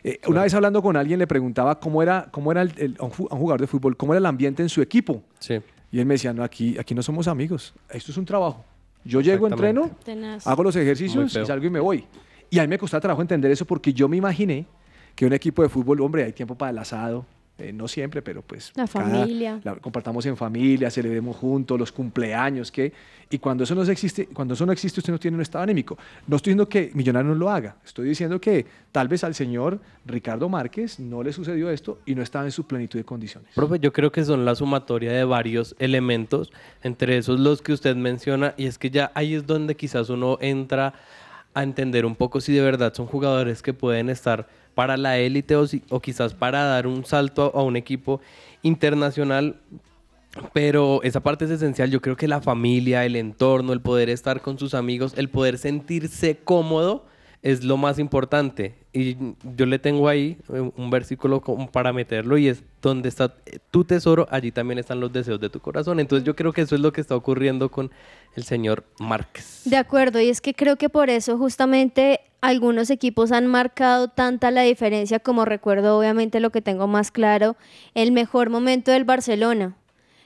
Eh, 0.04 0.20
una 0.28 0.44
vez 0.44 0.54
hablando 0.54 0.82
con 0.82 0.96
alguien 0.96 1.20
le 1.20 1.28
preguntaba 1.28 1.80
cómo 1.80 2.02
era, 2.02 2.30
cómo 2.32 2.52
era 2.54 2.62
el, 2.62 2.72
el- 2.78 2.96
a 3.00 3.04
un 3.04 3.10
jugador 3.12 3.60
de 3.60 3.68
fútbol, 3.68 3.98
cómo 3.98 4.14
era 4.14 4.20
el 4.20 4.26
ambiente 4.26 4.64
en 4.64 4.70
su 4.70 4.82
equipo. 4.82 5.22
Sí. 5.40 5.60
Y 5.92 6.00
él 6.00 6.06
me 6.06 6.14
decía, 6.14 6.32
no, 6.34 6.44
aquí, 6.44 6.78
aquí 6.78 6.96
no 6.96 7.02
somos 7.04 7.28
amigos, 7.28 7.74
esto 7.90 8.12
es 8.12 8.18
un 8.18 8.24
trabajo. 8.26 8.64
Yo 9.04 9.20
llego, 9.22 9.48
entreno, 9.48 9.90
Tenaz. 10.06 10.46
hago 10.48 10.64
los 10.64 10.76
ejercicios 10.76 11.36
y 11.36 11.46
salgo 11.46 11.66
y 11.66 11.70
me 11.70 11.80
voy. 11.80 12.06
Y 12.50 12.60
a 12.60 12.62
mí 12.64 12.68
me 12.68 12.78
costaba 12.78 13.02
trabajo 13.02 13.22
entender 13.22 13.50
eso 13.52 13.66
porque 13.66 13.92
yo 13.94 14.08
me 14.08 14.18
imaginé 14.18 14.66
que 15.16 15.26
un 15.26 15.34
equipo 15.34 15.62
de 15.64 15.70
fútbol, 15.70 16.00
hombre, 16.02 16.24
hay 16.24 16.32
tiempo 16.34 16.56
para 16.56 16.72
el 16.72 16.78
asado. 16.78 17.26
Eh, 17.60 17.74
no 17.74 17.88
siempre, 17.88 18.22
pero 18.22 18.42
pues. 18.42 18.72
La 18.76 18.88
cada- 18.88 19.10
familia. 19.10 19.60
la 19.64 19.76
compartamos 19.76 20.26
en 20.26 20.36
familia, 20.38 20.90
celebremos 20.90 21.36
juntos, 21.38 21.78
los 21.80 21.92
cumpleaños, 21.92 22.72
¿qué? 22.72 22.92
Y 23.32 23.38
cuando 23.38 23.64
eso 23.64 23.76
no 23.76 23.84
existe, 23.84 24.26
cuando 24.28 24.56
eso 24.56 24.66
no 24.66 24.72
existe, 24.72 25.00
usted 25.02 25.14
no 25.14 25.20
tiene 25.20 25.36
un 25.36 25.42
estado 25.42 25.64
anímico. 25.64 25.98
No 26.26 26.38
estoy 26.38 26.52
diciendo 26.52 26.68
que 26.68 26.90
Millonario 26.96 27.30
no 27.30 27.36
lo 27.36 27.50
haga. 27.52 27.76
Estoy 27.86 28.10
diciendo 28.10 28.42
que 28.42 28.66
tal 28.92 29.08
vez 29.08 29.24
al 29.24 29.36
señor 29.36 29.80
Ricardo 30.06 30.50
Márquez 30.50 31.00
no 31.00 31.22
le 31.22 31.32
sucedió 31.32 31.70
esto 31.70 32.00
y 32.08 32.16
no 32.16 32.24
estaba 32.24 32.46
en 32.46 32.52
su 32.52 32.66
plenitud 32.66 32.98
de 32.98 33.06
condiciones. 33.06 33.52
Profe, 33.54 33.80
yo 33.80 33.94
creo 33.94 34.12
que 34.12 34.24
son 34.26 34.46
la 34.46 34.56
sumatoria 34.56 35.12
de 35.12 35.24
varios 35.26 35.76
elementos, 35.78 36.52
entre 36.82 37.18
esos 37.20 37.40
los 37.40 37.62
que 37.62 37.74
usted 37.74 37.96
menciona, 37.96 38.56
y 38.58 38.66
es 38.66 38.80
que 38.80 38.90
ya 38.90 39.12
ahí 39.14 39.36
es 39.36 39.46
donde 39.46 39.76
quizás 39.76 40.10
uno 40.10 40.40
entra 40.42 40.96
a 41.54 41.64
entender 41.64 42.06
un 42.06 42.16
poco 42.16 42.42
si 42.42 42.54
de 42.54 42.62
verdad 42.62 42.94
son 42.94 43.08
jugadores 43.08 43.62
que 43.62 43.74
pueden 43.74 44.10
estar 44.10 44.48
para 44.76 44.98
la 44.98 45.18
élite 45.18 45.56
o, 45.56 45.68
si- 45.68 45.84
o 45.90 46.00
quizás 46.00 46.34
para 46.34 46.64
dar 46.64 46.88
un 46.88 47.04
salto 47.06 47.52
a, 47.56 47.60
a 47.60 47.64
un 47.64 47.76
equipo 47.76 48.22
internacional. 48.62 49.60
Pero 50.54 51.02
esa 51.04 51.22
parte 51.22 51.46
es 51.46 51.52
esencial. 51.52 51.90
Yo 51.90 52.02
creo 52.02 52.16
que 52.16 52.28
la 52.28 52.40
familia, 52.42 53.04
el 53.06 53.16
entorno, 53.16 53.74
el 53.74 53.82
poder 53.82 54.10
estar 54.10 54.42
con 54.42 54.60
sus 54.60 54.74
amigos, 54.74 55.14
el 55.18 55.30
poder 55.30 55.58
sentirse 55.58 56.38
cómodo 56.38 57.06
es 57.42 57.64
lo 57.64 57.78
más 57.78 58.00
importante. 58.00 58.76
Y 58.92 59.16
yo 59.56 59.66
le 59.66 59.80
tengo 59.80 60.08
ahí 60.08 60.38
eh, 60.54 60.72
un 60.76 60.90
versículo 60.90 61.42
para 61.72 61.94
meterlo 61.94 62.38
y 62.38 62.48
es 62.48 62.64
donde 62.82 63.10
está 63.10 63.34
tu 63.72 63.84
tesoro, 63.84 64.28
allí 64.32 64.52
también 64.52 64.80
están 64.80 65.00
los 65.00 65.14
deseos 65.14 65.40
de 65.40 65.50
tu 65.50 65.60
corazón. 65.60 66.00
Entonces 66.00 66.26
yo 66.26 66.36
creo 66.36 66.54
que 66.54 66.62
eso 66.62 66.76
es 66.76 66.82
lo 66.82 66.92
que 66.92 67.02
está 67.02 67.16
ocurriendo 67.16 67.70
con 67.70 67.92
el 68.36 68.44
señor 68.44 68.84
Márquez. 69.00 69.62
De 69.66 69.78
acuerdo, 69.78 70.20
y 70.20 70.30
es 70.30 70.42
que 70.42 70.54
creo 70.54 70.76
que 70.76 70.90
por 70.90 71.10
eso 71.10 71.38
justamente 71.38 72.22
algunos 72.42 72.90
equipos 72.90 73.32
han 73.32 73.48
marcado 73.48 74.08
tanta 74.08 74.50
la 74.52 74.62
diferencia 74.62 75.20
como 75.20 75.46
recuerdo 75.46 75.98
obviamente 75.98 76.40
lo 76.40 76.52
que 76.52 76.62
tengo 76.62 76.88
más 76.88 77.12
claro, 77.12 77.58
el 77.94 78.12
mejor 78.12 78.50
momento 78.50 78.92
del 78.92 79.04
Barcelona, 79.04 79.76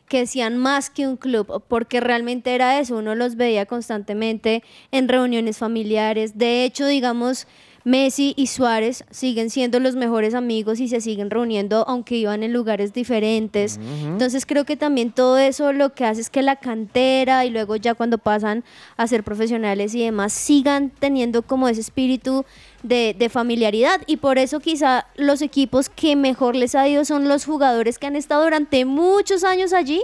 que 0.08 0.20
decían 0.20 0.58
más 0.58 0.90
que 0.90 1.08
un 1.08 1.18
club, 1.18 1.64
porque 1.68 2.00
realmente 2.00 2.54
era 2.54 2.80
eso, 2.80 2.98
uno 2.98 3.16
los 3.16 3.36
veía 3.36 3.66
constantemente 3.66 4.64
en 4.92 5.08
reuniones 5.08 5.58
familiares, 5.58 6.38
de 6.38 6.64
hecho 6.64 6.86
digamos... 6.86 7.48
Messi 7.84 8.34
y 8.38 8.48
Suárez 8.48 9.04
siguen 9.12 9.50
siendo 9.50 9.80
los 9.80 9.96
mejores 9.96 10.34
amigos 10.34 10.80
y 10.80 10.88
se 10.88 11.02
siguen 11.02 11.30
reuniendo 11.30 11.84
aunque 11.88 12.16
iban 12.16 12.44
en 12.44 12.54
lugares 12.54 12.94
diferentes. 12.94 13.80
Entonces 14.04 14.46
creo 14.46 14.64
que 14.66 14.78
también 14.78 15.12
todo 15.12 15.38
eso 15.38 15.74
lo 15.74 15.94
que 15.94 16.06
hace 16.06 16.22
es 16.22 16.30
que 16.30 16.42
la 16.42 16.56
cantera 16.56 17.46
y 17.46 17.50
luego 17.50 17.76
ya 17.76 17.94
cuando 17.94 18.18
pasan 18.18 18.64
a 18.96 19.08
ser 19.08 19.24
profesionales 19.24 19.94
y 19.96 20.04
demás 20.04 20.32
sigan 20.34 20.92
teniendo 21.00 21.42
como 21.42 21.68
ese 21.68 21.82
espíritu 21.82 22.46
de, 22.84 23.16
de 23.18 23.30
familiaridad 23.30 24.02
y 24.08 24.18
por 24.18 24.38
eso 24.38 24.60
quizá 24.60 25.08
los 25.16 25.42
equipos 25.42 25.90
que 25.90 26.16
mejor 26.16 26.56
les 26.56 26.76
ha 26.76 26.88
ido 26.88 27.06
son 27.06 27.28
los 27.28 27.46
jugadores 27.46 28.00
que 28.00 28.08
han 28.08 28.16
estado 28.16 28.44
durante 28.44 28.86
muchos 28.86 29.44
años 29.44 29.74
allí 29.74 30.02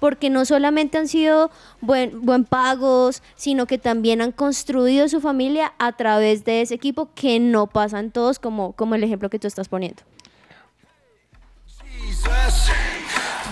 porque 0.00 0.30
no 0.30 0.44
solamente 0.44 0.98
han 0.98 1.08
sido 1.08 1.50
buen, 1.80 2.22
buen 2.22 2.44
pagos, 2.44 3.22
sino 3.36 3.66
que 3.66 3.78
también 3.78 4.20
han 4.20 4.32
construido 4.32 5.08
su 5.08 5.20
familia 5.20 5.72
a 5.78 5.92
través 5.92 6.44
de 6.44 6.62
ese 6.62 6.74
equipo 6.74 7.10
que 7.14 7.40
no 7.40 7.66
pasan 7.66 8.10
todos 8.10 8.38
como, 8.38 8.72
como 8.72 8.94
el 8.94 9.04
ejemplo 9.04 9.30
que 9.30 9.38
tú 9.38 9.46
estás 9.46 9.68
poniendo. 9.68 10.02
Jesus, 11.66 12.70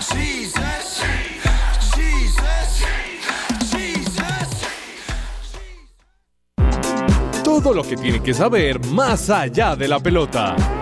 Jesus, 0.09 1.01
Jesus, 1.95 2.83
Jesus. 3.71 4.47
Todo 7.43 7.73
lo 7.73 7.83
que 7.83 7.95
tiene 7.95 8.21
que 8.21 8.33
saber 8.33 8.85
más 8.87 9.29
allá 9.29 9.75
de 9.75 9.87
la 9.87 9.99
pelota. 9.99 10.76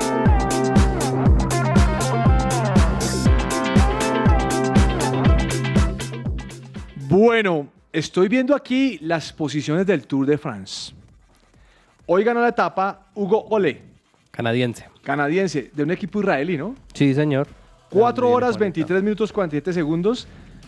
Bueno, 7.08 7.68
estoy 7.92 8.28
viendo 8.28 8.56
aquí 8.56 8.98
las 9.02 9.32
posiciones 9.34 9.86
del 9.86 10.06
Tour 10.08 10.26
de 10.26 10.38
France. 10.38 10.94
Hoy 12.06 12.24
ganó 12.24 12.42
la 12.42 12.50
etapa 12.50 13.08
Hugo 13.16 13.46
Ole, 13.50 13.82
Canadiense. 14.32 14.86
canadiense, 15.04 15.72
de 15.74 15.84
un 15.84 15.92
equipo 15.92 16.20
israelí, 16.20 16.58
¿no? 16.58 16.76
Sí, 16.94 17.14
señor. 17.14 17.48
4 17.90 18.26
Bien 18.26 18.36
horas 18.36 18.50
bonito. 18.52 18.60
23 18.62 19.04
minutos 19.04 19.32
47 19.32 19.74
segundos. 19.74 20.28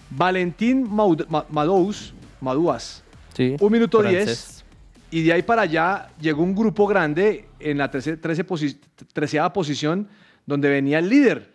Valentín 0.10 0.88
Maud- 0.90 1.26
Ma- 1.28 1.46
Madous, 1.50 2.14
Maduas, 2.40 3.04
Sí, 3.34 3.56
1 3.60 3.70
minuto 3.70 4.00
francés. 4.00 4.26
10. 4.26 4.66
Y 5.12 5.24
de 5.26 5.34
ahí 5.34 5.42
para 5.42 5.64
allá 5.64 6.10
llegó 6.20 6.44
un 6.44 6.56
grupo 6.56 6.88
grande 6.88 7.46
en 7.60 7.78
la 7.78 7.90
13, 7.92 8.18
13 8.18 8.46
posi- 8.46 8.78
treceava 9.14 9.52
posición, 9.54 10.08
donde 10.46 10.70
venía 10.70 11.00
el 11.00 11.10
líder. 11.10 11.54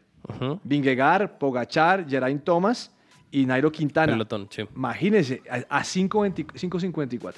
Vingegaard, 0.62 1.38
Pogachar, 1.38 2.06
Geraint 2.08 2.44
Thomas 2.44 2.92
y 3.32 3.46
Nairo 3.46 3.72
Quintana. 3.72 4.12
Pelotón, 4.12 4.46
sí. 4.50 4.62
Imagínense, 4.76 5.42
a, 5.50 5.78
a 5.78 5.82
5.20 5.82 6.46
5.54. 6.46 7.34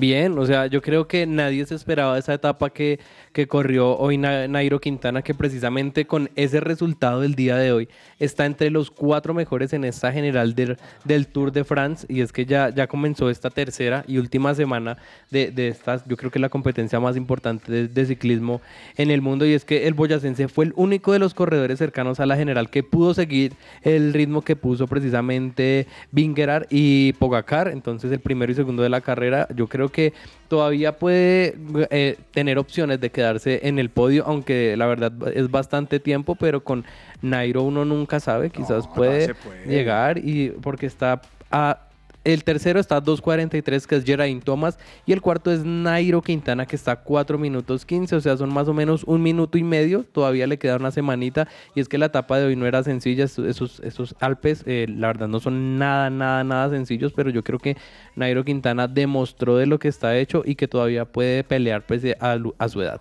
Bien, 0.00 0.38
o 0.38 0.46
sea, 0.46 0.66
yo 0.68 0.80
creo 0.80 1.08
que 1.08 1.26
nadie 1.26 1.66
se 1.66 1.74
esperaba 1.74 2.16
esa 2.16 2.32
etapa 2.32 2.70
que, 2.70 3.00
que 3.32 3.48
corrió 3.48 3.96
hoy 3.98 4.16
Na- 4.16 4.46
Nairo 4.46 4.80
Quintana, 4.80 5.22
que 5.22 5.34
precisamente 5.34 6.06
con 6.06 6.30
ese 6.36 6.60
resultado 6.60 7.20
del 7.22 7.34
día 7.34 7.56
de 7.56 7.72
hoy 7.72 7.88
está 8.20 8.46
entre 8.46 8.70
los 8.70 8.92
cuatro 8.92 9.34
mejores 9.34 9.72
en 9.72 9.82
esta 9.82 10.12
general 10.12 10.54
del, 10.54 10.76
del 11.04 11.26
Tour 11.26 11.50
de 11.50 11.64
France. 11.64 12.06
Y 12.08 12.20
es 12.20 12.30
que 12.30 12.46
ya, 12.46 12.68
ya 12.68 12.86
comenzó 12.86 13.28
esta 13.28 13.50
tercera 13.50 14.04
y 14.06 14.18
última 14.18 14.54
semana 14.54 14.98
de, 15.32 15.50
de 15.50 15.66
estas, 15.66 16.04
yo 16.06 16.16
creo 16.16 16.30
que 16.30 16.38
la 16.38 16.48
competencia 16.48 17.00
más 17.00 17.16
importante 17.16 17.72
de, 17.72 17.88
de 17.88 18.06
ciclismo 18.06 18.60
en 18.96 19.10
el 19.10 19.20
mundo. 19.20 19.46
Y 19.46 19.52
es 19.52 19.64
que 19.64 19.88
el 19.88 19.94
boyacense 19.94 20.46
fue 20.46 20.66
el 20.66 20.74
único 20.76 21.12
de 21.12 21.18
los 21.18 21.34
corredores 21.34 21.76
cercanos 21.80 22.20
a 22.20 22.26
la 22.26 22.36
general 22.36 22.70
que 22.70 22.84
pudo 22.84 23.14
seguir 23.14 23.54
el 23.82 24.12
ritmo 24.12 24.42
que 24.42 24.54
puso 24.54 24.86
precisamente 24.86 25.88
Vingegaard 26.12 26.68
y 26.70 27.14
Pogacar. 27.14 27.66
Entonces, 27.66 28.12
el 28.12 28.20
primero 28.20 28.52
y 28.52 28.54
segundo 28.54 28.84
de 28.84 28.90
la 28.90 29.00
carrera, 29.00 29.48
yo 29.56 29.66
creo 29.66 29.87
que 29.90 30.12
todavía 30.48 30.98
puede 30.98 31.56
eh, 31.90 32.16
tener 32.32 32.58
opciones 32.58 33.00
de 33.00 33.10
quedarse 33.10 33.60
en 33.64 33.78
el 33.78 33.90
podio, 33.90 34.24
aunque 34.26 34.76
la 34.76 34.86
verdad 34.86 35.12
es 35.34 35.50
bastante 35.50 36.00
tiempo, 36.00 36.34
pero 36.34 36.64
con 36.64 36.84
Nairo 37.22 37.62
uno 37.62 37.84
nunca 37.84 38.20
sabe, 38.20 38.50
quizás 38.50 38.86
no 38.86 38.94
puede, 38.94 39.26
se 39.26 39.34
puede. 39.34 39.66
llegar 39.66 40.18
y 40.18 40.50
porque 40.50 40.86
está 40.86 41.20
a 41.50 41.87
el 42.32 42.44
tercero 42.44 42.78
está 42.78 42.96
a 42.96 43.02
2.43, 43.02 43.86
que 43.86 43.96
es 43.96 44.04
Geraint 44.04 44.44
Thomas, 44.44 44.78
y 45.06 45.12
el 45.12 45.20
cuarto 45.22 45.50
es 45.50 45.64
Nairo 45.64 46.20
Quintana, 46.22 46.66
que 46.66 46.76
está 46.76 46.92
a 46.92 46.96
4 47.02 47.38
minutos 47.38 47.86
15, 47.86 48.16
o 48.16 48.20
sea, 48.20 48.36
son 48.36 48.52
más 48.52 48.68
o 48.68 48.74
menos 48.74 49.02
un 49.04 49.22
minuto 49.22 49.56
y 49.58 49.62
medio, 49.62 50.04
todavía 50.04 50.46
le 50.46 50.58
queda 50.58 50.76
una 50.76 50.90
semanita, 50.90 51.48
y 51.74 51.80
es 51.80 51.88
que 51.88 51.96
la 51.98 52.06
etapa 52.06 52.38
de 52.38 52.46
hoy 52.46 52.56
no 52.56 52.66
era 52.66 52.82
sencilla, 52.82 53.24
esos, 53.24 53.80
Alpes, 54.20 54.62
eh, 54.66 54.86
la 54.88 55.06
verdad 55.08 55.28
no 55.28 55.40
son 55.40 55.78
nada, 55.78 56.10
nada, 56.10 56.44
nada 56.44 56.70
sencillos, 56.70 57.12
pero 57.14 57.30
yo 57.30 57.42
creo 57.42 57.58
que 57.58 57.76
Nairo 58.16 58.44
Quintana 58.44 58.88
demostró 58.88 59.56
de 59.56 59.66
lo 59.66 59.78
que 59.78 59.88
está 59.88 60.16
hecho 60.16 60.42
y 60.44 60.54
que 60.54 60.68
todavía 60.68 61.04
puede 61.06 61.44
pelear 61.44 61.84
a, 62.20 62.36
lu- 62.36 62.54
a 62.58 62.68
su 62.68 62.82
edad. 62.82 63.00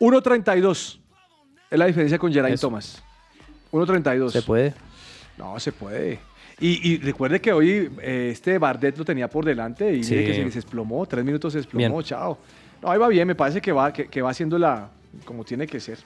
1.32 0.00 1.00
es 1.70 1.78
la 1.78 1.86
diferencia 1.86 2.18
con 2.18 2.32
Geraint 2.32 2.54
Eso. 2.54 2.68
Thomas. 2.68 3.02
1.32. 3.72 4.30
¿Se 4.30 4.42
puede? 4.42 4.74
No, 5.36 5.58
se 5.58 5.72
puede. 5.72 6.20
Y, 6.60 6.92
y 6.92 6.98
recuerde 6.98 7.40
que 7.40 7.52
hoy 7.52 7.90
eh, 8.00 8.28
este 8.32 8.58
Bardet 8.58 8.96
lo 8.96 9.04
tenía 9.04 9.28
por 9.28 9.44
delante 9.44 9.92
y 9.92 10.04
Sí. 10.04 10.12
mire 10.14 10.26
que 10.26 10.34
se 10.34 10.44
les 10.44 10.54
desplomó, 10.54 11.04
tres 11.06 11.24
minutos 11.24 11.52
se 11.52 11.58
desplomó, 11.58 11.96
Bien. 11.96 12.02
chao. 12.04 12.38
No, 12.82 12.90
ahí 12.90 12.98
va 12.98 13.08
bien, 13.08 13.26
me 13.26 13.34
parece 13.34 13.60
que 13.60 13.72
va, 13.72 13.92
que, 13.92 14.06
que 14.08 14.22
va 14.22 14.30
haciendo 14.30 14.58
la, 14.58 14.90
como 15.24 15.44
tiene 15.44 15.66
que 15.66 15.80
ser. 15.80 15.98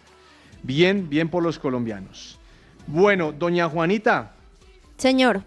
Bien, 0.62 1.08
bien 1.08 1.28
por 1.28 1.42
los 1.42 1.58
colombianos. 1.58 2.38
Bueno, 2.86 3.32
doña 3.32 3.68
Juanita, 3.68 4.34
Señor, 4.96 5.42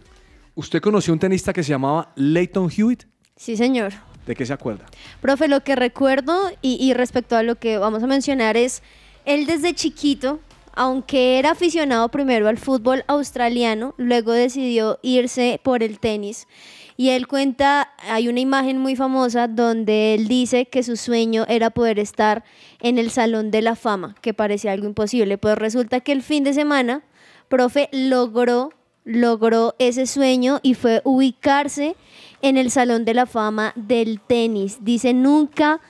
¿usted 0.56 0.80
conoció 0.82 1.12
un 1.14 1.20
tenista 1.20 1.52
que 1.52 1.64
se 1.64 1.70
llamaba 1.72 2.12
Leighton 2.16 2.70
Hewitt? 2.76 3.04
sí 3.36 3.58
señor. 3.58 3.92
¿De 4.28 4.36
qué 4.36 4.46
se 4.46 4.54
acuerda? 4.54 4.86
Profe, 5.20 5.48
lo 5.48 5.64
que 5.64 5.76
recuerdo 5.76 6.52
y, 6.62 6.78
y 6.80 6.94
respecto 6.94 7.36
a 7.36 7.42
lo 7.44 7.56
que 7.56 7.80
vamos 7.80 8.04
a 8.04 8.08
mencionar 8.08 8.56
es, 8.56 8.84
él 9.26 9.48
desde 9.48 9.74
chiquito, 9.74 10.40
aunque 10.74 11.40
era 11.40 11.52
aficionado 11.52 12.10
primero 12.10 12.48
al 12.48 12.58
fútbol 12.58 13.04
australiano, 13.08 13.94
luego 13.98 14.32
decidió 14.32 15.00
irse 15.02 15.60
por 15.64 15.84
el 15.84 16.00
tenis. 16.00 16.48
Y 16.98 17.10
él 17.10 17.28
cuenta, 17.28 17.94
hay 18.10 18.28
una 18.28 18.42
imagen 18.42 18.78
muy 18.78 18.96
famosa 18.96 19.48
donde 19.48 20.14
él 20.14 20.28
dice 20.28 20.68
que 20.68 20.84
su 20.84 20.98
sueño 20.98 21.46
era 21.48 21.72
poder 21.72 21.98
estar 22.00 22.44
en 22.80 22.98
el 22.98 23.10
Salón 23.10 23.50
de 23.50 23.62
la 23.62 23.76
Fama, 23.76 24.16
que 24.22 24.34
parecía 24.34 24.72
algo 24.72 24.86
imposible. 24.86 25.38
Pues 25.38 25.58
resulta 25.58 26.02
que 26.02 26.12
el 26.12 26.22
fin 26.22 26.44
de 26.44 26.54
semana, 26.54 27.04
profe, 27.50 27.90
logró, 27.92 28.72
logró 29.04 29.74
ese 29.80 30.06
sueño 30.06 30.60
y 30.62 30.76
fue 30.76 31.02
ubicarse 31.04 31.96
en 32.42 32.58
el 32.58 32.70
Salón 32.70 33.04
de 33.04 33.14
la 33.14 33.26
Fama 33.26 33.74
del 33.76 34.20
tenis. 34.22 34.80
Dice, 34.82 35.14
nunca 35.14 35.82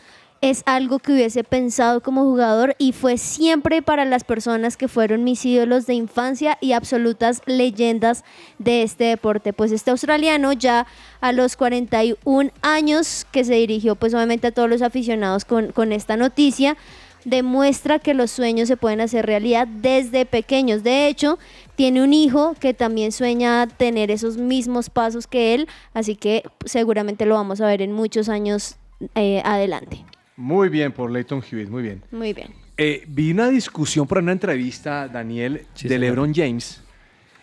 es 0.42 0.64
algo 0.66 0.98
que 0.98 1.14
hubiese 1.14 1.44
pensado 1.44 2.02
como 2.02 2.24
jugador 2.24 2.76
y 2.80 2.94
fue 2.94 3.20
siempre 3.20 3.84
para 3.84 4.06
las 4.06 4.24
personas 4.24 4.76
que 4.76 4.88
fueron 4.88 5.24
mis 5.24 5.46
ídolos 5.46 5.86
de 5.86 5.94
infancia 5.94 6.58
y 6.60 6.72
absolutas 6.72 7.44
leyendas 7.46 8.24
de 8.58 8.82
este 8.82 9.04
deporte. 9.04 9.54
Pues 9.54 9.72
este 9.72 9.92
australiano 9.92 10.52
ya 10.54 10.88
a 11.22 11.32
los 11.32 11.56
41 11.56 12.50
años 12.64 13.28
que 13.32 13.44
se 13.44 13.54
dirigió 13.54 13.96
pues 13.96 14.16
obviamente 14.16 14.48
a 14.48 14.52
todos 14.52 14.68
los 14.68 14.82
aficionados 14.82 15.46
con, 15.46 15.72
con 15.74 15.92
esta 15.92 16.18
noticia, 16.18 16.76
demuestra 17.24 18.00
que 18.00 18.16
los 18.16 18.32
sueños 18.32 18.68
se 18.68 18.78
pueden 18.78 19.00
hacer 19.00 19.28
realidad 19.28 19.68
desde 19.68 20.26
pequeños. 20.26 20.82
De 20.82 21.08
hecho, 21.08 21.38
tiene 21.76 22.04
un 22.04 22.16
hijo 22.16 22.56
que 22.60 22.74
también 22.74 23.12
sueña 23.12 23.68
tener 23.68 24.10
esos 24.10 24.38
mismos 24.38 24.90
pasos 24.90 25.28
que 25.28 25.54
él, 25.54 25.68
así 25.94 26.16
que 26.16 26.42
seguramente 26.66 27.28
lo 27.28 27.36
vamos 27.36 27.62
a 27.62 27.68
ver 27.68 27.84
en 27.84 27.92
muchos 27.92 28.28
años 28.28 28.78
eh, 29.14 29.44
adelante. 29.46 30.04
Muy 30.42 30.70
bien 30.70 30.92
por 30.92 31.12
Leighton 31.12 31.44
Hewitt, 31.50 31.70
muy 31.70 31.84
bien. 31.84 32.02
Muy 32.12 32.34
bien. 32.34 32.50
Eh, 32.78 33.04
vi 33.08 33.32
una 33.32 33.50
discusión 33.50 34.08
por 34.08 34.18
una 34.18 34.32
entrevista, 34.32 35.08
Daniel, 35.08 35.68
Sí, 35.76 35.88
de 35.88 35.96
señor. 35.96 36.00
LeBron 36.02 36.34
James 36.34 36.82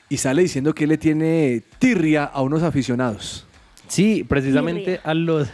y 0.09 0.17
sale 0.17 0.43
diciendo 0.43 0.75
que 0.75 0.83
él 0.85 0.91
le 0.91 0.99
tiene 0.99 1.63
tirria 1.79 2.25
a 2.25 2.43
unos 2.43 2.65
aficionados. 2.65 3.47
Sí, 3.87 4.25
precisamente 4.29 5.01
a 5.05 5.15
los 5.15 5.49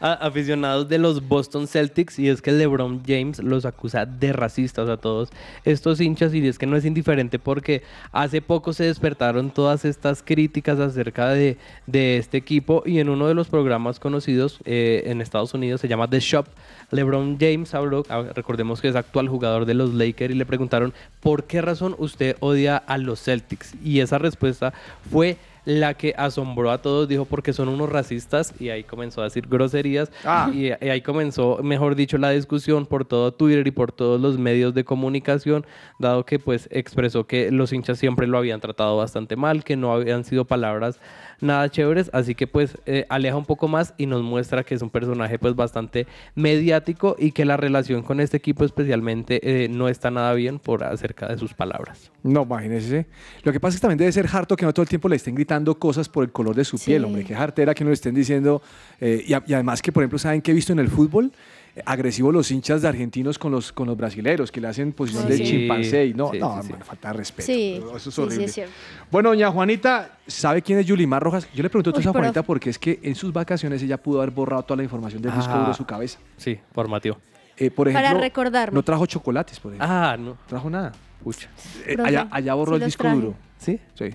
aficionados 0.00 0.88
de 0.88 0.98
los 0.98 1.26
Boston 1.26 1.66
Celtics 1.66 2.18
y 2.18 2.28
es 2.28 2.40
que 2.40 2.52
LeBron 2.52 3.02
James 3.06 3.42
los 3.42 3.64
acusa 3.64 4.06
de 4.06 4.32
racistas 4.32 4.88
a 4.88 4.96
todos 4.96 5.30
estos 5.64 6.00
hinchas 6.00 6.32
y 6.34 6.46
es 6.46 6.58
que 6.58 6.66
no 6.66 6.76
es 6.76 6.84
indiferente 6.84 7.38
porque 7.38 7.82
hace 8.12 8.40
poco 8.40 8.72
se 8.72 8.84
despertaron 8.84 9.50
todas 9.50 9.84
estas 9.84 10.22
críticas 10.22 10.78
acerca 10.78 11.30
de, 11.30 11.56
de 11.86 12.18
este 12.18 12.36
equipo 12.36 12.82
y 12.86 13.00
en 13.00 13.08
uno 13.08 13.26
de 13.26 13.34
los 13.34 13.48
programas 13.48 13.98
conocidos 13.98 14.60
eh, 14.64 15.02
en 15.06 15.20
Estados 15.20 15.54
Unidos 15.54 15.80
se 15.80 15.88
llama 15.88 16.08
The 16.08 16.20
Shop, 16.20 16.46
LeBron 16.90 17.38
James 17.38 17.74
habló, 17.74 18.04
ah, 18.08 18.24
recordemos 18.34 18.80
que 18.80 18.88
es 18.88 18.96
actual 18.96 19.28
jugador 19.28 19.66
de 19.66 19.74
los 19.74 19.94
Lakers 19.94 20.34
y 20.34 20.38
le 20.38 20.46
preguntaron 20.46 20.94
por 21.20 21.44
qué 21.44 21.60
razón 21.60 21.94
usted 21.98 22.36
odia 22.40 22.76
a 22.76 22.98
los 22.98 23.22
Celtics 23.22 23.74
y 23.82 24.00
esa 24.00 24.18
respuesta 24.18 24.72
fue 25.10 25.38
la 25.68 25.92
que 25.92 26.14
asombró 26.16 26.70
a 26.70 26.78
todos, 26.80 27.06
dijo 27.08 27.26
porque 27.26 27.52
son 27.52 27.68
unos 27.68 27.90
racistas 27.90 28.54
y 28.58 28.70
ahí 28.70 28.84
comenzó 28.84 29.20
a 29.20 29.24
decir 29.24 29.46
groserías 29.46 30.10
Ah. 30.24 30.50
y, 30.50 30.68
y 30.68 30.88
ahí 30.88 31.02
comenzó, 31.02 31.58
mejor 31.62 31.94
dicho, 31.94 32.16
la 32.16 32.30
discusión 32.30 32.86
por 32.86 33.04
todo 33.04 33.32
Twitter 33.32 33.66
y 33.66 33.70
por 33.70 33.92
todos 33.92 34.18
los 34.18 34.38
medios 34.38 34.72
de 34.72 34.84
comunicación, 34.84 35.66
dado 35.98 36.24
que 36.24 36.38
pues 36.38 36.70
expresó 36.72 37.26
que 37.26 37.50
los 37.50 37.74
hinchas 37.74 37.98
siempre 37.98 38.26
lo 38.26 38.38
habían 38.38 38.60
tratado 38.60 38.96
bastante 38.96 39.36
mal, 39.36 39.62
que 39.62 39.76
no 39.76 39.92
habían 39.92 40.24
sido 40.24 40.46
palabras 40.46 41.00
nada 41.40 41.68
chéveres, 41.68 42.10
así 42.12 42.34
que 42.34 42.46
pues 42.46 42.76
eh, 42.86 43.06
aleja 43.08 43.36
un 43.36 43.44
poco 43.44 43.68
más 43.68 43.94
y 43.96 44.06
nos 44.06 44.22
muestra 44.22 44.64
que 44.64 44.74
es 44.74 44.82
un 44.82 44.90
personaje 44.90 45.38
pues 45.38 45.54
bastante 45.54 46.06
mediático 46.34 47.16
y 47.18 47.32
que 47.32 47.44
la 47.44 47.56
relación 47.56 48.02
con 48.02 48.20
este 48.20 48.36
equipo 48.36 48.64
especialmente 48.64 49.40
eh, 49.42 49.68
no 49.68 49.88
está 49.88 50.10
nada 50.10 50.32
bien 50.34 50.58
por 50.58 50.84
acerca 50.84 51.28
de 51.28 51.36
sus 51.38 51.54
palabras. 51.54 52.10
No, 52.22 52.42
imagínese. 52.42 53.06
Lo 53.42 53.52
que 53.52 53.60
pasa 53.60 53.74
es 53.74 53.80
que 53.80 53.82
también 53.82 53.98
debe 53.98 54.12
ser 54.12 54.26
harto 54.32 54.56
que 54.56 54.64
no 54.64 54.72
todo 54.72 54.82
el 54.82 54.88
tiempo 54.88 55.08
le 55.08 55.16
estén 55.16 55.34
gritando 55.34 55.78
cosas 55.78 56.08
por 56.08 56.24
el 56.24 56.30
color 56.32 56.54
de 56.54 56.64
su 56.64 56.78
piel, 56.78 57.04
hombre. 57.04 57.24
Qué 57.24 57.34
hartera 57.34 57.74
que 57.74 57.84
no 57.84 57.90
le 57.90 57.94
estén 57.94 58.14
diciendo. 58.14 58.62
eh, 59.00 59.22
y, 59.26 59.32
a- 59.34 59.42
y 59.46 59.54
además 59.54 59.80
que, 59.82 59.92
por 59.92 60.02
ejemplo, 60.02 60.18
¿saben 60.18 60.40
qué 60.42 60.50
he 60.50 60.54
visto 60.54 60.72
en 60.72 60.78
el 60.80 60.88
fútbol? 60.88 61.32
Eh, 61.78 61.82
agresivos 61.86 62.32
los 62.34 62.50
hinchas 62.50 62.82
de 62.82 62.88
argentinos 62.88 63.38
con 63.38 63.52
los, 63.52 63.72
con 63.72 63.86
los 63.86 63.96
brasileros, 63.96 64.50
que 64.50 64.60
le 64.60 64.68
hacen 64.68 64.92
posición 64.92 65.24
Sí, 65.24 65.28
de 65.28 65.36
sí. 65.38 65.44
chimpancé. 65.44 66.06
Y 66.06 66.14
no, 66.14 66.30
Sí, 66.32 66.38
no, 66.38 66.54
sí, 66.56 66.60
sí. 66.62 66.66
hermano, 66.68 66.84
falta 66.84 67.08
de 67.08 67.14
respeto. 67.14 67.46
Sí, 67.46 67.74
Eso 67.76 67.96
es 67.96 68.02
sí, 68.02 68.10
sí, 68.10 68.20
horrible. 68.20 68.44
es. 68.46 68.60
Bueno, 69.10 69.28
doña 69.30 69.50
Juanita, 69.50 70.18
¿sabe 70.26 70.62
quién 70.62 70.78
es 70.78 70.86
Yulimar 70.86 71.22
Rojas? 71.22 71.48
Yo 71.54 71.62
le 71.62 71.70
pregunto 71.70 71.90
Uy, 71.90 71.96
a 71.96 72.00
esa 72.00 72.12
Juanita 72.12 72.42
porque 72.42 72.70
es 72.70 72.78
que 72.78 72.98
en 73.02 73.14
sus 73.14 73.32
vacaciones 73.32 73.82
ella 73.82 73.96
pudo 73.98 74.18
haber 74.20 74.32
borrado 74.32 74.62
toda 74.62 74.76
la 74.78 74.82
información 74.82 75.22
del 75.22 75.32
disco 75.34 75.50
Ah. 75.52 75.58
duro 75.58 75.68
de 75.68 75.74
su 75.74 75.84
cabeza. 75.86 76.18
Sí, 76.36 76.58
formativo. 76.72 77.18
Eh, 77.56 77.70
por 77.70 77.86
Para 77.92 78.00
ejemplo, 78.06 78.22
recordarme. 78.24 78.74
no 78.74 78.82
trajo 78.82 79.06
chocolates, 79.06 79.58
por 79.60 79.72
ejemplo. 79.72 79.88
Ah, 79.90 80.16
no. 80.18 80.36
Trajo 80.46 80.70
nada. 80.70 80.92
Pucha. 81.22 81.48
Eh, 81.86 81.96
allá, 82.04 82.28
allá 82.30 82.54
borró 82.54 82.76
sí 82.76 82.82
el 82.82 82.86
disco 82.86 83.02
traje. 83.02 83.16
duro. 83.16 83.34
¿Sí? 83.58 83.80
Sí. 83.94 84.14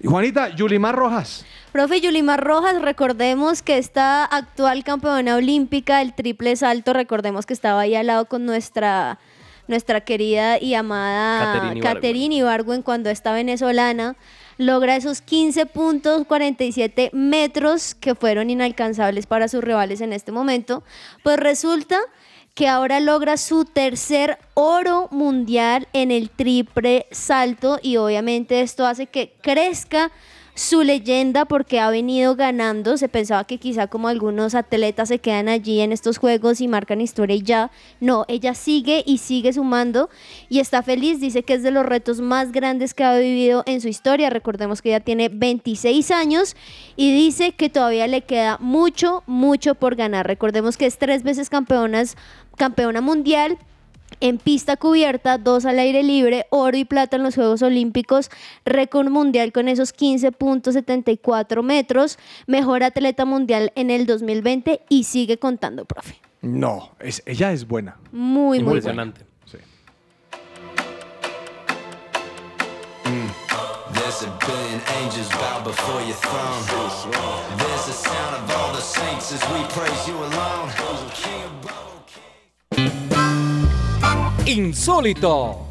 Y 0.00 0.06
Juanita, 0.06 0.54
Yulimar 0.54 0.94
Rojas. 0.94 1.44
Profe 1.72 2.00
Yulimar 2.00 2.42
Rojas, 2.42 2.80
recordemos 2.80 3.62
que 3.62 3.78
esta 3.78 4.24
actual 4.24 4.84
campeona 4.84 5.36
olímpica 5.36 5.98
del 5.98 6.14
triple 6.14 6.56
salto, 6.56 6.92
recordemos 6.92 7.44
que 7.44 7.52
estaba 7.52 7.80
ahí 7.80 7.94
al 7.94 8.06
lado 8.06 8.26
con 8.26 8.46
nuestra, 8.46 9.18
nuestra 9.68 10.00
querida 10.00 10.58
y 10.58 10.74
amada 10.74 11.40
Caterine 11.40 11.78
Ibargüen. 11.78 11.94
Caterine 11.94 12.34
Ibargüen 12.36 12.82
cuando 12.82 13.10
esta 13.10 13.32
venezolana 13.32 14.16
logra 14.58 14.96
esos 14.96 15.20
15 15.20 15.66
puntos 15.66 16.26
47 16.26 17.10
metros 17.12 17.94
que 17.94 18.14
fueron 18.14 18.48
inalcanzables 18.48 19.26
para 19.26 19.48
sus 19.48 19.62
rivales 19.62 20.00
en 20.00 20.12
este 20.12 20.32
momento, 20.32 20.82
pues 21.22 21.38
resulta 21.38 21.98
que 22.56 22.68
ahora 22.68 23.00
logra 23.00 23.36
su 23.36 23.66
tercer 23.66 24.38
oro 24.54 25.08
mundial 25.10 25.88
en 25.92 26.10
el 26.10 26.30
triple 26.30 27.06
salto 27.10 27.78
y 27.82 27.98
obviamente 27.98 28.62
esto 28.62 28.86
hace 28.86 29.06
que 29.06 29.34
crezca 29.42 30.10
su 30.56 30.82
leyenda 30.82 31.44
porque 31.44 31.78
ha 31.80 31.90
venido 31.90 32.34
ganando. 32.34 32.96
Se 32.96 33.08
pensaba 33.08 33.44
que 33.44 33.58
quizá 33.58 33.86
como 33.86 34.08
algunos 34.08 34.54
atletas 34.54 35.08
se 35.08 35.18
quedan 35.18 35.48
allí 35.48 35.80
en 35.80 35.92
estos 35.92 36.16
juegos 36.16 36.62
y 36.62 36.66
marcan 36.66 37.02
historia 37.02 37.36
y 37.36 37.42
ya. 37.42 37.70
No, 38.00 38.24
ella 38.26 38.54
sigue 38.54 39.04
y 39.06 39.18
sigue 39.18 39.52
sumando 39.52 40.08
y 40.48 40.60
está 40.60 40.82
feliz. 40.82 41.20
Dice 41.20 41.42
que 41.42 41.54
es 41.54 41.62
de 41.62 41.70
los 41.70 41.84
retos 41.84 42.22
más 42.22 42.52
grandes 42.52 42.94
que 42.94 43.04
ha 43.04 43.16
vivido 43.18 43.64
en 43.66 43.82
su 43.82 43.88
historia. 43.88 44.30
Recordemos 44.30 44.80
que 44.80 44.88
ella 44.88 45.00
tiene 45.00 45.28
26 45.28 46.10
años 46.10 46.56
y 46.96 47.12
dice 47.12 47.52
que 47.52 47.68
todavía 47.68 48.06
le 48.06 48.22
queda 48.22 48.56
mucho, 48.58 49.22
mucho 49.26 49.74
por 49.74 49.94
ganar. 49.94 50.26
Recordemos 50.26 50.78
que 50.78 50.86
es 50.86 50.96
tres 50.96 51.22
veces 51.22 51.50
campeonas, 51.50 52.16
campeona 52.56 53.02
mundial. 53.02 53.58
En 54.20 54.38
pista 54.38 54.76
cubierta, 54.76 55.38
dos 55.38 55.66
al 55.66 55.78
aire 55.78 56.02
libre, 56.02 56.46
oro 56.50 56.76
y 56.76 56.84
plata 56.84 57.16
en 57.16 57.22
los 57.22 57.34
Juegos 57.34 57.62
Olímpicos, 57.62 58.30
récord 58.64 59.08
mundial 59.08 59.52
con 59.52 59.68
esos 59.68 59.94
15.74 59.94 61.62
metros, 61.62 62.18
mejor 62.46 62.82
atleta 62.82 63.24
mundial 63.24 63.72
en 63.74 63.90
el 63.90 64.06
2020 64.06 64.80
y 64.88 65.04
sigue 65.04 65.38
contando, 65.38 65.84
profe. 65.84 66.16
No, 66.40 66.90
es, 67.00 67.22
ella 67.26 67.52
es 67.52 67.66
buena. 67.66 67.98
Muy, 68.12 68.60
muy 68.60 68.80
buena. 68.80 69.02
Impresionante. 69.02 69.20
Sí. 69.46 69.58
There's 73.92 74.22
a 74.22 74.30
billion 74.46 74.80
angels 75.02 75.28
bow 75.30 75.62
before 75.64 76.00
your 76.02 76.14
throne. 76.14 76.62
There's 77.56 77.86
the 77.86 77.92
sound 77.92 78.36
of 78.36 78.50
all 78.56 78.72
the 78.72 78.80
saints 78.80 79.32
as 79.32 79.42
we 79.52 79.64
praise 79.70 80.08
you 80.08 80.16
alone. 80.16 80.70
King 81.14 81.42
above. 81.62 83.15
Insólito. 84.46 85.66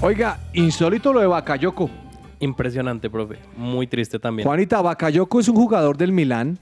Oiga, 0.00 0.40
insólito 0.52 1.12
lo 1.12 1.20
de 1.20 1.28
Bakayoko. 1.28 1.88
Impresionante, 2.40 3.08
profe. 3.08 3.38
Muy 3.56 3.86
triste 3.86 4.18
también. 4.18 4.46
Juanita, 4.48 4.82
Bakayoko 4.82 5.38
es 5.38 5.48
un 5.48 5.54
jugador 5.54 5.96
del 5.96 6.10
Milán. 6.10 6.58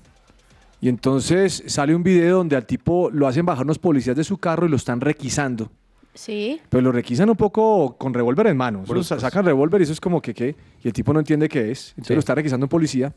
Y 0.82 0.90
entonces 0.90 1.64
sale 1.66 1.94
un 1.94 2.02
video 2.02 2.36
donde 2.36 2.56
al 2.56 2.66
tipo 2.66 3.08
lo 3.10 3.26
hacen 3.26 3.46
bajar 3.46 3.64
unos 3.64 3.78
policías 3.78 4.14
de 4.14 4.24
su 4.24 4.36
carro 4.36 4.66
y 4.66 4.68
lo 4.68 4.76
están 4.76 5.00
requisando. 5.00 5.70
Sí. 6.14 6.60
Pero 6.68 6.80
lo 6.82 6.92
requisan 6.92 7.28
un 7.28 7.36
poco 7.36 7.96
con 7.98 8.14
revólver 8.14 8.46
en 8.46 8.56
mano. 8.56 8.84
Sacan 9.02 9.44
revólver 9.44 9.80
y 9.80 9.84
eso 9.84 9.92
es 9.92 10.00
como 10.00 10.22
que 10.22 10.32
qué. 10.32 10.54
Y 10.82 10.86
el 10.88 10.92
tipo 10.92 11.12
no 11.12 11.18
entiende 11.20 11.48
qué 11.48 11.70
es. 11.72 11.90
Entonces 11.90 12.08
Sí. 12.08 12.14
lo 12.14 12.20
está 12.20 12.34
requisando 12.34 12.64
un 12.66 12.70
policía. 12.70 13.12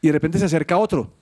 Y 0.00 0.06
de 0.08 0.12
repente 0.12 0.38
se 0.38 0.46
acerca 0.46 0.78
otro. 0.78 1.12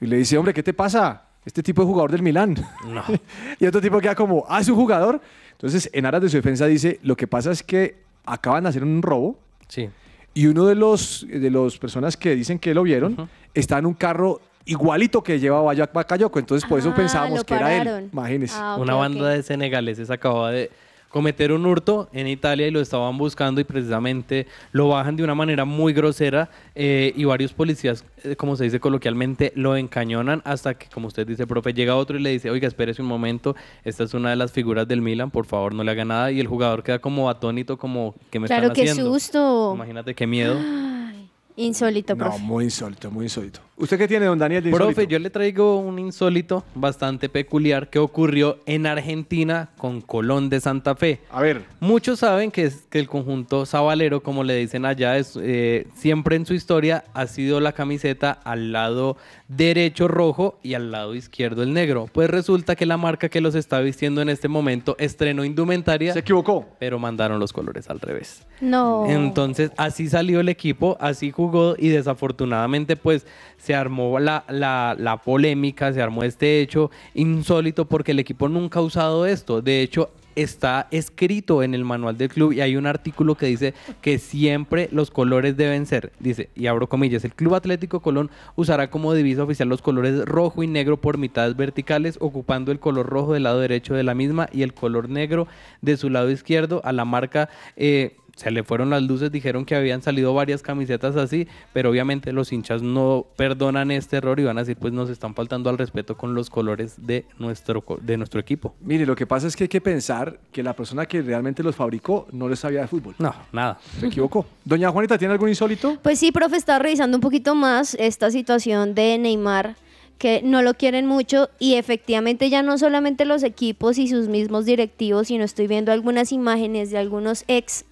Y 0.00 0.06
le 0.06 0.16
dice, 0.16 0.38
hombre, 0.38 0.54
¿qué 0.54 0.62
te 0.62 0.72
pasa? 0.72 1.26
Este 1.44 1.62
tipo 1.62 1.82
es 1.82 1.86
jugador 1.88 2.12
del 2.12 2.22
Milán. 2.22 2.54
No. 2.86 3.02
y 3.58 3.66
otro 3.66 3.80
tipo 3.80 3.98
queda 3.98 4.14
como, 4.14 4.44
ah, 4.48 4.60
es 4.60 4.68
un 4.68 4.76
jugador. 4.76 5.20
Entonces, 5.52 5.90
en 5.92 6.06
aras 6.06 6.22
de 6.22 6.28
su 6.28 6.36
defensa 6.36 6.66
dice, 6.66 6.98
lo 7.02 7.16
que 7.16 7.26
pasa 7.26 7.50
es 7.50 7.62
que 7.62 7.98
acaban 8.24 8.62
de 8.62 8.68
hacer 8.70 8.82
un 8.84 9.02
robo. 9.02 9.38
Sí. 9.68 9.88
Y 10.32 10.46
uno 10.46 10.64
de 10.66 10.74
los 10.76 11.26
de 11.28 11.50
las 11.50 11.76
personas 11.78 12.16
que 12.16 12.34
dicen 12.36 12.58
que 12.60 12.72
lo 12.72 12.84
vieron 12.84 13.28
está 13.52 13.78
en 13.78 13.86
un 13.86 13.94
carro 13.94 14.40
igualito 14.70 15.22
que 15.22 15.38
lleva 15.38 15.60
Bayak 15.62 15.92
Bakayoko. 15.92 16.38
Entonces, 16.38 16.68
por 16.68 16.78
eso 16.78 16.90
Ah, 16.90 16.94
pensábamos 16.94 17.44
que 17.44 17.54
era 17.54 17.62
pararon. 17.66 18.04
él. 18.04 18.10
Imagínese. 18.12 18.54
Ah, 18.56 18.76
Una 18.80 18.94
banda 18.94 19.28
de 19.28 19.42
senegaleses 19.42 20.10
acababa 20.10 20.50
de 20.50 20.70
cometer 21.08 21.50
un 21.50 21.66
hurto 21.66 22.08
en 22.12 22.28
Italia 22.28 22.68
y 22.68 22.70
lo 22.70 22.80
estaban 22.80 23.18
buscando 23.18 23.60
y 23.60 23.64
precisamente 23.64 24.46
lo 24.70 24.86
bajan 24.90 25.16
de 25.16 25.24
una 25.24 25.34
manera 25.34 25.64
muy 25.64 25.92
grosera 25.92 26.48
eh, 26.76 27.12
y 27.16 27.24
varios 27.24 27.52
policías, 27.52 28.04
eh, 28.22 28.36
como 28.36 28.54
se 28.54 28.62
dice 28.62 28.78
coloquialmente, 28.78 29.52
lo 29.56 29.76
encañonan 29.76 30.40
hasta 30.44 30.74
que, 30.74 30.86
como 30.88 31.08
usted 31.08 31.26
dice, 31.26 31.48
profe, 31.48 31.74
llega 31.74 31.96
otro 31.96 32.16
y 32.16 32.22
le 32.22 32.30
dice, 32.30 32.48
oiga, 32.48 32.68
espérese 32.68 33.02
un 33.02 33.08
momento, 33.08 33.56
esta 33.82 34.04
es 34.04 34.14
una 34.14 34.30
de 34.30 34.36
las 34.36 34.52
figuras 34.52 34.86
del 34.86 35.00
Milan, 35.02 35.32
por 35.32 35.46
favor 35.46 35.74
no 35.74 35.82
le 35.82 35.90
haga 35.90 36.04
nada 36.04 36.30
y 36.30 36.38
el 36.38 36.46
jugador 36.46 36.84
queda 36.84 37.00
como 37.00 37.28
atónito, 37.28 37.76
como 37.76 38.14
que 38.30 38.38
me 38.38 38.46
Claro, 38.46 38.68
están 38.68 38.76
qué 38.76 38.90
haciendo. 38.92 39.12
susto. 39.12 39.72
Imagínate 39.74 40.14
qué 40.14 40.28
miedo. 40.28 40.56
Ay, 40.60 41.28
Insólito, 41.56 42.14
No, 42.14 42.26
profe. 42.26 42.38
muy 42.38 42.64
insólito, 42.66 43.10
muy 43.10 43.24
insólito. 43.26 43.58
¿Usted 43.80 43.96
qué 43.96 44.06
tiene, 44.06 44.26
don 44.26 44.38
Daniel, 44.38 44.62
de 44.62 44.70
Profe, 44.70 45.06
yo 45.06 45.18
le 45.18 45.30
traigo 45.30 45.78
un 45.78 45.98
insólito 45.98 46.64
bastante 46.74 47.30
peculiar 47.30 47.88
que 47.88 47.98
ocurrió 47.98 48.58
en 48.66 48.84
Argentina 48.86 49.70
con 49.78 50.02
Colón 50.02 50.50
de 50.50 50.60
Santa 50.60 50.94
Fe. 50.94 51.20
A 51.30 51.40
ver. 51.40 51.62
Muchos 51.80 52.18
saben 52.18 52.50
que, 52.50 52.64
es, 52.64 52.82
que 52.90 52.98
el 52.98 53.08
conjunto 53.08 53.64
sabalero, 53.64 54.22
como 54.22 54.44
le 54.44 54.54
dicen 54.56 54.84
allá, 54.84 55.16
es, 55.16 55.38
eh, 55.40 55.86
siempre 55.94 56.36
en 56.36 56.44
su 56.44 56.52
historia 56.52 57.04
ha 57.14 57.26
sido 57.26 57.58
la 57.60 57.72
camiseta 57.72 58.32
al 58.32 58.70
lado 58.70 59.16
derecho 59.48 60.08
rojo 60.08 60.58
y 60.62 60.74
al 60.74 60.90
lado 60.90 61.14
izquierdo 61.14 61.62
el 61.62 61.72
negro. 61.72 62.06
Pues 62.12 62.28
resulta 62.28 62.76
que 62.76 62.84
la 62.84 62.98
marca 62.98 63.30
que 63.30 63.40
los 63.40 63.54
está 63.54 63.80
vistiendo 63.80 64.20
en 64.20 64.28
este 64.28 64.48
momento 64.48 64.94
estrenó 64.98 65.42
indumentaria. 65.42 66.12
Se 66.12 66.18
equivocó. 66.18 66.68
Pero 66.78 66.98
mandaron 66.98 67.40
los 67.40 67.54
colores 67.54 67.88
al 67.88 67.98
revés. 68.00 68.46
No. 68.60 69.06
Entonces, 69.08 69.72
así 69.78 70.08
salió 70.10 70.40
el 70.40 70.50
equipo, 70.50 70.98
así 71.00 71.30
jugó 71.30 71.76
y 71.78 71.88
desafortunadamente 71.88 72.96
pues 72.96 73.26
se 73.56 73.69
armó 73.74 74.18
la, 74.18 74.44
la- 74.48 74.96
la 74.98 75.16
polémica, 75.18 75.92
se 75.92 76.02
armó 76.02 76.22
este 76.24 76.60
hecho 76.60 76.90
insólito 77.14 77.84
porque 77.86 78.12
el 78.12 78.18
equipo 78.18 78.48
nunca 78.48 78.78
ha 78.78 78.82
usado 78.82 79.26
esto. 79.26 79.62
De 79.62 79.82
hecho, 79.82 80.10
está 80.36 80.86
escrito 80.92 81.62
en 81.64 81.74
el 81.74 81.84
manual 81.84 82.16
del 82.16 82.28
club 82.28 82.52
y 82.52 82.60
hay 82.60 82.76
un 82.76 82.86
artículo 82.86 83.34
que 83.34 83.46
dice 83.46 83.74
que 84.00 84.18
siempre 84.18 84.88
los 84.92 85.10
colores 85.10 85.56
deben 85.56 85.86
ser, 85.86 86.12
dice, 86.20 86.48
y 86.54 86.66
abro 86.68 86.88
comillas, 86.88 87.24
el 87.24 87.34
Club 87.34 87.56
Atlético 87.56 88.00
Colón 88.00 88.30
usará 88.54 88.90
como 88.90 89.12
divisa 89.12 89.42
oficial 89.42 89.68
los 89.68 89.82
colores 89.82 90.24
rojo 90.24 90.62
y 90.62 90.66
negro 90.68 90.98
por 90.98 91.18
mitades 91.18 91.56
verticales, 91.56 92.16
ocupando 92.20 92.70
el 92.70 92.78
color 92.78 93.06
rojo 93.06 93.34
del 93.34 93.42
lado 93.42 93.58
derecho 93.60 93.94
de 93.94 94.04
la 94.04 94.14
misma 94.14 94.48
y 94.52 94.62
el 94.62 94.72
color 94.72 95.08
negro 95.08 95.48
de 95.82 95.96
su 95.96 96.08
lado 96.10 96.30
izquierdo 96.30 96.80
a 96.84 96.92
la 96.92 97.04
marca. 97.04 97.48
eh, 97.76 98.16
se 98.40 98.50
le 98.50 98.64
fueron 98.64 98.88
las 98.88 99.02
luces, 99.02 99.30
dijeron 99.30 99.66
que 99.66 99.74
habían 99.74 100.00
salido 100.00 100.32
varias 100.32 100.62
camisetas 100.62 101.14
así, 101.16 101.46
pero 101.74 101.90
obviamente 101.90 102.32
los 102.32 102.50
hinchas 102.54 102.80
no 102.80 103.26
perdonan 103.36 103.90
este 103.90 104.16
error 104.16 104.40
y 104.40 104.44
van 104.44 104.56
a 104.56 104.62
decir, 104.62 104.78
pues 104.78 104.94
nos 104.94 105.10
están 105.10 105.34
faltando 105.34 105.68
al 105.68 105.76
respeto 105.76 106.16
con 106.16 106.34
los 106.34 106.48
colores 106.48 106.94
de 106.96 107.26
nuestro, 107.38 107.84
de 108.00 108.16
nuestro 108.16 108.40
equipo. 108.40 108.74
Mire, 108.80 109.04
lo 109.04 109.14
que 109.14 109.26
pasa 109.26 109.46
es 109.46 109.54
que 109.56 109.64
hay 109.64 109.68
que 109.68 109.82
pensar 109.82 110.40
que 110.52 110.62
la 110.62 110.72
persona 110.74 111.04
que 111.04 111.20
realmente 111.20 111.62
los 111.62 111.76
fabricó 111.76 112.28
no 112.32 112.48
les 112.48 112.60
sabía 112.60 112.80
de 112.80 112.86
fútbol. 112.86 113.14
No, 113.18 113.34
nada. 113.52 113.78
Se 113.98 114.06
equivocó. 114.06 114.46
Doña 114.64 114.90
Juanita, 114.90 115.18
¿tiene 115.18 115.32
algún 115.32 115.50
insólito? 115.50 115.98
Pues 116.02 116.18
sí, 116.18 116.32
profe, 116.32 116.56
está 116.56 116.78
revisando 116.78 117.18
un 117.18 117.20
poquito 117.20 117.54
más 117.54 117.94
esta 118.00 118.30
situación 118.30 118.94
de 118.94 119.18
Neymar 119.18 119.76
que 120.16 120.40
no 120.42 120.62
lo 120.62 120.74
quieren 120.74 121.06
mucho 121.06 121.50
y 121.58 121.74
efectivamente 121.74 122.48
ya 122.48 122.62
no 122.62 122.78
solamente 122.78 123.24
los 123.24 123.42
equipos 123.42 123.98
y 123.98 124.06
sus 124.06 124.28
mismos 124.28 124.66
directivos, 124.66 125.28
sino 125.28 125.44
estoy 125.44 125.66
viendo 125.66 125.92
algunas 125.92 126.30
imágenes 126.30 126.90
de 126.90 126.98
algunos 126.98 127.44
ex 127.48 127.86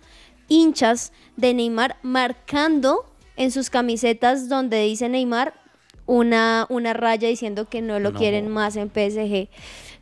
hinchas 0.49 1.13
de 1.37 1.55
Neymar 1.55 1.97
marcando 2.03 3.05
en 3.37 3.51
sus 3.53 3.71
camisetas 3.71 4.49
donde 4.49 4.83
dice 4.83 5.09
Neymar 5.09 5.55
una, 6.07 6.67
una 6.71 6.95
raya 6.95 7.29
diciendo 7.29 7.69
que 7.69 7.83
no 7.83 8.01
lo 8.01 8.13
No. 8.13 8.19
quieren 8.19 8.49
más 8.49 8.77
en 8.77 8.89
PSG. 8.89 9.49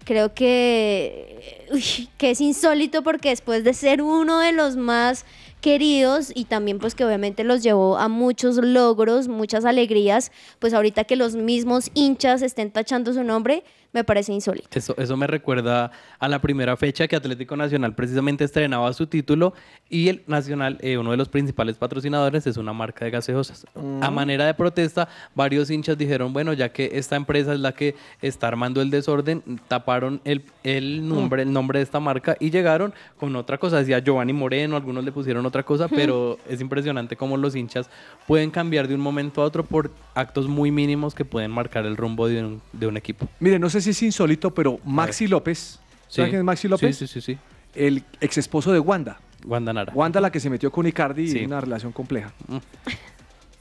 Creo 0.04 0.34
que, 0.34 1.66
uy, 1.72 2.08
que 2.16 2.30
es 2.30 2.40
insólito 2.40 3.02
porque 3.02 3.30
después 3.30 3.64
de 3.64 3.74
ser 3.74 4.02
uno 4.02 4.38
de 4.38 4.52
los 4.52 4.76
más 4.76 5.26
queridos 5.60 6.30
y 6.32 6.44
también 6.44 6.78
pues 6.78 6.94
que 6.94 7.04
obviamente 7.04 7.42
los 7.42 7.60
llevó 7.64 7.98
a 7.98 8.06
muchos 8.06 8.56
logros, 8.56 9.26
muchas 9.26 9.64
alegrías, 9.64 10.30
pues 10.60 10.74
ahorita 10.74 11.02
que 11.04 11.16
los 11.16 11.34
mismos 11.34 11.90
hinchas 11.94 12.42
estén 12.42 12.70
tachando 12.70 13.12
su 13.12 13.24
nombre, 13.24 13.64
me 13.96 14.04
parece 14.04 14.30
insólito. 14.32 14.68
Eso, 14.72 14.94
eso 14.98 15.16
me 15.16 15.26
recuerda 15.26 15.90
a 16.18 16.28
la 16.28 16.38
primera 16.38 16.76
fecha 16.76 17.08
que 17.08 17.16
Atlético 17.16 17.56
Nacional 17.56 17.94
precisamente 17.94 18.44
estrenaba 18.44 18.92
su 18.92 19.06
título 19.06 19.54
y 19.88 20.08
el 20.08 20.22
Nacional, 20.26 20.76
eh, 20.82 20.98
uno 20.98 21.12
de 21.12 21.16
los 21.16 21.30
principales 21.30 21.76
patrocinadores, 21.76 22.46
es 22.46 22.58
una 22.58 22.74
marca 22.74 23.06
de 23.06 23.10
gaseosas. 23.10 23.66
A 24.02 24.10
manera 24.10 24.44
de 24.44 24.52
protesta, 24.52 25.08
varios 25.34 25.70
hinchas 25.70 25.96
dijeron, 25.96 26.34
bueno, 26.34 26.52
ya 26.52 26.68
que 26.68 26.90
esta 26.92 27.16
empresa 27.16 27.54
es 27.54 27.60
la 27.60 27.72
que 27.72 27.94
está 28.20 28.48
armando 28.48 28.82
el 28.82 28.90
desorden, 28.90 29.42
taparon 29.66 30.20
el, 30.24 30.44
el 30.62 31.08
nombre, 31.08 31.42
el 31.42 31.52
nombre 31.52 31.78
de 31.78 31.84
esta 31.84 31.98
marca 31.98 32.36
y 32.38 32.50
llegaron 32.50 32.92
con 33.18 33.34
otra 33.34 33.56
cosa. 33.56 33.78
Decía 33.78 34.00
Giovanni 34.00 34.34
Moreno, 34.34 34.76
algunos 34.76 35.04
le 35.04 35.12
pusieron 35.12 35.46
otra 35.46 35.62
cosa, 35.62 35.88
pero 35.88 36.38
es 36.46 36.60
impresionante 36.60 37.16
cómo 37.16 37.38
los 37.38 37.56
hinchas 37.56 37.88
pueden 38.26 38.50
cambiar 38.50 38.88
de 38.88 38.94
un 38.94 39.00
momento 39.00 39.40
a 39.40 39.44
otro 39.46 39.64
por 39.64 39.90
actos 40.14 40.48
muy 40.48 40.70
mínimos 40.70 41.14
que 41.14 41.24
pueden 41.24 41.50
marcar 41.50 41.86
el 41.86 41.96
rumbo 41.96 42.28
de 42.28 42.44
un, 42.44 42.60
de 42.72 42.86
un 42.86 42.96
equipo. 42.98 43.26
Mire, 43.40 43.58
no 43.58 43.70
sé 43.70 43.80
si 43.80 43.85
es 43.90 44.02
insólito, 44.02 44.52
pero 44.52 44.78
Maxi 44.84 45.26
López, 45.26 45.78
¿sabe 46.08 46.26
Sí. 46.26 46.30
quién 46.30 46.40
es 46.40 46.44
Maxi 46.44 46.68
López? 46.68 46.96
Sí, 46.96 47.06
sí, 47.06 47.20
sí, 47.20 47.32
sí. 47.34 47.38
El 47.74 48.02
ex 48.20 48.38
esposo 48.38 48.72
de 48.72 48.78
Wanda. 48.80 49.18
Wanda 49.44 49.72
Nara. 49.72 49.92
Wanda, 49.94 50.20
la 50.20 50.30
que 50.32 50.40
se 50.40 50.48
metió 50.50 50.70
con 50.72 50.86
Icardi 50.86 51.28
Sí. 51.28 51.38
en 51.38 51.46
una 51.46 51.60
relación 51.60 51.92
compleja. 51.92 52.32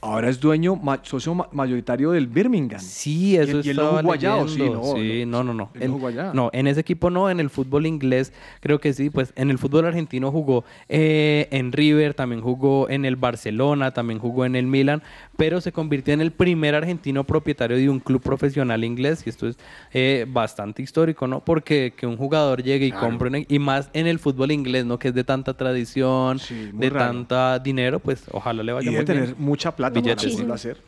Ahora 0.02 0.28
es 0.28 0.38
dueño, 0.38 0.76
ma- 0.76 1.00
socio 1.02 1.34
ma- 1.34 1.48
mayoritario 1.52 2.12
del 2.12 2.28
Birmingham. 2.28 2.78
Sí, 2.80 3.36
eso 3.36 3.60
y, 3.60 3.66
y 3.66 3.70
él 3.70 3.76
no 3.76 3.82
estaba 3.84 4.00
jugó 4.02 4.12
allá, 4.12 4.36
¿o 4.36 4.46
sí? 4.46 4.58
No, 4.62 4.94
Sí, 4.94 5.24
no, 5.26 5.42
no, 5.42 5.52
no. 5.54 5.70
Él 5.74 5.80
no 5.80 5.84
En- 5.86 5.92
jugó 5.92 6.06
allá. 6.08 6.30
no, 6.32 6.50
en 6.52 6.66
ese 6.68 6.80
equipo 6.80 7.10
no, 7.10 7.28
en 7.28 7.40
el 7.40 7.50
fútbol 7.50 7.86
inglés 7.86 8.32
creo 8.60 8.78
que 8.78 8.92
sí, 8.92 9.10
pues 9.10 9.32
en 9.36 9.50
el 9.50 9.58
fútbol 9.58 9.86
argentino 9.86 10.30
jugó 10.30 10.64
eh, 10.88 11.48
en 11.50 11.72
River, 11.72 12.14
también 12.14 12.40
jugó 12.40 12.88
en 12.88 13.04
el 13.04 13.16
Barcelona, 13.16 13.92
también 13.92 14.20
jugó 14.20 14.44
en 14.44 14.54
el 14.54 14.66
Milan, 14.66 15.02
pero 15.36 15.60
se 15.60 15.70
convirtió 15.72 16.14
en 16.14 16.20
el 16.20 16.30
primer 16.32 16.74
argentino 16.74 17.24
propietario 17.24 17.76
de 17.76 17.88
un 17.90 18.00
club 18.00 18.22
profesional 18.22 18.84
inglés 18.84 19.22
y 19.26 19.30
esto 19.30 19.46
es 19.46 19.56
eh, 19.92 20.24
bastante 20.28 20.82
histórico, 20.82 21.26
¿no? 21.26 21.40
Porque 21.40 21.92
que 21.96 22.06
un 22.06 22.16
jugador 22.16 22.62
llegue 22.62 22.86
y 22.86 22.90
Claro. 22.90 23.06
compre, 23.08 23.28
un- 23.28 23.46
y 23.48 23.58
más 23.58 23.90
en 23.92 24.06
el 24.06 24.18
fútbol 24.18 24.50
inglés, 24.52 24.84
¿no? 24.86 24.98
Que 24.98 25.08
es 25.08 25.14
de 25.14 25.24
tanta 25.24 25.54
tradición, 25.54 26.40
de 26.72 26.90
raro. 26.90 27.06
tanta 27.12 27.58
dinero, 27.58 27.98
pues 27.98 28.22
ojalá 28.32 28.62
le 28.62 28.72
Y 28.72 28.74
vaya 28.74 28.90
debe 28.90 28.96
muy 29.04 29.04
bien. 29.04 29.24
tener 29.24 29.36
mucha 29.38 29.74
plata 29.76 29.94
para 29.94 30.02
Billetes. 30.14 30.32
poderlo 30.32 30.54
hacer. 30.54 30.78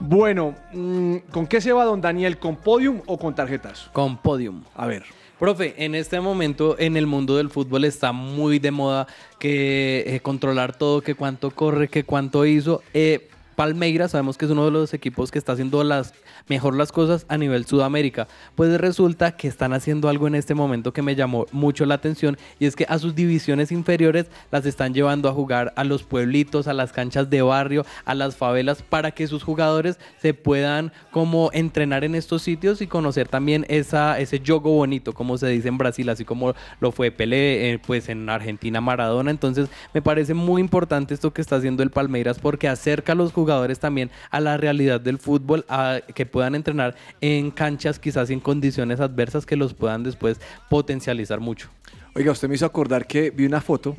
Bueno, 0.00 0.54
mm, 0.74 1.16
¿con 1.32 1.46
qué 1.46 1.62
se 1.62 1.72
va 1.72 1.86
don 1.86 2.02
Daniel? 2.02 2.38
¿Con 2.38 2.56
podium 2.56 3.00
o 3.06 3.18
con 3.18 3.34
tarjetas? 3.34 3.88
Con 3.94 4.18
podium. 4.18 4.64
A 4.74 4.86
ver. 4.86 5.04
Profe, 5.40 5.74
en 5.82 5.94
este 5.94 6.20
momento 6.20 6.76
en 6.78 6.98
el 6.98 7.06
mundo 7.06 7.38
del 7.38 7.48
fútbol 7.48 7.86
está 7.86 8.12
muy 8.12 8.58
de 8.58 8.70
moda 8.70 9.06
que 9.38 10.04
eh, 10.06 10.20
controlar 10.20 10.76
todo, 10.76 11.00
que 11.00 11.14
cuánto 11.14 11.50
corre, 11.50 11.88
que 11.88 12.04
cuánto 12.04 12.44
hizo. 12.44 12.82
Eh, 12.92 13.26
Palmeiras 13.56 14.10
sabemos 14.10 14.36
que 14.36 14.44
es 14.44 14.50
uno 14.50 14.66
de 14.66 14.70
los 14.70 14.92
equipos 14.92 15.30
que 15.30 15.38
está 15.38 15.52
haciendo 15.52 15.82
las 15.82 16.12
mejor 16.50 16.76
las 16.76 16.90
cosas 16.90 17.26
a 17.28 17.38
nivel 17.38 17.64
Sudamérica. 17.64 18.26
Pues 18.56 18.76
resulta 18.80 19.36
que 19.36 19.46
están 19.46 19.72
haciendo 19.72 20.08
algo 20.08 20.26
en 20.26 20.34
este 20.34 20.54
momento 20.54 20.92
que 20.92 21.00
me 21.00 21.14
llamó 21.14 21.46
mucho 21.52 21.86
la 21.86 21.94
atención 21.94 22.36
y 22.58 22.66
es 22.66 22.74
que 22.74 22.86
a 22.88 22.98
sus 22.98 23.14
divisiones 23.14 23.70
inferiores 23.70 24.26
las 24.50 24.66
están 24.66 24.92
llevando 24.92 25.28
a 25.28 25.32
jugar 25.32 25.72
a 25.76 25.84
los 25.84 26.02
pueblitos, 26.02 26.66
a 26.66 26.72
las 26.72 26.92
canchas 26.92 27.30
de 27.30 27.40
barrio, 27.40 27.86
a 28.04 28.16
las 28.16 28.34
favelas 28.34 28.82
para 28.82 29.12
que 29.12 29.28
sus 29.28 29.44
jugadores 29.44 30.00
se 30.18 30.34
puedan 30.34 30.92
como 31.12 31.50
entrenar 31.52 32.02
en 32.02 32.16
estos 32.16 32.42
sitios 32.42 32.82
y 32.82 32.88
conocer 32.88 33.28
también 33.28 33.64
esa 33.68 34.18
ese 34.18 34.42
juego 34.44 34.72
bonito, 34.72 35.12
como 35.12 35.38
se 35.38 35.46
dice 35.46 35.68
en 35.68 35.78
Brasil, 35.78 36.08
así 36.08 36.24
como 36.24 36.54
lo 36.80 36.90
fue 36.90 37.12
Pelé, 37.12 37.70
eh, 37.70 37.78
pues 37.78 38.08
en 38.08 38.28
Argentina 38.28 38.80
Maradona. 38.80 39.30
Entonces 39.30 39.68
me 39.94 40.02
parece 40.02 40.34
muy 40.34 40.60
importante 40.60 41.14
esto 41.14 41.32
que 41.32 41.42
está 41.42 41.56
haciendo 41.56 41.84
el 41.84 41.90
Palmeiras 41.90 42.40
porque 42.40 42.66
acerca 42.66 43.12
a 43.12 43.14
los 43.14 43.32
jugadores 43.32 43.78
también 43.78 44.10
a 44.32 44.40
la 44.40 44.56
realidad 44.56 45.00
del 45.00 45.18
fútbol, 45.18 45.64
a 45.68 46.00
que 46.12 46.26
puedan 46.26 46.39
entrenar 46.48 46.94
en 47.20 47.50
canchas 47.50 47.98
quizás 47.98 48.30
en 48.30 48.40
condiciones 48.40 49.00
adversas 49.00 49.46
que 49.46 49.56
los 49.56 49.74
puedan 49.74 50.02
después 50.02 50.40
potencializar 50.68 51.40
mucho. 51.40 51.68
Oiga, 52.14 52.32
usted 52.32 52.48
me 52.48 52.54
hizo 52.56 52.66
acordar 52.66 53.06
que 53.06 53.30
vi 53.30 53.46
una 53.46 53.60
foto 53.60 53.96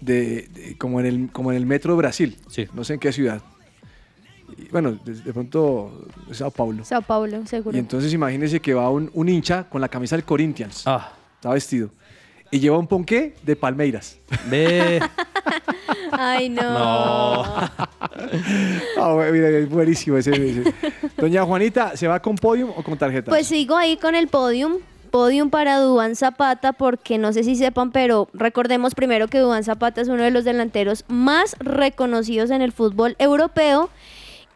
de, 0.00 0.48
de- 0.54 0.76
como, 0.78 1.00
en 1.00 1.06
el, 1.06 1.30
como 1.32 1.50
en 1.50 1.56
el 1.56 1.66
metro 1.66 1.92
de 1.94 1.98
Brasil. 1.98 2.36
No 2.74 2.84
sé 2.84 2.94
en 2.94 3.00
qué 3.00 3.12
ciudad. 3.12 3.42
Y, 4.56 4.68
bueno, 4.68 4.92
de, 5.04 5.14
de 5.14 5.32
pronto 5.32 6.08
Sao 6.32 6.50
Paulo. 6.50 6.84
Sao 6.84 7.02
Paulo, 7.02 7.44
seguro. 7.46 7.76
Y 7.76 7.80
entonces 7.80 8.12
imagínese 8.12 8.60
que 8.60 8.72
va 8.74 8.88
un, 8.90 9.10
un 9.14 9.28
hincha 9.28 9.64
con 9.68 9.80
la 9.80 9.88
camisa 9.88 10.16
del 10.16 10.24
Corinthians. 10.24 10.82
Ah. 10.86 11.12
Está 11.36 11.50
vestido. 11.52 11.90
Y 12.50 12.60
lleva 12.60 12.78
un 12.78 12.86
ponqué 12.86 13.34
de 13.42 13.56
Palmeiras. 13.56 14.18
Ve. 14.48 15.00
Ay, 16.12 16.48
no. 16.48 17.44
Ah, 18.98 19.12
bueno, 19.12 19.32
mira, 19.32 19.48
es 19.48 19.68
buenísimo 19.68 20.16
ese, 20.16 20.30
ese. 20.32 20.74
Doña 21.16 21.44
Juanita, 21.44 21.96
¿se 21.96 22.08
va 22.08 22.20
con 22.20 22.34
podium 22.34 22.70
o 22.76 22.82
con 22.82 22.98
tarjetas? 22.98 23.28
Pues 23.28 23.46
sigo 23.46 23.76
ahí 23.76 23.96
con 23.96 24.14
el 24.14 24.28
podium. 24.28 24.78
Podium 25.10 25.50
para 25.50 25.78
Duván 25.78 26.16
Zapata, 26.16 26.72
porque 26.72 27.16
no 27.16 27.32
sé 27.32 27.44
si 27.44 27.56
sepan, 27.56 27.92
pero 27.92 28.28
recordemos 28.34 28.94
primero 28.94 29.28
que 29.28 29.38
Duván 29.38 29.64
Zapata 29.64 30.00
es 30.00 30.08
uno 30.08 30.22
de 30.22 30.30
los 30.30 30.44
delanteros 30.44 31.04
más 31.08 31.56
reconocidos 31.60 32.50
en 32.50 32.60
el 32.60 32.72
fútbol 32.72 33.16
europeo. 33.18 33.88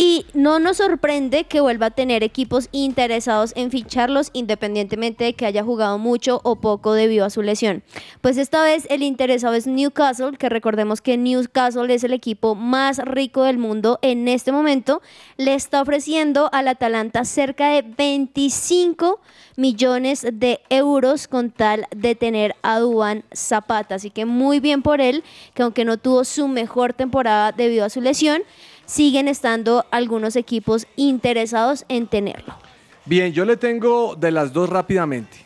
Y 0.05 0.27
no 0.35 0.59
nos 0.59 0.79
sorprende 0.79 1.45
que 1.45 1.61
vuelva 1.61 1.87
a 1.87 1.91
tener 1.91 2.25
equipos 2.25 2.69
interesados 2.73 3.53
en 3.55 3.71
ficharlos 3.71 4.31
independientemente 4.33 5.23
de 5.23 5.35
que 5.35 5.47
haya 5.47 5.63
jugado 5.63 5.97
mucho 5.97 6.41
o 6.43 6.57
poco 6.57 6.93
debido 6.93 7.25
a 7.25 7.31
su 7.31 7.41
lesión. 7.41 7.85
Pues 8.21 8.37
esta 8.37 8.65
vez 8.65 8.85
el 8.91 9.05
interesado 9.05 9.55
es 9.55 9.69
Newcastle, 9.69 10.37
que 10.37 10.49
recordemos 10.49 11.01
que 11.03 11.17
Newcastle 11.17 11.95
es 11.95 12.03
el 12.03 12.15
equipo 12.15 12.57
más 12.57 12.99
rico 12.99 13.45
del 13.45 13.59
mundo 13.59 14.01
en 14.03 14.27
este 14.27 14.51
momento. 14.51 15.03
Le 15.37 15.55
está 15.55 15.81
ofreciendo 15.81 16.51
al 16.53 16.67
Atalanta 16.67 17.25
cerca 17.25 17.69
de 17.69 17.83
25 17.83 19.21
millones 19.57 20.27
de 20.33 20.63
euros 20.69 21.29
con 21.29 21.53
tal 21.53 21.87
de 21.95 22.17
tener 22.17 22.57
a 22.63 22.81
Duan 22.81 23.23
Zapata. 23.33 23.95
Así 23.95 24.11
que 24.11 24.25
muy 24.25 24.59
bien 24.59 24.83
por 24.83 25.01
él, 25.01 25.23
que 25.55 25.63
aunque 25.63 25.85
no 25.85 25.97
tuvo 25.97 26.25
su 26.25 26.49
mejor 26.49 26.93
temporada 26.93 27.53
debido 27.53 27.85
a 27.85 27.91
su 27.91 28.01
lesión, 28.01 28.43
siguen 28.87 29.29
estando 29.29 29.87
algunos 29.91 30.37
equipos 30.37 30.87
interesados 30.97 31.85
en 31.89 32.07
tenerlo. 32.07 32.55
Bien, 33.05 33.33
yo 33.33 33.45
le 33.45 33.57
tengo 33.57 34.15
de 34.15 34.31
las 34.31 34.53
dos 34.53 34.69
rápidamente. 34.69 35.39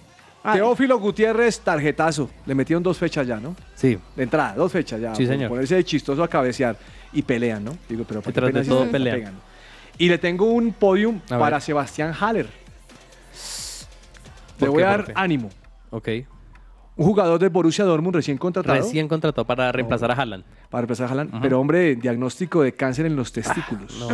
Teófilo 0.52 0.98
Gutiérrez, 0.98 1.60
tarjetazo. 1.60 2.30
Le 2.44 2.54
metieron 2.54 2.82
dos 2.82 2.98
fechas 2.98 3.26
ya, 3.26 3.40
¿no? 3.40 3.56
Sí. 3.74 3.98
De 4.14 4.22
entrada, 4.22 4.54
dos 4.54 4.70
fechas 4.70 5.00
ya. 5.00 5.14
Sí, 5.14 5.26
señor. 5.26 5.48
Ponerse 5.48 5.74
de 5.74 5.84
chistoso 5.84 6.22
a 6.22 6.28
cabecear. 6.28 6.76
Y 7.12 7.22
pelean, 7.22 7.64
¿no? 7.64 7.76
Digo, 7.88 8.04
pero 8.06 8.20
¿por 8.20 8.32
qué 8.32 8.40
Detrás 8.40 8.64
de 8.66 8.68
todo 8.70 8.84
se 8.84 8.90
pelean. 8.90 9.16
pegan? 9.18 9.34
Y 9.98 10.08
le 10.08 10.18
tengo 10.18 10.46
un 10.46 10.72
podium 10.72 11.20
A 11.30 11.38
para 11.38 11.56
ver. 11.56 11.62
Sebastián 11.62 12.14
Haller. 12.20 12.46
¿Por 14.58 14.68
Le 14.68 14.72
voy 14.72 14.82
a 14.82 14.86
dar 14.86 15.12
ánimo. 15.14 15.50
Ok. 15.90 16.08
Un 16.98 17.04
jugador 17.04 17.38
de 17.38 17.48
Borussia 17.48 17.84
Dortmund 17.84 18.16
recién 18.16 18.38
contratado. 18.38 18.74
Recién 18.78 19.06
contrató 19.06 19.44
para 19.44 19.70
reemplazar 19.70 20.10
a 20.10 20.14
Haaland. 20.14 20.44
Para 20.70 20.80
reemplazar 20.82 21.08
a 21.08 21.10
Haaland. 21.10 21.42
Pero, 21.42 21.60
hombre, 21.60 21.94
diagnóstico 21.96 22.62
de 22.62 22.72
cáncer 22.72 23.04
en 23.04 23.16
los 23.16 23.32
testículos. 23.32 23.94
No, 23.98 24.08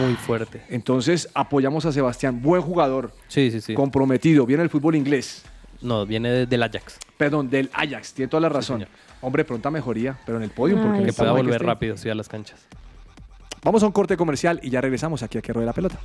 muy 0.00 0.14
fuerte. 0.14 0.62
Entonces, 0.70 1.28
apoyamos 1.34 1.84
a 1.84 1.92
Sebastián. 1.92 2.40
Buen 2.40 2.62
jugador. 2.62 3.12
Sí, 3.28 3.50
sí, 3.50 3.60
sí. 3.60 3.74
Comprometido. 3.74 4.46
Viene 4.46 4.62
el 4.62 4.70
fútbol 4.70 4.94
inglés. 4.96 5.44
No, 5.82 6.06
viene 6.06 6.30
de- 6.30 6.46
del 6.46 6.62
Ajax. 6.62 6.98
Perdón, 7.18 7.50
del 7.50 7.68
Ajax. 7.74 8.14
Tiene 8.14 8.28
toda 8.30 8.40
la 8.40 8.48
razón. 8.48 8.86
hombre, 9.20 9.44
pronta 9.44 9.70
mejoría, 9.70 10.18
pero 10.24 10.38
en 10.38 10.44
el 10.44 10.50
podio. 10.50 10.76
porque 10.80 11.00
que 11.00 11.06
no 11.08 11.12
pueda 11.12 11.32
volver 11.32 11.62
rápido, 11.62 11.96
sí, 11.98 12.08
a 12.08 12.14
las 12.14 12.28
canchas. 12.28 12.58
Vamos 13.62 13.82
a 13.82 13.86
un 13.86 13.92
corte 13.92 14.16
comercial 14.16 14.60
y 14.62 14.70
ya 14.70 14.80
regresamos 14.80 15.22
aquí 15.22 15.36
a 15.38 15.42
que 15.42 15.52
ruede 15.52 15.66
la 15.66 15.72
pelota. 15.74 15.98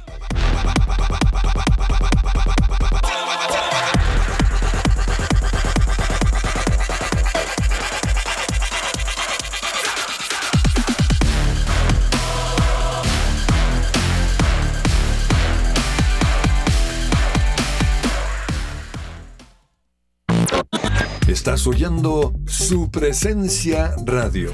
Su 22.69 22.87
presencia 22.91 23.95
radio. 24.05 24.51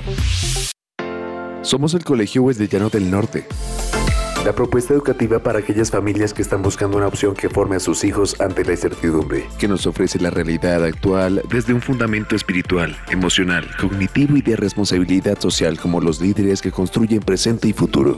Somos 1.63 1.93
el 1.95 2.05
Colegio 2.05 2.43
Wesleyano 2.43 2.89
del 2.89 3.11
Norte. 3.11 3.45
La 4.45 4.53
propuesta 4.55 4.93
educativa 4.93 5.39
para 5.39 5.59
aquellas 5.59 5.91
familias 5.91 6.33
que 6.33 6.41
están 6.41 6.61
buscando 6.61 6.95
una 6.95 7.07
opción 7.07 7.33
que 7.33 7.49
forme 7.49 7.75
a 7.75 7.81
sus 7.81 8.05
hijos 8.05 8.39
ante 8.39 8.63
la 8.63 8.71
incertidumbre, 8.71 9.45
que 9.59 9.67
nos 9.67 9.85
ofrece 9.85 10.17
la 10.17 10.29
realidad 10.29 10.85
actual 10.85 11.41
desde 11.49 11.73
un 11.73 11.81
fundamento 11.81 12.37
espiritual, 12.37 12.95
emocional, 13.09 13.67
cognitivo 13.77 14.37
y 14.37 14.41
de 14.41 14.55
responsabilidad 14.55 15.37
social 15.41 15.77
como 15.77 15.99
los 15.99 16.21
líderes 16.21 16.61
que 16.61 16.71
construyen 16.71 17.19
presente 17.19 17.67
y 17.67 17.73
futuro. 17.73 18.17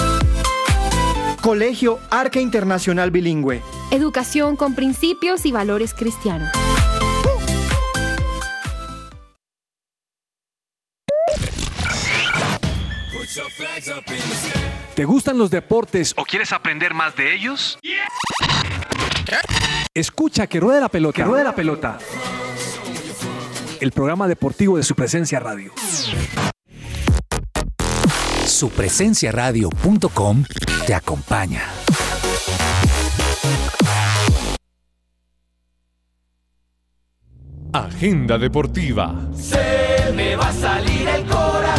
Colegio 1.41 1.97
Arca 2.11 2.39
Internacional 2.39 3.09
Bilingüe. 3.09 3.63
Educación 3.89 4.55
con 4.55 4.75
principios 4.75 5.43
y 5.47 5.51
valores 5.51 5.95
cristianos. 5.95 6.51
¿Te 14.93 15.05
gustan 15.05 15.39
los 15.39 15.49
deportes 15.49 16.13
o 16.15 16.25
quieres 16.25 16.53
aprender 16.53 16.93
más 16.93 17.15
de 17.15 17.33
ellos? 17.33 17.79
Escucha 19.95 20.45
que 20.45 20.59
ruede 20.59 20.79
la 20.79 20.89
pelota. 20.89 21.15
Que 21.15 21.23
ruede 21.23 21.43
la 21.43 21.55
pelota. 21.55 21.97
El 23.79 23.91
programa 23.91 24.27
deportivo 24.27 24.77
de 24.77 24.83
su 24.83 24.93
presencia 24.93 25.39
radio. 25.39 25.73
Supresenciaradio.com 28.61 30.43
te 30.85 30.93
acompaña. 30.93 31.63
Agenda 37.73 38.37
deportiva. 38.37 39.15
Se 39.33 40.11
me 40.13 40.35
va 40.35 40.49
a 40.49 40.53
salir 40.53 41.07
el 41.07 41.25
corazón. 41.25 41.70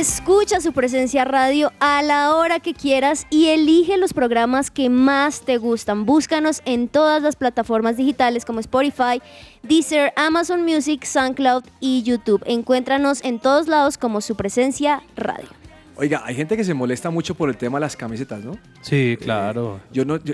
Escucha 0.00 0.62
su 0.62 0.72
presencia 0.72 1.26
radio 1.26 1.72
a 1.78 2.02
la 2.02 2.34
hora 2.34 2.58
que 2.58 2.72
quieras 2.72 3.26
y 3.28 3.48
elige 3.48 3.98
los 3.98 4.14
programas 4.14 4.70
que 4.70 4.88
más 4.88 5.42
te 5.42 5.58
gustan. 5.58 6.06
Búscanos 6.06 6.62
en 6.64 6.88
todas 6.88 7.20
las 7.22 7.36
plataformas 7.36 7.98
digitales 7.98 8.46
como 8.46 8.60
Spotify, 8.60 9.20
Deezer, 9.62 10.14
Amazon 10.16 10.62
Music, 10.64 11.04
SoundCloud 11.04 11.64
y 11.80 12.02
YouTube. 12.02 12.42
Encuéntranos 12.46 13.22
en 13.22 13.40
todos 13.40 13.68
lados 13.68 13.98
como 13.98 14.22
su 14.22 14.36
presencia 14.36 15.02
radio. 15.16 15.48
Oiga, 15.96 16.22
hay 16.24 16.34
gente 16.34 16.56
que 16.56 16.64
se 16.64 16.72
molesta 16.72 17.10
mucho 17.10 17.34
por 17.34 17.50
el 17.50 17.58
tema 17.58 17.76
de 17.76 17.80
las 17.82 17.94
camisetas, 17.94 18.42
¿no? 18.42 18.52
Sí, 18.80 19.18
claro. 19.20 19.82
Yo 19.92 20.06
no, 20.06 20.16
yo- 20.16 20.32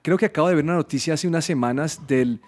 creo 0.00 0.16
que 0.16 0.24
acabo 0.24 0.48
de 0.48 0.54
ver 0.54 0.64
una 0.64 0.76
noticia 0.76 1.12
hace 1.12 1.28
unas 1.28 1.44
semanas 1.44 2.06
del 2.06 2.40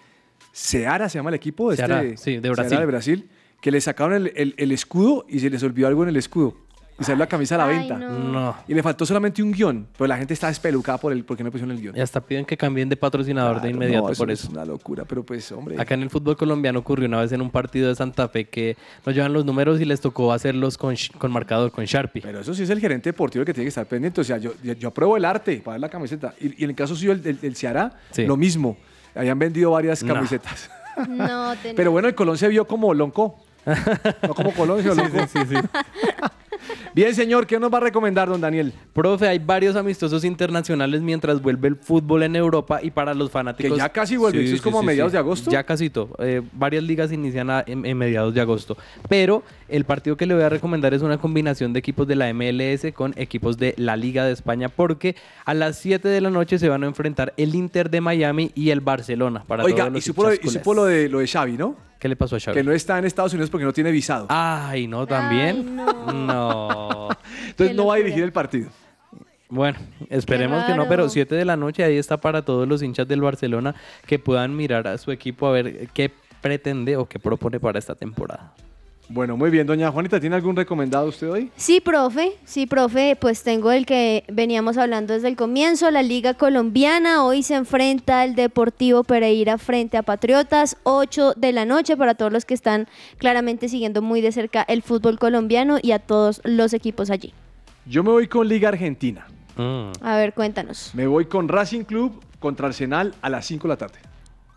Seara, 0.52 1.10
se 1.10 1.18
llama 1.18 1.28
el 1.28 1.34
equipo, 1.36 1.70
este, 1.70 2.16
sí, 2.16 2.36
de 2.36 2.40
de 2.40 2.86
Brasil, 2.86 3.28
que 3.60 3.70
le 3.70 3.80
sacaron 3.80 4.14
el, 4.14 4.32
el- 4.36 4.54
el 4.56 4.72
escudo 4.72 5.24
y 5.28 5.40
se 5.40 5.50
les 5.50 5.62
olvidó 5.62 5.88
algo 5.88 6.02
en 6.02 6.08
el 6.10 6.16
escudo. 6.16 6.54
Y 6.98 7.04
salió 7.04 7.20
la 7.20 7.26
camisa 7.28 7.54
a 7.54 7.58
la 7.58 7.64
Ay, 7.66 7.78
venta. 7.78 7.96
no. 7.96 8.10
No. 8.18 8.56
Y 8.68 8.74
le 8.74 8.82
faltó 8.82 9.06
solamente 9.06 9.42
un 9.42 9.52
guion, 9.52 9.86
pero 9.96 10.06
la 10.06 10.18
gente 10.18 10.34
está 10.34 10.50
espelucada 10.50 10.98
por 10.98 11.14
el, 11.14 11.24
porque 11.24 11.42
no 11.42 11.50
pusieron 11.50 11.74
el 11.74 11.80
guion. 11.80 11.96
Y 11.96 12.00
hasta 12.00 12.20
piden 12.20 12.44
que 12.44 12.58
cambien 12.58 12.90
de 12.90 12.96
patrocinador 12.96 13.54
de 13.54 13.60
Claro, 13.70 13.74
inmediato 13.76 14.06
no, 14.08 14.12
eso 14.12 14.18
por 14.22 14.30
es 14.30 14.40
eso. 14.40 14.52
una 14.52 14.66
locura, 14.66 15.06
pero 15.06 15.22
pues, 15.24 15.50
hombre. 15.50 15.80
Acá 15.80 15.94
en 15.94 16.02
el 16.02 16.10
fútbol 16.10 16.36
colombiano 16.36 16.78
ocurrió 16.80 17.08
una 17.08 17.20
vez 17.22 17.32
en 17.32 17.40
un 17.40 17.48
partido 17.50 17.88
de 17.88 17.94
Santa 17.94 18.28
Fe 18.28 18.50
que 18.50 18.76
nos 19.06 19.14
llevan 19.14 19.32
los 19.32 19.46
números 19.46 19.80
y 19.80 19.86
les 19.86 19.98
tocó 19.98 20.30
hacerlos 20.30 20.76
con, 20.76 20.94
sh- 20.94 21.10
con 21.16 21.32
marcador, 21.32 21.70
con 21.72 21.86
Sharpie. 21.86 22.20
Pero 22.20 22.40
eso 22.40 22.52
sí 22.52 22.64
es 22.64 22.68
el 22.70 22.80
gerente 22.80 23.08
deportivo 23.08 23.40
el 23.42 23.46
que 23.46 23.54
tiene 23.54 23.64
que 23.64 23.68
estar 23.70 23.86
pendiente. 23.86 24.20
O 24.20 24.24
sea, 24.24 24.36
yo, 24.36 24.52
yo, 24.62 24.74
yo 24.74 24.88
apruebo 24.88 25.16
el 25.16 25.24
arte 25.24 25.56
para 25.64 25.76
ver 25.76 25.80
la 25.80 25.88
camiseta. 25.88 26.34
Y, 26.38 26.60
y 26.60 26.64
en 26.64 26.70
el 26.70 26.76
caso 26.76 26.94
suyo, 26.94 27.12
el 27.12 27.22
del, 27.22 27.40
del 27.40 27.56
Ceará, 27.56 27.94
Sí. 28.10 28.26
lo 28.26 28.36
mismo. 28.36 28.76
Habían 29.14 29.38
vendido 29.38 29.70
varias 29.70 30.02
No. 30.02 30.12
camisetas. 30.12 30.68
No, 31.08 31.54
Pero 31.76 31.92
bueno, 31.92 32.08
el 32.08 32.14
Colón 32.14 32.36
se 32.36 32.46
vio 32.48 32.66
como 32.66 32.92
Lonco. 32.92 33.42
no 34.22 34.34
como 34.34 34.52
Colón, 34.52 34.82
sino 34.82 34.94
Sí, 34.94 35.02
sí, 35.12 35.38
sí, 35.48 35.56
sí. 35.56 35.56
Bien, 36.94 37.14
señor, 37.14 37.46
¿qué 37.46 37.58
nos 37.58 37.72
va 37.72 37.78
a 37.78 37.82
recomendar, 37.82 38.28
don 38.28 38.40
Daniel? 38.40 38.72
Profe, 38.92 39.28
hay 39.28 39.38
varios 39.38 39.76
amistosos 39.76 40.24
internacionales 40.24 41.00
mientras 41.00 41.40
vuelve 41.40 41.68
el 41.68 41.76
fútbol 41.76 42.24
en 42.24 42.34
Europa 42.36 42.80
y 42.82 42.90
para 42.90 43.14
los 43.14 43.30
fanáticos. 43.30 43.72
Que 43.72 43.78
ya 43.78 43.88
casi 43.88 44.16
vuelve, 44.16 44.44
eso 44.44 44.56
es 44.56 44.60
como 44.60 44.80
a 44.80 44.82
mediados 44.82 45.12
de 45.12 45.18
agosto. 45.18 45.50
Ya 45.50 45.62
casi 45.64 45.88
todo. 45.88 46.10
Eh, 46.18 46.42
varias 46.52 46.82
ligas 46.82 47.12
inician 47.12 47.48
a- 47.48 47.62
en, 47.66 47.86
en 47.86 47.96
mediados 47.96 48.34
de 48.34 48.40
agosto. 48.40 48.76
Pero 49.08 49.42
el 49.68 49.84
partido 49.84 50.16
que 50.16 50.26
le 50.26 50.34
voy 50.34 50.42
a 50.42 50.48
recomendar 50.48 50.92
es 50.92 51.02
una 51.02 51.18
combinación 51.18 51.72
de 51.72 51.78
equipos 51.78 52.06
de 52.08 52.16
la 52.16 52.32
MLS 52.34 52.92
con 52.92 53.14
equipos 53.16 53.56
de 53.56 53.74
la 53.76 53.96
Liga 53.96 54.24
de 54.24 54.32
España, 54.32 54.68
porque 54.68 55.14
a 55.44 55.54
las 55.54 55.78
7 55.78 56.08
de 56.08 56.20
la 56.20 56.30
noche 56.30 56.58
se 56.58 56.68
van 56.68 56.82
a 56.82 56.86
enfrentar 56.86 57.32
el 57.36 57.54
Inter 57.54 57.88
de 57.90 58.00
Miami 58.00 58.50
y 58.54 58.70
el 58.70 58.80
Barcelona. 58.80 59.44
Para 59.46 59.64
Oiga, 59.64 59.84
todos 59.84 59.92
los 59.92 60.02
y 60.02 60.06
supo, 60.06 60.24
lo, 60.24 60.34
hinchas 60.34 60.46
y 60.46 60.58
supo 60.58 60.74
lo 60.74 60.84
de, 60.86 61.08
lo 61.08 61.20
de 61.20 61.26
Xavi, 61.28 61.52
¿no? 61.56 61.89
¿Qué 62.00 62.08
le 62.08 62.16
pasó 62.16 62.36
a 62.36 62.40
Xavi? 62.40 62.56
Que 62.56 62.64
no 62.64 62.72
está 62.72 62.98
en 62.98 63.04
Estados 63.04 63.34
Unidos 63.34 63.50
porque 63.50 63.66
no 63.66 63.74
tiene 63.74 63.92
visado. 63.92 64.26
Ay, 64.30 64.88
no, 64.88 65.06
también. 65.06 65.76
no. 65.76 67.10
Entonces 67.46 67.76
no 67.76 67.86
va 67.86 67.94
a 67.94 67.98
dirigir 67.98 68.24
el 68.24 68.32
partido. 68.32 68.70
Bueno, 69.50 69.78
esperemos 70.08 70.64
que 70.64 70.74
no, 70.74 70.88
pero 70.88 71.08
7 71.08 71.34
de 71.34 71.44
la 71.44 71.56
noche 71.56 71.84
ahí 71.84 71.98
está 71.98 72.18
para 72.18 72.42
todos 72.42 72.66
los 72.66 72.82
hinchas 72.82 73.06
del 73.06 73.20
Barcelona 73.20 73.74
que 74.06 74.18
puedan 74.18 74.56
mirar 74.56 74.88
a 74.88 74.96
su 74.96 75.12
equipo 75.12 75.46
a 75.46 75.52
ver 75.52 75.88
qué 75.88 76.10
pretende 76.40 76.96
o 76.96 77.06
qué 77.06 77.18
propone 77.18 77.60
para 77.60 77.78
esta 77.78 77.94
temporada. 77.94 78.54
Bueno, 79.12 79.36
muy 79.36 79.50
bien, 79.50 79.66
doña 79.66 79.90
Juanita, 79.90 80.20
¿tiene 80.20 80.36
algún 80.36 80.54
recomendado 80.54 81.08
usted 81.08 81.28
hoy? 81.28 81.50
Sí, 81.56 81.80
profe, 81.80 82.34
sí, 82.44 82.66
profe, 82.66 83.16
pues 83.20 83.42
tengo 83.42 83.72
el 83.72 83.84
que 83.84 84.22
veníamos 84.28 84.78
hablando 84.78 85.14
desde 85.14 85.26
el 85.26 85.34
comienzo, 85.34 85.90
la 85.90 86.02
Liga 86.04 86.34
Colombiana. 86.34 87.24
Hoy 87.24 87.42
se 87.42 87.56
enfrenta 87.56 88.24
el 88.24 88.36
Deportivo 88.36 89.02
Pereira 89.02 89.58
frente 89.58 89.96
a 89.96 90.04
Patriotas, 90.04 90.76
8 90.84 91.34
de 91.36 91.52
la 91.52 91.64
noche 91.64 91.96
para 91.96 92.14
todos 92.14 92.32
los 92.32 92.44
que 92.44 92.54
están 92.54 92.86
claramente 93.18 93.68
siguiendo 93.68 94.00
muy 94.00 94.20
de 94.20 94.30
cerca 94.30 94.62
el 94.62 94.80
fútbol 94.80 95.18
colombiano 95.18 95.78
y 95.82 95.90
a 95.90 95.98
todos 95.98 96.40
los 96.44 96.72
equipos 96.72 97.10
allí. 97.10 97.34
Yo 97.86 98.04
me 98.04 98.10
voy 98.12 98.28
con 98.28 98.46
Liga 98.46 98.68
Argentina. 98.68 99.26
A 99.56 100.16
ver, 100.16 100.34
cuéntanos. 100.34 100.92
Me 100.94 101.08
voy 101.08 101.24
con 101.26 101.48
Racing 101.48 101.82
Club 101.82 102.22
contra 102.38 102.68
Arsenal 102.68 103.12
a 103.22 103.28
las 103.28 103.44
5 103.44 103.66
de 103.66 103.68
la 103.68 103.76
tarde. 103.76 103.98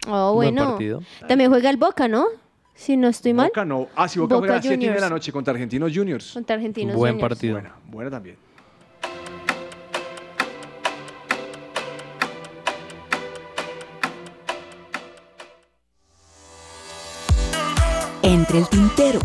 Oh, 0.08 0.36
Buen 0.36 0.54
bueno. 0.54 0.70
partido. 0.70 1.02
También 1.28 1.50
juega 1.50 1.72
el 1.72 1.78
Boca, 1.78 2.08
¿no? 2.08 2.28
Si 2.76 2.98
no 2.98 3.08
estoy 3.08 3.34
mal. 3.34 3.48
Boca 3.48 3.66
no. 3.66 3.88
Ah, 3.96 4.08
sí, 4.08 4.20
Boca, 4.20 4.36
Boca 4.36 4.40
juega 4.48 4.54
a 4.54 4.58
las 4.58 4.66
7 4.66 4.92
de 4.94 5.00
la 5.00 5.10
noche 5.10 5.32
contra 5.32 5.54
Argentinos 5.54 5.92
Juniors. 5.94 6.32
Contra 6.34 6.56
Argentinos 6.56 6.96
Buen 6.96 7.14
Juniors. 7.14 7.30
partido. 7.30 7.54
Buena, 7.54 7.76
buena 7.86 8.10
también. 8.12 8.38
Entre 18.22 18.60
el 18.60 18.68
tintero. 18.70 19.20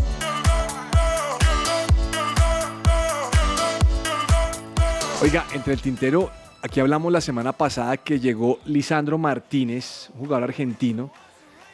Oiga, 5.21 5.45
entre 5.53 5.73
el 5.73 5.81
tintero, 5.81 6.29
aquí 6.61 6.79
hablamos 6.79 7.11
la 7.11 7.21
semana 7.21 7.51
pasada 7.51 7.97
que 7.97 8.19
llegó 8.19 8.59
Lisandro 8.65 9.17
Martínez, 9.17 10.09
un 10.13 10.19
jugador 10.21 10.45
argentino, 10.45 11.11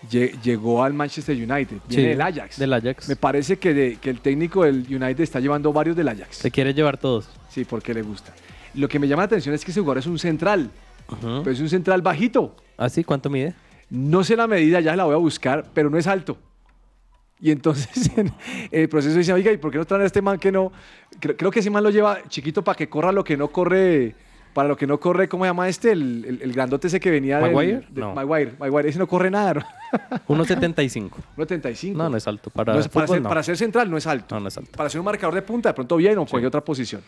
llegó 0.10 0.84
al 0.84 0.94
Manchester 0.94 1.36
United, 1.36 1.78
viene 1.88 2.04
Sí, 2.04 2.10
del 2.10 2.22
Ajax. 2.22 2.58
del 2.60 2.74
Ajax. 2.74 3.10
Me 3.10 3.16
parece 3.16 3.58
que, 3.58 3.74
de- 3.74 3.96
que 3.98 4.10
el 4.10 4.20
técnico 4.22 4.64
del 4.64 4.86
United 4.90 5.22
está 5.22 5.40
llevando 5.40 5.72
varios 5.74 5.96
del 5.96 6.08
Ajax. 6.10 6.38
Se 6.38 6.52
quiere 6.52 6.74
llevar 6.74 6.98
todos. 6.98 7.30
Sí, 7.50 7.66
porque 7.66 7.94
le 7.94 8.02
gusta. 8.02 8.34
Lo 8.74 8.88
que 8.88 9.00
me 9.00 9.08
llama 9.08 9.24
la 9.24 9.28
atención 9.28 9.56
es 9.56 9.64
que 9.64 9.72
ese 9.72 9.80
jugador 9.80 10.00
es 10.00 10.06
un 10.08 10.20
central, 10.20 10.70
pero 11.20 11.52
es 11.52 11.60
un 11.60 11.70
central 11.70 12.02
bajito. 12.02 12.56
¿Ah, 12.78 12.90
sí? 12.90 13.04
¿Cuánto 13.04 13.30
mide? 13.30 13.54
No 13.90 14.24
sé 14.24 14.36
la 14.36 14.48
medida, 14.48 14.80
ya 14.82 14.96
la 14.96 15.06
voy 15.06 15.14
a 15.14 15.18
buscar, 15.18 15.66
pero 15.74 15.90
no 15.90 15.98
es 15.98 16.08
alto. 16.08 16.38
Y 17.40 17.52
entonces 17.52 18.12
en 18.18 18.32
el 18.72 18.90
proceso 18.90 19.18
dice, 19.18 19.32
oiga, 19.34 19.52
¿y 19.52 19.58
por 19.58 19.72
qué 19.72 19.78
no 19.78 19.86
traen 19.86 20.04
a 20.04 20.06
este 20.06 20.22
man 20.22 20.40
que 20.40 20.52
no? 20.52 20.72
Creo, 21.20 21.36
creo 21.38 21.52
que 21.52 21.60
ese 21.60 21.70
man 21.70 21.84
lo 21.84 21.90
lleva 21.90 22.20
chiquito 22.28 22.64
para 22.64 22.76
que 22.76 22.90
corra 22.90 23.12
lo 23.12 23.24
que 23.24 23.38
no 23.38 23.50
corre, 23.50 24.16
para 24.56 24.70
lo 24.70 24.78
que 24.78 24.88
no 24.88 25.02
corre, 25.02 25.28
¿cómo 25.28 25.44
se 25.44 25.50
llama 25.50 25.68
este? 25.68 25.92
El, 25.92 26.24
el- 26.26 26.42
el 26.42 26.54
grandote 26.54 26.88
ese 26.88 27.02
que 27.02 27.12
venía 27.12 27.40
del- 27.40 27.52
¿Maguire? 27.54 27.82
de- 27.90 28.00
No. 28.02 28.14
Maguire, 28.16 28.54
Maguire, 28.58 28.88
ese 28.90 28.98
no 28.98 29.06
corre 29.06 29.30
nada, 29.30 29.56
¿no? 29.56 29.62
1.75. 30.30 31.12
1.75. 31.38 31.94
No, 31.94 32.10
no 32.10 32.16
es 32.16 32.26
alto. 32.26 32.50
Para, 32.50 32.74
No 32.74 32.80
es- 32.80 32.88
para, 32.88 33.06
fútbol, 33.06 33.18
ser, 33.18 33.24
no. 33.24 33.30
para 33.30 33.44
ser 33.44 33.58
central 33.58 33.92
no 33.92 33.98
es 33.98 34.08
alto. 34.08 34.34
No, 34.34 34.40
no 34.40 34.48
es 34.48 34.58
alto. 34.58 34.72
Para 34.78 34.90
ser 34.90 35.00
un 35.02 35.06
marcador 35.06 35.36
de 35.36 35.42
punta, 35.42 35.70
de 35.70 35.74
pronto 35.74 35.98
bien 35.98 36.18
o 36.18 36.26
cualquier 36.26 36.48
otra 36.48 36.62
posición. 36.62 37.02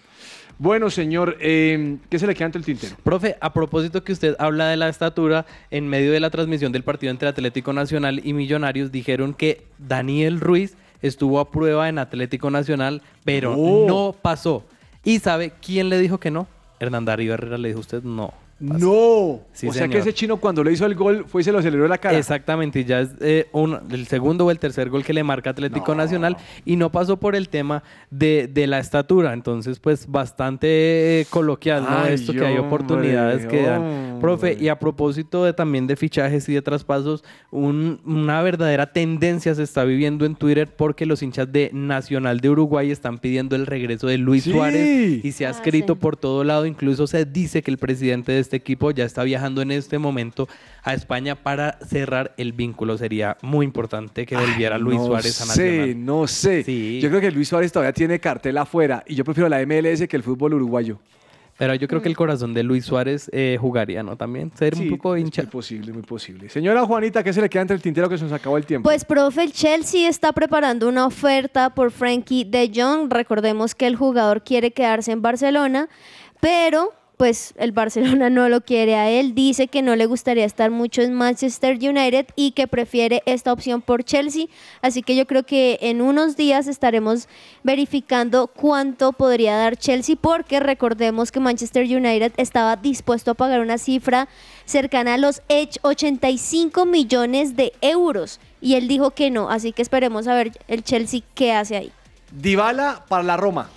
Bueno, 0.59 0.89
señor, 0.89 1.37
eh, 1.39 1.97
¿qué 2.09 2.19
se 2.19 2.27
le 2.27 2.35
queda 2.35 2.47
ante 2.47 2.57
el 2.57 2.65
tintero? 2.65 2.97
Profe, 3.03 3.37
a 3.39 3.53
propósito 3.53 4.03
que 4.03 4.11
usted 4.11 4.35
habla 4.39 4.67
de 4.67 4.75
la 4.77 4.89
estatura, 4.89 5.45
en 5.71 5.87
medio 5.87 6.11
de 6.11 6.19
la 6.19 6.29
transmisión 6.29 6.71
del 6.73 6.83
partido 6.83 7.11
entre 7.11 7.29
Atlético 7.29 7.71
Nacional 7.73 8.19
y 8.25 8.33
Millonarios, 8.33 8.91
dijeron 8.91 9.33
que 9.33 9.63
Daniel 9.77 10.41
Ruiz 10.41 10.75
estuvo 11.01 11.39
a 11.39 11.49
prueba 11.51 11.87
en 11.87 11.97
Atlético 11.99 12.49
Nacional, 12.51 13.01
pero 13.23 13.55
No. 13.55 13.85
no 13.87 14.15
pasó. 14.21 14.65
¿Y 15.03 15.19
sabe 15.19 15.53
quién 15.61 15.89
le 15.89 15.99
dijo 15.99 16.19
que 16.19 16.31
no? 16.31 16.47
Hernán 16.79 17.05
Darío 17.05 17.33
Herrera 17.33 17.57
le 17.57 17.69
dijo 17.69 17.79
usted 17.79 18.03
no. 18.03 18.33
No. 18.59 19.41
Sí, 19.53 19.67
o 19.67 19.73
sea 19.73 19.87
que 19.87 19.99
ese 19.99 20.13
chino 20.13 20.37
cuando 20.37 20.63
le 20.63 20.71
hizo 20.71 20.85
el 20.85 20.95
gol 20.95 21.25
fue 21.27 21.41
y 21.41 21.43
se 21.43 21.51
lo 21.51 21.59
aceleró 21.59 21.83
en 21.83 21.89
la 21.89 21.97
cara. 21.97 22.17
Exactamente, 22.17 22.79
y 22.79 22.85
ya 22.85 23.01
es 23.01 23.09
eh, 23.21 23.47
un- 23.51 23.77
el 23.91 24.07
segundo 24.07 24.45
o 24.45 24.51
el 24.51 24.59
tercer 24.59 24.89
gol 24.89 25.03
que 25.03 25.13
le 25.13 25.23
marca 25.23 25.49
Atlético 25.51 25.93
Nacional 25.95 26.37
y 26.65 26.75
no 26.75 26.91
pasó 26.91 27.17
por 27.17 27.35
el 27.35 27.49
tema 27.49 27.83
de, 28.09 28.47
de 28.51 28.67
la 28.67 28.79
estatura, 28.79 29.33
entonces 29.33 29.79
pues 29.79 30.07
bastante 30.07 31.21
eh, 31.21 31.27
coloquial, 31.29 31.83
¿no? 31.83 31.89
Ay, 31.99 32.13
Esto 32.13 32.33
que 32.33 32.39
hay 32.45 32.57
hombre, 32.57 32.67
oportunidades 32.67 33.45
que 33.45 33.61
dan. 33.63 33.81
hombre. 33.81 34.21
Profe, 34.21 34.57
y 34.59 34.67
a 34.69 34.79
propósito 34.79 35.43
de 35.45 35.53
también 35.53 35.85
de 35.85 35.95
fichajes 35.95 36.49
y 36.49 36.53
de 36.53 36.61
traspasos, 36.61 37.23
un- 37.51 38.01
una 38.05 38.41
verdadera 38.41 38.91
tendencia 38.91 39.53
se 39.53 39.63
está 39.63 39.83
viviendo 39.83 40.25
en 40.25 40.35
Twitter 40.35 40.67
porque 40.75 41.05
los 41.05 41.21
hinchas 41.21 41.51
de 41.51 41.69
Nacional 41.73 42.39
de 42.39 42.49
Uruguay 42.49 42.89
están 42.91 43.19
pidiendo 43.19 43.55
el 43.55 43.65
regreso 43.67 44.07
de 44.07 44.17
Luis 44.17 44.43
Sí. 44.43 44.51
Suárez 44.51 45.23
y 45.23 45.31
se 45.31 45.45
ha 45.45 45.49
Ah, 45.49 45.51
escrito 45.51 45.93
sí. 45.93 45.99
por 46.01 46.17
todo 46.17 46.43
lado. 46.43 46.65
Incluso 46.65 47.05
se 47.07 47.25
dice 47.25 47.61
que 47.61 47.71
el 47.71 47.77
presidente 47.77 48.31
de 48.31 48.39
este 48.47 48.55
equipo 48.57 48.91
ya 48.91 49.03
está 49.03 49.23
viajando 49.23 49.61
en 49.61 49.71
este 49.71 49.97
momento 49.99 50.47
a 50.83 50.93
España 50.93 51.35
para 51.35 51.77
cerrar 51.85 52.33
el 52.37 52.53
vínculo. 52.53 52.97
Sería 52.97 53.37
muy 53.41 53.65
importante 53.65 54.25
que 54.25 54.37
volviera 54.37 54.77
Luis 54.77 54.97
no 54.99 55.05
Suárez 55.07 55.41
a 55.41 55.45
sé, 55.45 55.69
Nacional. 55.79 56.05
no 56.05 56.27
sé. 56.27 56.63
Sí. 56.63 56.99
Yo 57.01 57.09
creo 57.09 57.19
que 57.19 57.29
Luis 57.31 57.49
Suárez 57.49 57.71
todavía 57.73 57.91
tiene 57.93 58.19
cartel 58.19 58.57
afuera 58.57 59.03
y 59.05 59.15
yo 59.15 59.25
prefiero 59.25 59.49
la 59.49 59.59
MLS 59.65 60.07
que 60.07 60.15
el 60.15 60.23
fútbol 60.23 60.53
uruguayo. 60.53 60.97
Pero 61.57 61.73
yo 61.73 61.87
creo 61.87 62.03
que 62.03 62.07
el 62.07 62.15
corazón 62.15 62.53
de 62.53 62.61
Luis 62.61 62.85
Suárez 62.85 63.29
eh, 63.33 63.57
jugaría, 63.59 64.03
¿no? 64.03 64.15
También 64.15 64.51
ser 64.55 64.75
Sí, 64.75 64.83
un 64.83 64.89
poco 64.91 65.15
es 65.15 65.23
hincha. 65.23 65.41
muy 65.41 65.49
posible, 65.51 65.91
muy 65.91 66.03
posible. 66.03 66.49
Señora 66.49 66.85
Juanita, 66.85 67.23
¿qué 67.23 67.33
se 67.33 67.41
le 67.41 67.49
queda 67.49 67.63
entre 67.63 67.75
el 67.75 67.81
tintero 67.81 68.07
que 68.07 68.15
se 68.17 68.23
nos 68.25 68.31
acabó 68.31 68.57
el 68.57 68.65
tiempo? 68.67 68.87
Pues, 68.87 69.03
profe, 69.03 69.41
el 69.43 69.51
Chelsea 69.51 70.07
está 70.07 70.31
preparando 70.33 70.87
una 70.87 71.07
oferta 71.07 71.71
por 71.73 71.89
Frankie 71.91 72.43
de 72.43 72.71
Jong. 72.73 73.11
Recordemos 73.11 73.73
que 73.73 73.87
el 73.87 73.95
jugador 73.95 74.43
quiere 74.43 74.69
quedarse 74.71 75.11
en 75.11 75.23
Barcelona, 75.23 75.89
pero 76.39 76.93
pues 77.17 77.55
el 77.57 77.71
Barcelona 77.71 78.29
no 78.29 78.47
lo 78.47 78.61
quiere 78.61 78.95
a 78.95 79.09
él. 79.09 79.33
Dice 79.35 79.67
que 79.67 79.81
no 79.81 79.95
le 79.95 80.05
gustaría 80.05 80.45
estar 80.45 80.71
mucho 80.71 81.01
en 81.01 81.13
Manchester 81.13 81.75
United 81.75 82.27
y 82.35 82.51
que 82.51 82.67
prefiere 82.67 83.23
esta 83.25 83.51
opción 83.51 83.81
por 83.81 84.03
Chelsea. 84.03 84.45
Así 84.81 85.01
que 85.01 85.15
yo 85.15 85.25
creo 85.25 85.43
que 85.43 85.79
en 85.81 86.01
unos 86.01 86.37
días 86.37 86.67
estaremos 86.67 87.27
verificando 87.63 88.47
cuánto 88.47 89.11
podría 89.13 89.57
dar 89.57 89.77
Chelsea, 89.77 90.15
porque 90.15 90.59
recordemos 90.59 91.31
que 91.31 91.39
Manchester 91.39 91.83
United 91.83 92.31
estaba 92.37 92.75
dispuesto 92.75 93.31
a 93.31 93.33
pagar 93.33 93.61
una 93.61 93.79
cifra 93.79 94.29
cercana 94.65 95.15
a 95.15 95.17
los 95.17 95.41
Edge 95.49 95.79
85 95.81 96.85
millones 96.85 97.55
de 97.55 97.73
euros. 97.81 98.39
Y 98.61 98.75
él 98.75 98.87
dijo 98.87 99.11
que 99.11 99.31
no, 99.31 99.49
así 99.49 99.71
que 99.71 99.81
esperemos 99.81 100.27
a 100.27 100.35
ver 100.35 100.51
el 100.67 100.83
Chelsea 100.83 101.21
qué 101.33 101.53
hace 101.53 101.77
ahí. 101.77 101.91
Dybala 102.31 103.05
para 103.07 103.23
la 103.23 103.37
Roma. 103.37 103.69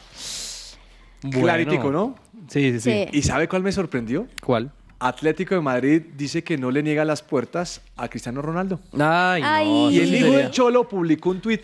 Claritico, 1.30 1.91
¿no? 1.91 2.14
Sí, 2.51 2.72
sí, 2.72 2.80
sí. 2.80 2.90
Sí. 2.90 3.18
¿Y 3.18 3.22
sabe 3.22 3.48
cuál 3.48 3.62
me 3.62 3.72
sorprendió? 3.72 4.26
¿Cuál? 4.42 4.70
Atlético 4.98 5.55
de 5.55 5.61
Madrid 5.62 6.03
dice 6.16 6.44
que 6.44 6.59
no 6.59 6.70
le 6.70 6.82
niega 6.82 7.05
las 7.07 7.22
puertas 7.22 7.80
a 7.96 8.09
Cristiano 8.09 8.42
Ronaldo. 8.42 8.80
Ay, 8.98 9.42
Ay. 9.44 9.66
no. 9.68 9.90
Y 9.90 10.01
el 10.01 10.14
hijo 10.14 10.32
del 10.36 10.51
Cholo 10.51 10.86
publicó 10.88 11.30
un 11.30 11.40
tuit 11.40 11.62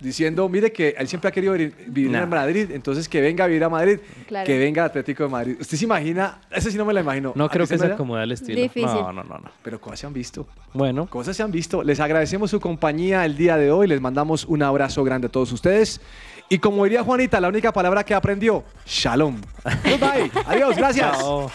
diciendo, 0.00 0.48
mire 0.48 0.72
que 0.72 0.94
él 0.98 1.06
siempre 1.08 1.28
ha 1.28 1.32
querido 1.32 1.52
vivir, 1.54 2.10
Nah. 2.10 2.24
en 2.24 2.28
Madrid, 2.28 2.70
entonces 2.72 3.08
que 3.08 3.20
venga 3.20 3.44
a 3.44 3.46
vivir 3.46 3.62
a 3.64 3.68
Madrid, 3.70 4.00
Claro. 4.26 4.44
que 4.44 4.58
venga 4.58 4.84
Atlético 4.84 5.22
de 5.22 5.28
Madrid. 5.30 5.56
¿Usted 5.60 5.78
se 5.78 5.84
imagina? 5.84 6.40
Ese 6.50 6.70
sí 6.72 6.76
no 6.76 6.84
me 6.84 6.92
lo 6.92 7.00
imagino. 7.00 7.32
No 7.36 7.44
¿A 7.44 7.48
creo 7.48 7.66
que 7.66 7.78
se 7.78 7.86
era? 7.86 7.94
acomode 7.94 8.22
al 8.22 8.32
estilo. 8.32 8.60
Difícil. 8.60 8.86
No, 8.90 9.12
no, 9.12 9.22
no, 9.24 9.38
no. 9.38 9.50
Pero 9.62 9.80
cosas 9.80 10.00
se 10.00 10.06
han 10.06 10.12
visto. 10.12 10.46
Bueno, 10.74 11.06
Cosas 11.06 11.36
se 11.36 11.42
han 11.44 11.52
visto. 11.52 11.82
Les 11.84 12.00
agradecemos 12.00 12.50
su 12.50 12.60
compañía 12.60 13.24
el 13.24 13.36
día 13.36 13.56
de 13.56 13.70
hoy. 13.70 13.86
Les 13.86 14.00
mandamos 14.00 14.44
un 14.46 14.62
abrazo 14.62 15.04
grande 15.04 15.28
a 15.28 15.30
todos 15.30 15.52
ustedes. 15.52 16.00
Y 16.48 16.58
como 16.58 16.84
diría 16.84 17.02
Juanita, 17.02 17.40
la 17.40 17.48
única 17.48 17.72
palabra 17.72 18.04
que 18.04 18.14
aprendió, 18.14 18.64
shalom. 18.86 19.40
Goodbye. 19.84 20.30
Adiós. 20.46 20.76
Gracias. 20.76 21.18
chao. 21.18 21.50